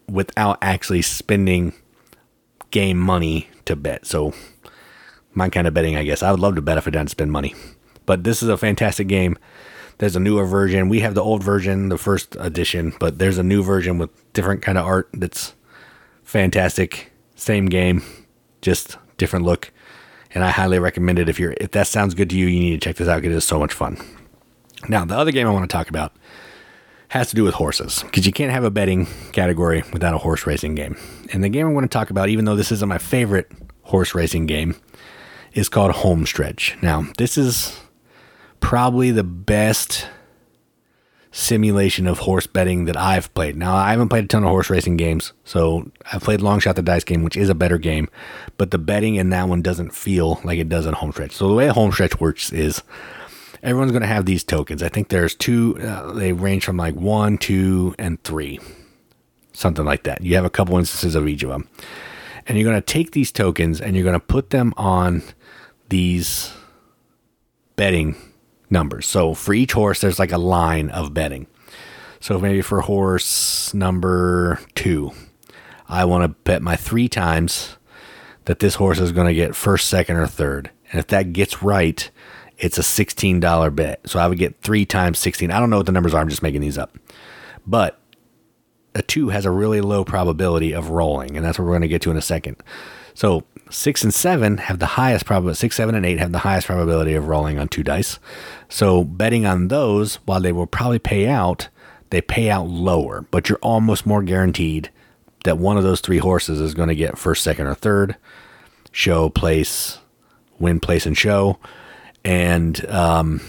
without 0.09 0.59
actually 0.61 1.03
spending 1.03 1.73
game 2.71 2.99
money 2.99 3.49
to 3.65 3.77
bet. 3.77 4.07
So 4.07 4.35
my 5.35 5.49
kind 5.49 5.67
of 5.67 5.75
betting, 5.75 5.97
I 5.97 6.03
guess. 6.03 6.23
I 6.23 6.31
would 6.31 6.41
love 6.41 6.57
to 6.57 6.63
bet 6.63 6.79
if 6.79 6.87
I 6.87 6.91
didn't 6.91 7.11
spend 7.11 7.33
money. 7.33 7.55
But 8.05 8.25
this 8.25 8.43
is 8.43 8.49
a 8.49 8.57
fantastic 8.57 9.07
game. 9.07 9.39
There's 9.99 10.17
a 10.17 10.21
newer 10.21 10.45
version. 10.47 10.89
We 10.89 11.01
have 11.01 11.15
the 11.15 11.23
old 11.23 11.43
version, 11.43 11.89
the 11.89 11.99
first 11.99 12.37
edition, 12.41 12.95
but 12.99 13.19
there's 13.19 13.39
a 13.39 13.43
new 13.43 13.63
version 13.63 13.99
with 13.99 14.11
different 14.33 14.63
kind 14.63 14.79
of 14.79 14.87
art 14.87 15.09
that's 15.13 15.55
fantastic. 16.23 17.13
Same 17.37 17.67
game, 17.67 18.03
just 18.61 18.97
different 19.17 19.45
look. 19.45 19.73
And 20.35 20.43
I 20.43 20.51
highly 20.51 20.79
recommend 20.79 21.19
it 21.19 21.29
if 21.29 21.39
you're 21.39 21.55
if 21.61 21.73
that 21.73 21.87
sounds 21.87 22.15
good 22.15 22.31
to 22.31 22.37
you, 22.37 22.47
you 22.47 22.61
need 22.61 22.81
to 22.81 22.85
check 22.85 22.97
this 22.97 23.09
out. 23.09 23.25
It 23.25 23.33
is 23.33 23.45
so 23.45 23.59
much 23.59 23.73
fun. 23.73 23.99
Now, 24.89 25.05
the 25.05 25.17
other 25.17 25.31
game 25.31 25.47
I 25.47 25.51
want 25.51 25.69
to 25.69 25.77
talk 25.77 25.89
about 25.89 26.17
has 27.09 27.29
to 27.29 27.37
do 27.37 27.45
with 27.45 27.55
horses 27.55 28.03
because 28.05 28.27
you 28.27 28.33
can't 28.33 28.51
have 28.51 28.65
a 28.65 28.71
betting 28.71 29.07
category 29.33 29.85
without 29.93 30.15
a 30.15 30.19
horse 30.19 30.47
racing 30.47 30.75
game. 30.75 30.97
And 31.33 31.45
the 31.45 31.51
game 31.51 31.67
I'm 31.67 31.75
going 31.75 31.85
to 31.85 31.89
talk 31.89 32.11
about, 32.11 32.31
even 32.31 32.47
though 32.47 32.57
this 32.57 32.73
isn't 32.73 32.89
my 32.89 32.99
favorite 32.99 33.53
horse 33.83 34.15
racing 34.15 34.47
game, 34.47 34.75
is 35.53 35.69
called 35.69 35.93
HomeStretch. 35.93 36.83
Now, 36.83 37.05
this 37.19 37.37
is 37.37 37.79
probably 38.63 39.11
the 39.11 39.25
best 39.25 40.07
simulation 41.31 42.07
of 42.07 42.21
horse 42.21 42.47
betting 42.47 42.85
that 42.87 42.97
I've 42.97 43.33
played. 43.35 43.57
Now, 43.57 43.75
I 43.75 43.91
haven't 43.91 44.09
played 44.09 44.25
a 44.25 44.29
ton 44.29 44.45
of 44.45 44.51
horse 44.51 44.71
racing 44.71 44.97
games, 44.97 45.33
so 45.45 45.91
I've 46.11 46.23
played 46.23 46.41
Long 46.41 46.61
Shot 46.61 46.77
the 46.77 46.83
Dice 46.83 47.05
game, 47.05 47.23
which 47.23 47.37
is 47.37 47.51
a 47.51 47.55
better 47.55 47.77
game, 47.77 48.09
but 48.57 48.71
the 48.71 48.79
betting 48.79 49.17
in 49.17 49.31
that 49.31 49.49
one 49.49 49.61
doesn't 49.61 49.95
feel 49.95 50.41
like 50.45 50.59
it 50.59 50.69
does 50.69 50.87
in 50.87 50.95
Homestretch. 50.95 51.33
So 51.33 51.49
the 51.49 51.55
way 51.55 51.69
Homestretch 51.69 52.21
works 52.21 52.53
is 52.53 52.83
everyone's 53.63 53.93
going 53.93 54.03
to 54.03 54.09
have 54.09 54.27
these 54.27 54.45
tokens. 54.45 54.83
I 54.83 54.89
think 54.89 55.09
there's 55.09 55.35
two, 55.35 55.79
uh, 55.79 56.13
they 56.13 56.33
range 56.33 56.65
from 56.65 56.77
like 56.77 56.95
one, 56.95 57.39
two, 57.39 57.95
and 57.99 58.23
three, 58.25 58.61
something 59.53 59.85
like 59.85 60.05
that. 60.05 60.23
You 60.23 60.35
have 60.37 60.45
a 60.45 60.51
couple 60.51 60.79
instances 60.79 61.15
of 61.15 61.27
each 61.27 61.43
of 61.43 61.51
them. 61.51 61.69
And 62.47 62.59
you're 62.59 62.69
going 62.69 62.81
to 62.81 62.87
take 62.93 63.13
these 63.13 63.33
tokens 63.33 63.81
and 63.81 63.97
you're 63.97 64.05
going 64.05 64.19
to 64.19 64.27
put 64.27 64.51
them 64.51 64.75
on 64.77 65.23
these 65.89 66.53
betting 67.77 68.17
numbers. 68.73 69.07
So 69.07 69.35
for 69.35 69.55
each 69.55 69.73
horse, 69.73 70.01
there's 70.01 70.19
like 70.19 70.33
a 70.33 70.39
line 70.39 70.91
of 70.91 71.15
betting. 71.15 71.47
So 72.21 72.39
maybe 72.39 72.63
for 72.63 72.81
horse 72.81 73.73
number 73.75 74.59
two, 74.75 75.13
I 75.89 76.05
want 76.05 76.25
to 76.25 76.29
bet 76.29 76.63
my 76.63 76.77
three 76.77 77.09
times 77.09 77.77
that 78.45 78.59
this 78.59 78.77
horse 78.77 78.99
is 78.99 79.13
going 79.13 79.29
to 79.29 79.35
get 79.35 79.55
first, 79.55 79.89
second, 79.89 80.17
or 80.17 80.27
third. 80.27 80.71
And 80.91 80.99
if 80.99 81.07
that 81.09 81.33
gets 81.33 81.63
right, 81.63 82.11
it's 82.59 82.79
a 82.79 82.83
$16 82.83 83.75
bet. 83.75 84.01
So 84.09 84.19
I 84.19 84.27
would 84.27 84.39
get 84.39 84.61
three 84.61 84.87
times 84.87 85.19
16. 85.19 85.51
I 85.51 85.59
don't 85.59 85.71
know 85.71 85.79
what 85.79 85.87
the 85.87 85.93
numbers 85.93 86.15
are. 86.15 86.21
I'm 86.21 86.29
just 86.29 86.43
making 86.43 86.61
these 86.61 86.79
up. 86.79 86.97
But 87.67 87.99
a 88.95 89.03
two 89.03 89.31
has 89.31 89.45
a 89.45 89.51
really 89.51 89.81
low 89.81 90.05
probability 90.05 90.73
of 90.73 90.91
rolling. 90.91 91.37
And 91.37 91.45
that's 91.45 91.59
what 91.59 91.65
we're 91.65 91.73
going 91.73 91.83
to 91.83 91.89
get 91.89 92.03
to 92.03 92.11
in 92.11 92.17
a 92.17 92.23
second. 92.23 92.57
So 93.15 93.45
six 93.73 94.05
and 94.05 94.13
seven 94.13 94.59
have 94.59 94.79
the 94.79 94.87
highest 94.87 95.25
probability. 95.25 95.59
Six, 95.59 95.77
seven, 95.77 95.95
and 95.95 96.07
eight 96.07 96.19
have 96.19 96.33
the 96.33 96.39
highest 96.41 96.67
probability 96.67 97.15
of 97.15 97.27
rolling 97.27 97.59
on 97.59 97.69
two 97.69 97.83
dice. 97.83 98.19
So 98.69 99.05
betting 99.05 99.47
on 99.47 99.69
those, 99.69 100.17
while 100.27 100.41
they 100.41 100.53
will 100.53 100.67
probably 100.67 100.99
pay 100.99 101.29
out, 101.29 101.69
they 102.11 102.21
pay 102.21 102.51
out 102.51 102.69
lower. 102.69 103.27
But 103.31 103.49
you're 103.49 103.59
almost 103.63 104.07
more 104.07 104.23
guaranteed 104.23 104.91
that 105.45 105.59
one 105.59 105.77
of 105.77 105.83
those 105.83 106.01
three 106.01 106.19
horses 106.19 106.61
is 106.61 106.75
going 106.75 106.89
to 106.89 106.95
get 106.95 107.19
first, 107.19 107.43
second, 107.43 107.67
or 107.67 107.75
third, 107.75 108.17
show, 108.93 109.29
place, 109.29 109.99
win, 110.59 110.79
place, 110.79 111.07
and 111.07 111.19
show 111.19 111.59
and 112.25 112.89
um, 112.89 113.41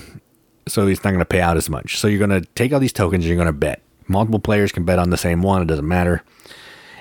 so 0.67 0.87
it's 0.87 1.03
not 1.03 1.11
going 1.11 1.19
to 1.19 1.25
pay 1.25 1.41
out 1.41 1.57
as 1.57 1.69
much. 1.69 1.97
So 1.99 2.07
you're 2.07 2.25
going 2.25 2.41
to 2.41 2.47
take 2.55 2.73
all 2.73 2.79
these 2.79 2.93
tokens, 2.93 3.23
and 3.23 3.29
you're 3.29 3.35
going 3.35 3.47
to 3.47 3.53
bet. 3.53 3.81
Multiple 4.07 4.39
players 4.39 4.71
can 4.71 4.83
bet 4.83 4.99
on 4.99 5.09
the 5.09 5.17
same 5.17 5.41
one; 5.41 5.61
it 5.61 5.65
doesn't 5.65 5.87
matter. 5.87 6.23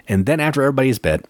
And 0.08 0.26
then 0.26 0.40
after 0.40 0.62
everybody's 0.62 0.98
bet, 0.98 1.24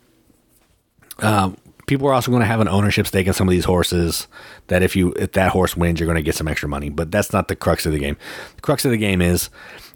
uh, 1.20 1.52
people 1.86 2.08
are 2.08 2.12
also 2.12 2.30
going 2.30 2.40
to 2.40 2.46
have 2.46 2.60
an 2.60 2.68
ownership 2.68 3.06
stake 3.06 3.26
in 3.26 3.32
some 3.32 3.48
of 3.48 3.52
these 3.52 3.64
horses. 3.64 4.28
That 4.68 4.82
if 4.82 4.96
you 4.96 5.12
if 5.12 5.32
that 5.32 5.50
horse 5.50 5.76
wins, 5.76 6.00
you're 6.00 6.06
going 6.06 6.16
to 6.16 6.22
get 6.22 6.34
some 6.34 6.48
extra 6.48 6.68
money. 6.68 6.90
But 6.90 7.10
that's 7.10 7.32
not 7.32 7.48
the 7.48 7.56
crux 7.56 7.86
of 7.86 7.92
the 7.92 7.98
game. 7.98 8.16
The 8.56 8.62
crux 8.62 8.84
of 8.84 8.90
the 8.90 8.96
game 8.96 9.20
is 9.20 9.50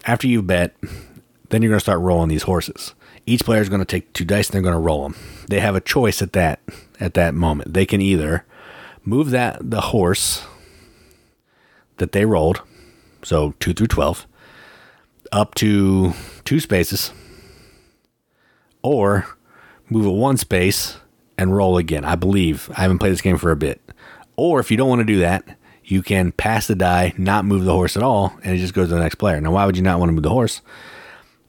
after 0.05 0.27
you 0.27 0.43
bet, 0.43 0.77
then 1.49 1.63
you're 1.63 1.71
going 1.71 1.79
to 1.79 1.85
start 1.85 2.01
rolling 2.01 2.29
these 2.29 2.43
horses. 2.43 2.95
Each 3.27 3.45
player 3.45 3.61
is 3.61 3.69
going 3.69 3.81
to 3.81 3.85
take 3.85 4.13
two 4.13 4.25
dice 4.25 4.49
and 4.49 4.55
they're 4.55 4.63
going 4.63 4.75
to 4.75 4.79
roll 4.79 5.03
them. 5.03 5.17
They 5.49 5.61
have 5.61 5.75
a 5.75 5.81
choice 5.81 6.23
at 6.23 6.33
that 6.35 6.61
at 7.01 7.15
that 7.15 7.35
moment. 7.35 7.75
They 7.75 7.87
can 7.87 8.01
either 8.01 8.45
move 9.05 9.31
that 9.31 9.59
the 9.69 9.81
horse 9.81 10.45
that 11.97 12.13
they 12.13 12.25
rolled, 12.25 12.63
so 13.23 13.55
2 13.61 13.73
through 13.73 13.87
12, 13.87 14.27
up 15.33 15.55
to 15.57 16.13
two 16.45 16.61
spaces, 16.61 17.13
or 18.83 19.27
move 19.89 20.07
it 20.07 20.11
one 20.11 20.37
space 20.37 20.99
and 21.39 21.57
roll 21.57 21.77
again. 21.77 22.05
I 22.05 22.17
believe 22.17 22.71
I 22.77 22.83
haven't 22.83 22.99
played 22.99 23.13
this 23.13 23.21
game 23.21 23.39
for 23.39 23.51
a 23.51 23.57
bit. 23.57 23.81
Or 24.37 24.61
if 24.61 24.71
you 24.71 24.77
don't 24.77 24.89
want 24.89 25.01
to 25.01 25.05
do 25.05 25.21
that, 25.21 25.45
you 25.85 26.03
can 26.03 26.33
pass 26.33 26.67
the 26.67 26.75
die, 26.75 27.15
not 27.17 27.45
move 27.45 27.65
the 27.65 27.73
horse 27.73 27.97
at 27.97 28.03
all, 28.03 28.37
and 28.43 28.55
it 28.55 28.59
just 28.59 28.75
goes 28.75 28.89
to 28.89 28.95
the 28.95 29.01
next 29.01 29.17
player. 29.17 29.41
Now, 29.41 29.53
why 29.53 29.67
would 29.67 29.77
you 29.77 29.83
not 29.83 29.99
want 29.99 30.09
to 30.09 30.13
move 30.13 30.25
the 30.25 30.31
horse? 30.31 30.61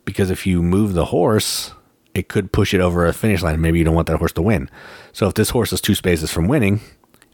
Because 0.05 0.29
if 0.29 0.45
you 0.45 0.61
move 0.61 0.93
the 0.93 1.05
horse, 1.05 1.73
it 2.13 2.29
could 2.29 2.51
push 2.51 2.73
it 2.73 2.81
over 2.81 3.05
a 3.05 3.13
finish 3.13 3.41
line. 3.41 3.59
Maybe 3.61 3.79
you 3.79 3.85
don't 3.85 3.95
want 3.95 4.07
that 4.07 4.17
horse 4.17 4.33
to 4.33 4.41
win. 4.41 4.69
So 5.11 5.27
if 5.27 5.33
this 5.33 5.49
horse 5.49 5.73
is 5.73 5.81
two 5.81 5.95
spaces 5.95 6.31
from 6.31 6.47
winning, 6.47 6.81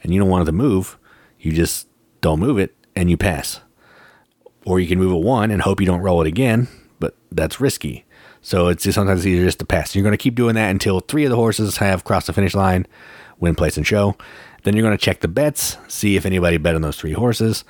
and 0.02 0.14
you 0.14 0.20
don't 0.20 0.30
want 0.30 0.44
it 0.44 0.46
to 0.48 0.52
move, 0.52 0.98
you 1.40 1.52
just 1.52 1.88
don't 2.22 2.40
move 2.40 2.60
it 2.60 2.76
and 2.96 3.10
you 3.10 3.18
pass. 3.18 3.62
Or 4.66 4.80
you 4.80 4.88
can 4.88 5.00
move 5.00 5.14
it 5.14 5.26
one 5.26 5.52
and 5.52 5.62
hope 5.62 5.82
you 5.82 5.88
don't 5.88 6.02
roll 6.02 6.22
it 6.22 6.28
again, 6.28 6.68
but 7.00 7.16
that's 7.32 7.60
risky. 7.60 8.06
So 8.44 8.68
it's 8.68 8.84
just 8.84 8.96
sometimes 8.96 9.26
easier 9.26 9.46
just 9.46 9.60
to 9.60 9.66
pass. 9.66 9.96
You're 9.96 10.04
going 10.04 10.12
to 10.12 10.18
keep 10.18 10.36
doing 10.36 10.56
that 10.56 10.70
until 10.70 11.00
three 11.00 11.24
of 11.24 11.32
the 11.32 11.38
horses 11.38 11.78
have 11.78 12.04
crossed 12.04 12.28
the 12.28 12.34
finish 12.34 12.54
line, 12.54 12.86
win, 13.40 13.56
place, 13.56 13.78
and 13.78 13.88
show. 13.88 14.16
Then 14.64 14.76
you're 14.76 14.86
going 14.86 14.98
to 14.98 15.04
check 15.04 15.22
the 15.22 15.28
bets, 15.30 15.78
see 15.88 16.18
if 16.18 16.26
anybody 16.26 16.58
bet 16.58 16.76
on 16.76 16.82
those 16.82 16.98
three 16.98 17.14
horses, 17.14 17.64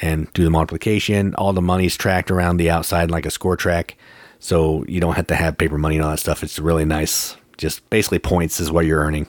and 0.00 0.32
do 0.32 0.42
the 0.42 0.50
multiplication. 0.50 1.34
All 1.34 1.52
the 1.52 1.62
money's 1.62 1.96
tracked 1.96 2.30
around 2.30 2.56
the 2.56 2.70
outside 2.70 3.10
like 3.10 3.26
a 3.26 3.30
score 3.30 3.56
track, 3.56 3.96
so 4.38 4.84
you 4.88 4.98
don't 4.98 5.14
have 5.14 5.26
to 5.28 5.36
have 5.36 5.58
paper 5.58 5.78
money 5.78 5.96
and 5.96 6.04
all 6.04 6.10
that 6.10 6.18
stuff. 6.18 6.42
It's 6.42 6.58
really 6.58 6.86
nice. 6.86 7.36
Just 7.58 7.88
basically 7.90 8.18
points 8.18 8.60
is 8.60 8.72
what 8.72 8.86
you're 8.86 9.00
earning, 9.00 9.28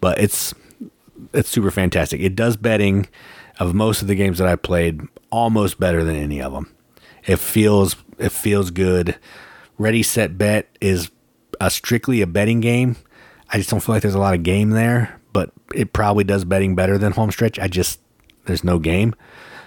but 0.00 0.18
it's 0.18 0.54
it's 1.32 1.48
super 1.48 1.70
fantastic. 1.70 2.20
It 2.20 2.36
does 2.36 2.56
betting 2.56 3.08
of 3.58 3.74
most 3.74 4.00
of 4.00 4.08
the 4.08 4.14
games 4.14 4.38
that 4.38 4.48
I 4.48 4.56
played 4.56 5.02
almost 5.30 5.78
better 5.78 6.04
than 6.04 6.16
any 6.16 6.40
of 6.40 6.52
them. 6.52 6.72
It 7.26 7.38
feels 7.38 7.96
it 8.18 8.32
feels 8.32 8.70
good. 8.70 9.18
Ready 9.78 10.02
set 10.02 10.38
bet 10.38 10.68
is 10.80 11.10
a 11.60 11.70
strictly 11.70 12.22
a 12.22 12.26
betting 12.26 12.60
game. 12.60 12.96
I 13.50 13.58
just 13.58 13.70
don't 13.70 13.80
feel 13.80 13.94
like 13.94 14.02
there's 14.02 14.14
a 14.14 14.18
lot 14.18 14.34
of 14.34 14.42
game 14.42 14.70
there, 14.70 15.20
but 15.32 15.52
it 15.74 15.92
probably 15.92 16.24
does 16.24 16.44
betting 16.44 16.74
better 16.74 16.98
than 16.98 17.12
Homestretch. 17.12 17.62
I 17.62 17.68
just 17.68 18.00
there's 18.46 18.64
no 18.64 18.78
game. 18.78 19.14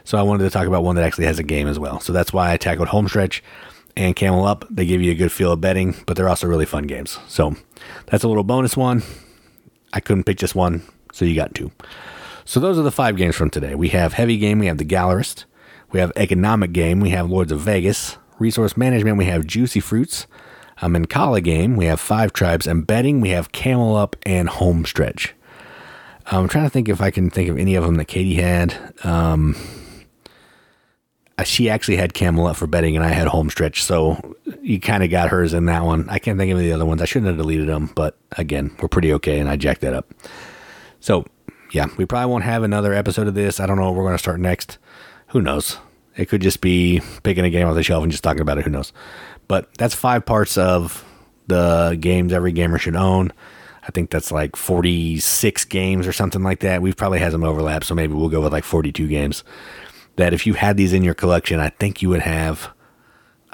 So 0.04 0.17
I 0.17 0.24
wanted 0.24 0.43
to 0.45 0.50
talk 0.50 0.67
about 0.67 0.84
one 0.84 0.95
that 0.95 1.06
actually 1.06 1.26
has 1.26 1.39
a 1.39 1.43
game 1.43 1.67
as 1.67 1.78
well. 1.78 2.00
So 2.00 2.13
that's 2.13 2.34
why 2.34 2.52
I 2.52 2.58
tackled 2.58 2.88
Homestretch 2.88 3.41
and 3.95 4.15
Camel 4.15 4.45
Up. 4.45 4.65
They 4.69 4.86
give 4.86 5.02
you 5.02 5.12
a 5.12 5.15
good 5.15 5.32
feel 5.32 5.52
of 5.52 5.62
betting, 5.62 5.95
but 6.08 6.17
they're 6.17 6.30
also 6.30 6.48
really 6.48 6.65
fun 6.65 6.86
games. 6.86 7.19
So 7.28 7.56
that's 8.08 8.24
a 8.24 8.28
little 8.28 8.43
bonus 8.43 8.76
one. 8.76 9.04
I 9.93 10.00
couldn't 10.00 10.24
pick 10.24 10.38
just 10.38 10.56
one. 10.56 10.84
So 11.12 11.26
you 11.26 11.36
got 11.36 11.54
two. 11.54 11.72
So 12.45 12.60
those 12.60 12.80
are 12.80 12.84
the 12.84 12.91
five 12.91 13.15
games 13.15 13.36
from 13.36 13.50
today. 13.50 13.76
We 13.76 13.89
have 13.89 14.13
Heavy 14.13 14.38
Game, 14.38 14.60
we 14.60 14.67
have 14.67 14.80
The 14.80 14.86
Gallerist, 14.86 15.45
we 15.91 16.00
have 16.00 16.12
Economic 16.15 16.72
Game, 16.72 17.00
we 17.00 17.12
have 17.12 17.30
Lords 17.30 17.52
of 17.52 17.60
Vegas, 17.60 18.17
Resource 18.39 18.78
Management, 18.78 19.17
we 19.17 19.25
have 19.25 19.45
Juicy 19.45 19.80
Fruits, 19.80 20.25
a 20.82 20.88
Mancala 20.88 21.43
Game, 21.43 21.75
we 21.75 21.86
have 21.86 21.99
Five 21.99 22.34
Tribes, 22.34 22.65
and 22.65 22.88
Betting, 22.88 23.21
we 23.21 23.30
have 23.30 23.52
Camel 23.52 23.95
Up 23.95 24.15
and 24.23 24.49
Homestretch. 24.49 25.32
I'm 26.28 26.47
trying 26.47 26.65
to 26.65 26.69
think 26.69 26.89
if 26.89 27.02
I 27.02 27.12
can 27.12 27.30
think 27.30 27.49
of 27.49 27.58
any 27.58 27.75
of 27.75 27.84
them 27.84 27.95
that 27.95 28.06
Katie 28.06 28.36
had. 28.36 28.93
Um, 29.04 29.56
uh, 31.38 31.43
she 31.43 31.69
actually 31.69 31.97
had 31.97 32.13
Camel 32.13 32.47
Up 32.47 32.56
for 32.56 32.67
betting, 32.67 32.95
and 32.95 33.06
I 33.06 33.10
had 33.10 33.28
Homestretch, 33.28 33.82
so 33.82 34.36
you 34.62 34.80
kind 34.80 35.04
of 35.04 35.10
got 35.10 35.30
hers 35.30 35.54
in 35.54 35.65
that 35.65 35.84
one. 35.84 36.08
I 36.10 36.19
can't 36.19 36.38
think 36.38 36.52
of 36.52 36.60
the 36.60 36.71
other 36.71 36.86
ones. 36.86 37.02
I 37.02 37.06
shouldn't 37.06 37.28
have 37.28 37.38
deleted 37.38 37.67
them, 37.67 37.91
but 37.95 38.17
again, 38.34 38.75
we're 38.82 38.89
pretty 38.89 39.12
okay, 39.13 39.39
and 39.39 39.49
I 39.49 39.56
jacked 39.56 39.82
that 39.82 39.93
up. 39.93 40.13
So, 40.99 41.25
yeah, 41.72 41.88
we 41.97 42.05
probably 42.05 42.32
won't 42.32 42.43
have 42.43 42.63
another 42.63 42.93
episode 42.93 43.28
of 43.28 43.34
this. 43.34 43.59
I 43.59 43.66
don't 43.66 43.78
know 43.78 43.86
what 43.86 43.95
we're 43.95 44.03
going 44.03 44.16
to 44.16 44.20
start 44.20 44.39
next. 44.39 44.78
Who 45.28 45.41
knows? 45.41 45.78
It 46.16 46.28
could 46.28 46.41
just 46.41 46.62
be 46.62 47.01
picking 47.24 47.45
a 47.45 47.49
game 47.49 47.68
off 47.68 47.76
the 47.76 47.84
shelf 47.84 48.03
and 48.03 48.12
just 48.12 48.24
talking 48.24 48.41
about 48.41 48.57
it. 48.57 48.66
Who 48.66 48.72
knows? 48.72 48.93
But 49.47 49.74
that's 49.78 49.95
five 49.95 50.26
parts 50.26 50.57
of 50.57 51.05
the 51.47 51.97
games 51.99 52.34
every 52.34 52.51
gamer 52.51 52.78
should 52.78 52.95
own. 52.95 53.32
I 53.84 53.91
think 53.91 54.10
that's 54.12 54.32
like 54.32 54.55
46 54.55 55.66
games 55.66 56.05
or 56.05 56.14
something 56.14 56.43
like 56.43 56.60
that. 56.60 56.82
We've 56.82 56.97
probably 56.97 57.20
had 57.20 57.32
some 57.32 57.43
overlap, 57.43 57.84
so 57.84 57.95
maybe 57.95 58.14
we'll 58.14 58.30
go 58.30 58.41
with 58.41 58.53
like 58.53 58.64
42 58.64 59.07
games. 59.07 59.43
That 60.18 60.34
if 60.34 60.45
you 60.45 60.53
had 60.53 60.78
these 60.78 60.93
in 60.93 61.03
your 61.03 61.14
collection, 61.14 61.60
I 61.60 61.70
think 61.70 62.01
you 62.01 62.10
would 62.10 62.22
have 62.22 62.70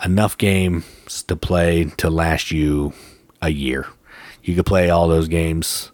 enough 0.03 0.37
games 0.37 1.23
to 1.23 1.35
play 1.35 1.85
to 1.97 2.09
last 2.09 2.51
you 2.51 2.93
a 3.41 3.49
year. 3.49 3.87
You 4.43 4.55
could 4.55 4.65
play 4.65 4.89
all 4.89 5.07
those 5.07 5.27
games 5.27 5.91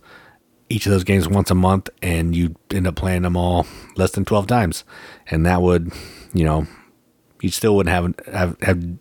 each 0.72 0.86
of 0.86 0.91
those 0.91 1.03
games 1.03 1.28
once 1.28 1.51
a 1.51 1.55
month 1.55 1.89
and 2.01 2.34
you'd 2.34 2.55
end 2.72 2.88
up 2.88 2.95
playing 2.95 3.24
them 3.24 3.36
all 3.36 3.68
less 3.97 4.12
than 4.12 4.24
12 4.24 4.47
times 4.47 4.86
and 5.28 5.45
that 5.45 5.62
would 5.62 5.91
you 6.34 6.43
know 6.43 6.67
you 7.41 7.49
still 7.49 7.75
wouldn't 7.75 7.93
have 7.93 8.34
have 8.34 8.61
have, 8.61 8.97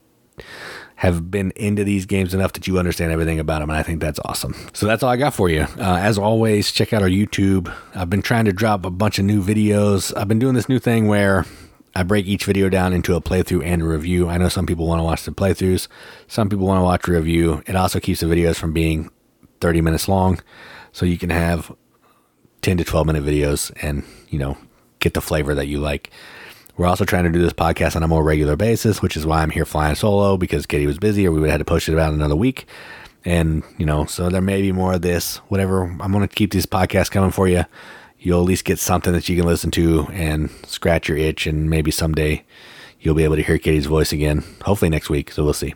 have 0.96 1.30
been 1.30 1.50
into 1.52 1.84
these 1.84 2.06
games 2.06 2.34
enough 2.34 2.52
that 2.54 2.66
you 2.66 2.78
understand 2.78 3.12
everything 3.12 3.38
about 3.38 3.60
them, 3.60 3.70
and 3.70 3.78
I 3.78 3.82
think 3.82 4.00
that's 4.00 4.20
awesome. 4.24 4.54
So 4.72 4.86
that's 4.86 5.02
all 5.02 5.10
I 5.10 5.16
got 5.16 5.34
for 5.34 5.48
you. 5.48 5.62
Uh, 5.78 5.98
as 6.00 6.18
always, 6.18 6.70
check 6.70 6.92
out 6.92 7.02
our 7.02 7.08
YouTube. 7.08 7.74
I've 7.94 8.10
been 8.10 8.22
trying 8.22 8.46
to 8.46 8.52
drop 8.52 8.84
a 8.84 8.90
bunch 8.90 9.18
of 9.18 9.24
new 9.24 9.42
videos. 9.42 10.12
I've 10.16 10.28
been 10.28 10.38
doing 10.38 10.54
this 10.54 10.68
new 10.68 10.78
thing 10.78 11.06
where 11.06 11.46
I 11.94 12.02
break 12.02 12.26
each 12.26 12.44
video 12.44 12.68
down 12.68 12.92
into 12.92 13.14
a 13.16 13.20
playthrough 13.20 13.64
and 13.64 13.82
a 13.82 13.84
review. 13.84 14.28
I 14.28 14.38
know 14.38 14.48
some 14.48 14.66
people 14.66 14.86
want 14.86 15.00
to 15.00 15.04
watch 15.04 15.24
the 15.24 15.32
playthroughs, 15.32 15.88
some 16.28 16.48
people 16.48 16.66
want 16.66 16.78
to 16.78 16.84
watch 16.84 17.08
a 17.08 17.12
review. 17.12 17.62
It 17.66 17.76
also 17.76 18.00
keeps 18.00 18.20
the 18.20 18.26
videos 18.26 18.56
from 18.56 18.72
being 18.72 19.10
30 19.60 19.80
minutes 19.80 20.08
long, 20.08 20.40
so 20.92 21.04
you 21.04 21.18
can 21.18 21.30
have 21.30 21.74
10 22.62 22.76
to 22.76 22.84
12 22.84 23.06
minute 23.06 23.24
videos 23.24 23.72
and, 23.82 24.04
you 24.28 24.38
know, 24.38 24.56
get 25.00 25.14
the 25.14 25.20
flavor 25.20 25.54
that 25.54 25.66
you 25.66 25.80
like. 25.80 26.10
We're 26.80 26.86
also 26.86 27.04
trying 27.04 27.24
to 27.24 27.30
do 27.30 27.42
this 27.42 27.52
podcast 27.52 27.94
on 27.94 28.02
a 28.02 28.08
more 28.08 28.24
regular 28.24 28.56
basis, 28.56 29.02
which 29.02 29.14
is 29.14 29.26
why 29.26 29.42
I'm 29.42 29.50
here 29.50 29.66
flying 29.66 29.94
solo 29.96 30.38
because 30.38 30.64
Kitty 30.64 30.86
was 30.86 30.96
busy 30.96 31.26
or 31.26 31.30
we 31.30 31.38
would 31.38 31.50
have 31.50 31.58
had 31.60 31.66
to 31.66 31.70
push 31.70 31.90
it 31.90 31.98
out 31.98 32.14
another 32.14 32.34
week. 32.34 32.64
And, 33.22 33.62
you 33.76 33.84
know, 33.84 34.06
so 34.06 34.30
there 34.30 34.40
may 34.40 34.62
be 34.62 34.72
more 34.72 34.94
of 34.94 35.02
this, 35.02 35.36
whatever. 35.48 35.82
I'm 35.82 36.10
going 36.10 36.26
to 36.26 36.34
keep 36.34 36.52
these 36.52 36.64
podcasts 36.64 37.10
coming 37.10 37.32
for 37.32 37.46
you. 37.46 37.66
You'll 38.18 38.40
at 38.40 38.46
least 38.46 38.64
get 38.64 38.78
something 38.78 39.12
that 39.12 39.28
you 39.28 39.36
can 39.36 39.44
listen 39.44 39.70
to 39.72 40.08
and 40.10 40.48
scratch 40.66 41.06
your 41.06 41.18
itch. 41.18 41.46
And 41.46 41.68
maybe 41.68 41.90
someday 41.90 42.46
you'll 42.98 43.14
be 43.14 43.24
able 43.24 43.36
to 43.36 43.42
hear 43.42 43.58
Kitty's 43.58 43.84
voice 43.84 44.10
again, 44.10 44.42
hopefully 44.62 44.88
next 44.88 45.10
week. 45.10 45.32
So 45.32 45.44
we'll 45.44 45.52
see. 45.52 45.74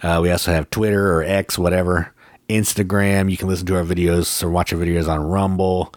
Uh, 0.00 0.20
we 0.22 0.30
also 0.30 0.52
have 0.52 0.70
Twitter 0.70 1.12
or 1.12 1.24
X, 1.24 1.58
whatever, 1.58 2.14
Instagram. 2.48 3.32
You 3.32 3.36
can 3.36 3.48
listen 3.48 3.66
to 3.66 3.74
our 3.74 3.82
videos 3.82 4.44
or 4.44 4.50
watch 4.50 4.72
our 4.72 4.78
videos 4.78 5.08
on 5.08 5.24
Rumble 5.24 5.92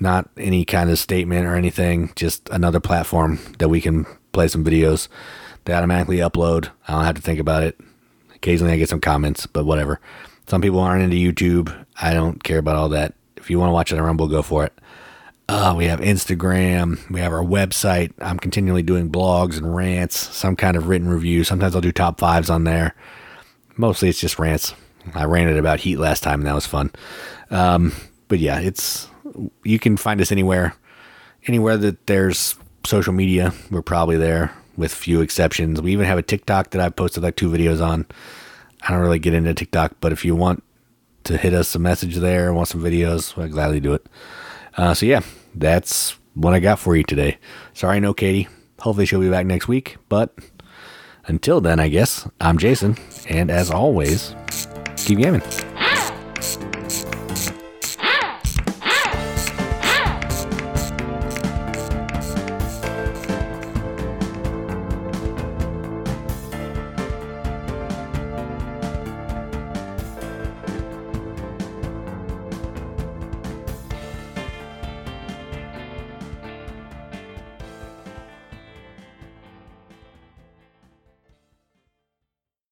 not 0.00 0.28
any 0.36 0.64
kind 0.64 0.90
of 0.90 0.98
statement 0.98 1.46
or 1.46 1.54
anything, 1.54 2.12
just 2.16 2.48
another 2.50 2.80
platform 2.80 3.38
that 3.58 3.68
we 3.68 3.80
can 3.80 4.06
play 4.32 4.48
some 4.48 4.64
videos. 4.64 5.08
They 5.64 5.74
automatically 5.74 6.18
upload. 6.18 6.70
I 6.86 6.92
don't 6.92 7.04
have 7.04 7.16
to 7.16 7.22
think 7.22 7.40
about 7.40 7.62
it. 7.62 7.78
Occasionally 8.34 8.72
I 8.72 8.78
get 8.78 8.88
some 8.88 9.00
comments, 9.00 9.46
but 9.46 9.64
whatever. 9.64 10.00
Some 10.46 10.62
people 10.62 10.80
aren't 10.80 11.02
into 11.02 11.16
YouTube. 11.16 11.86
I 12.00 12.14
don't 12.14 12.42
care 12.42 12.58
about 12.58 12.76
all 12.76 12.88
that. 12.90 13.14
If 13.36 13.50
you 13.50 13.58
want 13.58 13.68
to 13.68 13.74
watch 13.74 13.92
it 13.92 13.98
on 13.98 14.04
Rumble, 14.04 14.28
go 14.28 14.42
for 14.42 14.64
it. 14.64 14.72
Uh, 15.48 15.74
we 15.76 15.86
have 15.86 16.00
Instagram. 16.00 17.10
We 17.10 17.20
have 17.20 17.32
our 17.32 17.42
website. 17.42 18.12
I'm 18.20 18.38
continually 18.38 18.82
doing 18.82 19.10
blogs 19.10 19.56
and 19.56 19.74
rants, 19.74 20.16
some 20.34 20.56
kind 20.56 20.76
of 20.76 20.88
written 20.88 21.08
review. 21.08 21.42
Sometimes 21.44 21.74
I'll 21.74 21.80
do 21.80 21.92
top 21.92 22.20
fives 22.20 22.50
on 22.50 22.64
there. 22.64 22.94
Mostly 23.76 24.08
it's 24.08 24.20
just 24.20 24.38
rants. 24.38 24.74
I 25.14 25.24
ranted 25.24 25.56
about 25.56 25.80
Heat 25.80 25.96
last 25.96 26.22
time, 26.22 26.40
and 26.40 26.46
that 26.46 26.54
was 26.54 26.66
fun. 26.66 26.92
Um, 27.50 27.94
but 28.28 28.38
yeah, 28.38 28.60
it's 28.60 29.08
you 29.64 29.78
can 29.78 29.96
find 29.96 30.20
us 30.20 30.32
anywhere, 30.32 30.74
anywhere 31.46 31.76
that 31.76 32.06
there's 32.06 32.56
social 32.84 33.12
media. 33.12 33.52
We're 33.70 33.82
probably 33.82 34.16
there 34.16 34.52
with 34.76 34.94
few 34.94 35.20
exceptions. 35.20 35.82
We 35.82 35.92
even 35.92 36.06
have 36.06 36.18
a 36.18 36.22
TikTok 36.22 36.70
that 36.70 36.80
I've 36.80 36.96
posted 36.96 37.22
like 37.22 37.36
two 37.36 37.50
videos 37.50 37.84
on. 37.84 38.06
I 38.82 38.92
don't 38.92 39.00
really 39.00 39.18
get 39.18 39.34
into 39.34 39.52
TikTok, 39.54 39.96
but 40.00 40.12
if 40.12 40.24
you 40.24 40.36
want 40.36 40.62
to 41.24 41.36
hit 41.36 41.52
us 41.52 41.74
a 41.74 41.78
message 41.78 42.16
there, 42.16 42.54
want 42.54 42.68
some 42.68 42.82
videos, 42.82 43.36
I'll 43.40 43.48
gladly 43.48 43.80
do 43.80 43.94
it. 43.94 44.06
Uh, 44.76 44.94
so 44.94 45.04
yeah, 45.04 45.20
that's 45.54 46.16
what 46.34 46.54
I 46.54 46.60
got 46.60 46.78
for 46.78 46.96
you 46.96 47.02
today. 47.02 47.38
Sorry, 47.74 47.98
no 48.00 48.14
Katie. 48.14 48.48
Hopefully 48.80 49.06
she'll 49.06 49.20
be 49.20 49.28
back 49.28 49.44
next 49.44 49.66
week, 49.66 49.96
but 50.08 50.32
until 51.26 51.60
then, 51.60 51.80
I 51.80 51.88
guess 51.88 52.28
I'm 52.40 52.58
Jason, 52.58 52.96
and 53.28 53.50
as 53.50 53.70
always, 53.70 54.34
keep 54.96 55.18
gaming. 55.18 55.42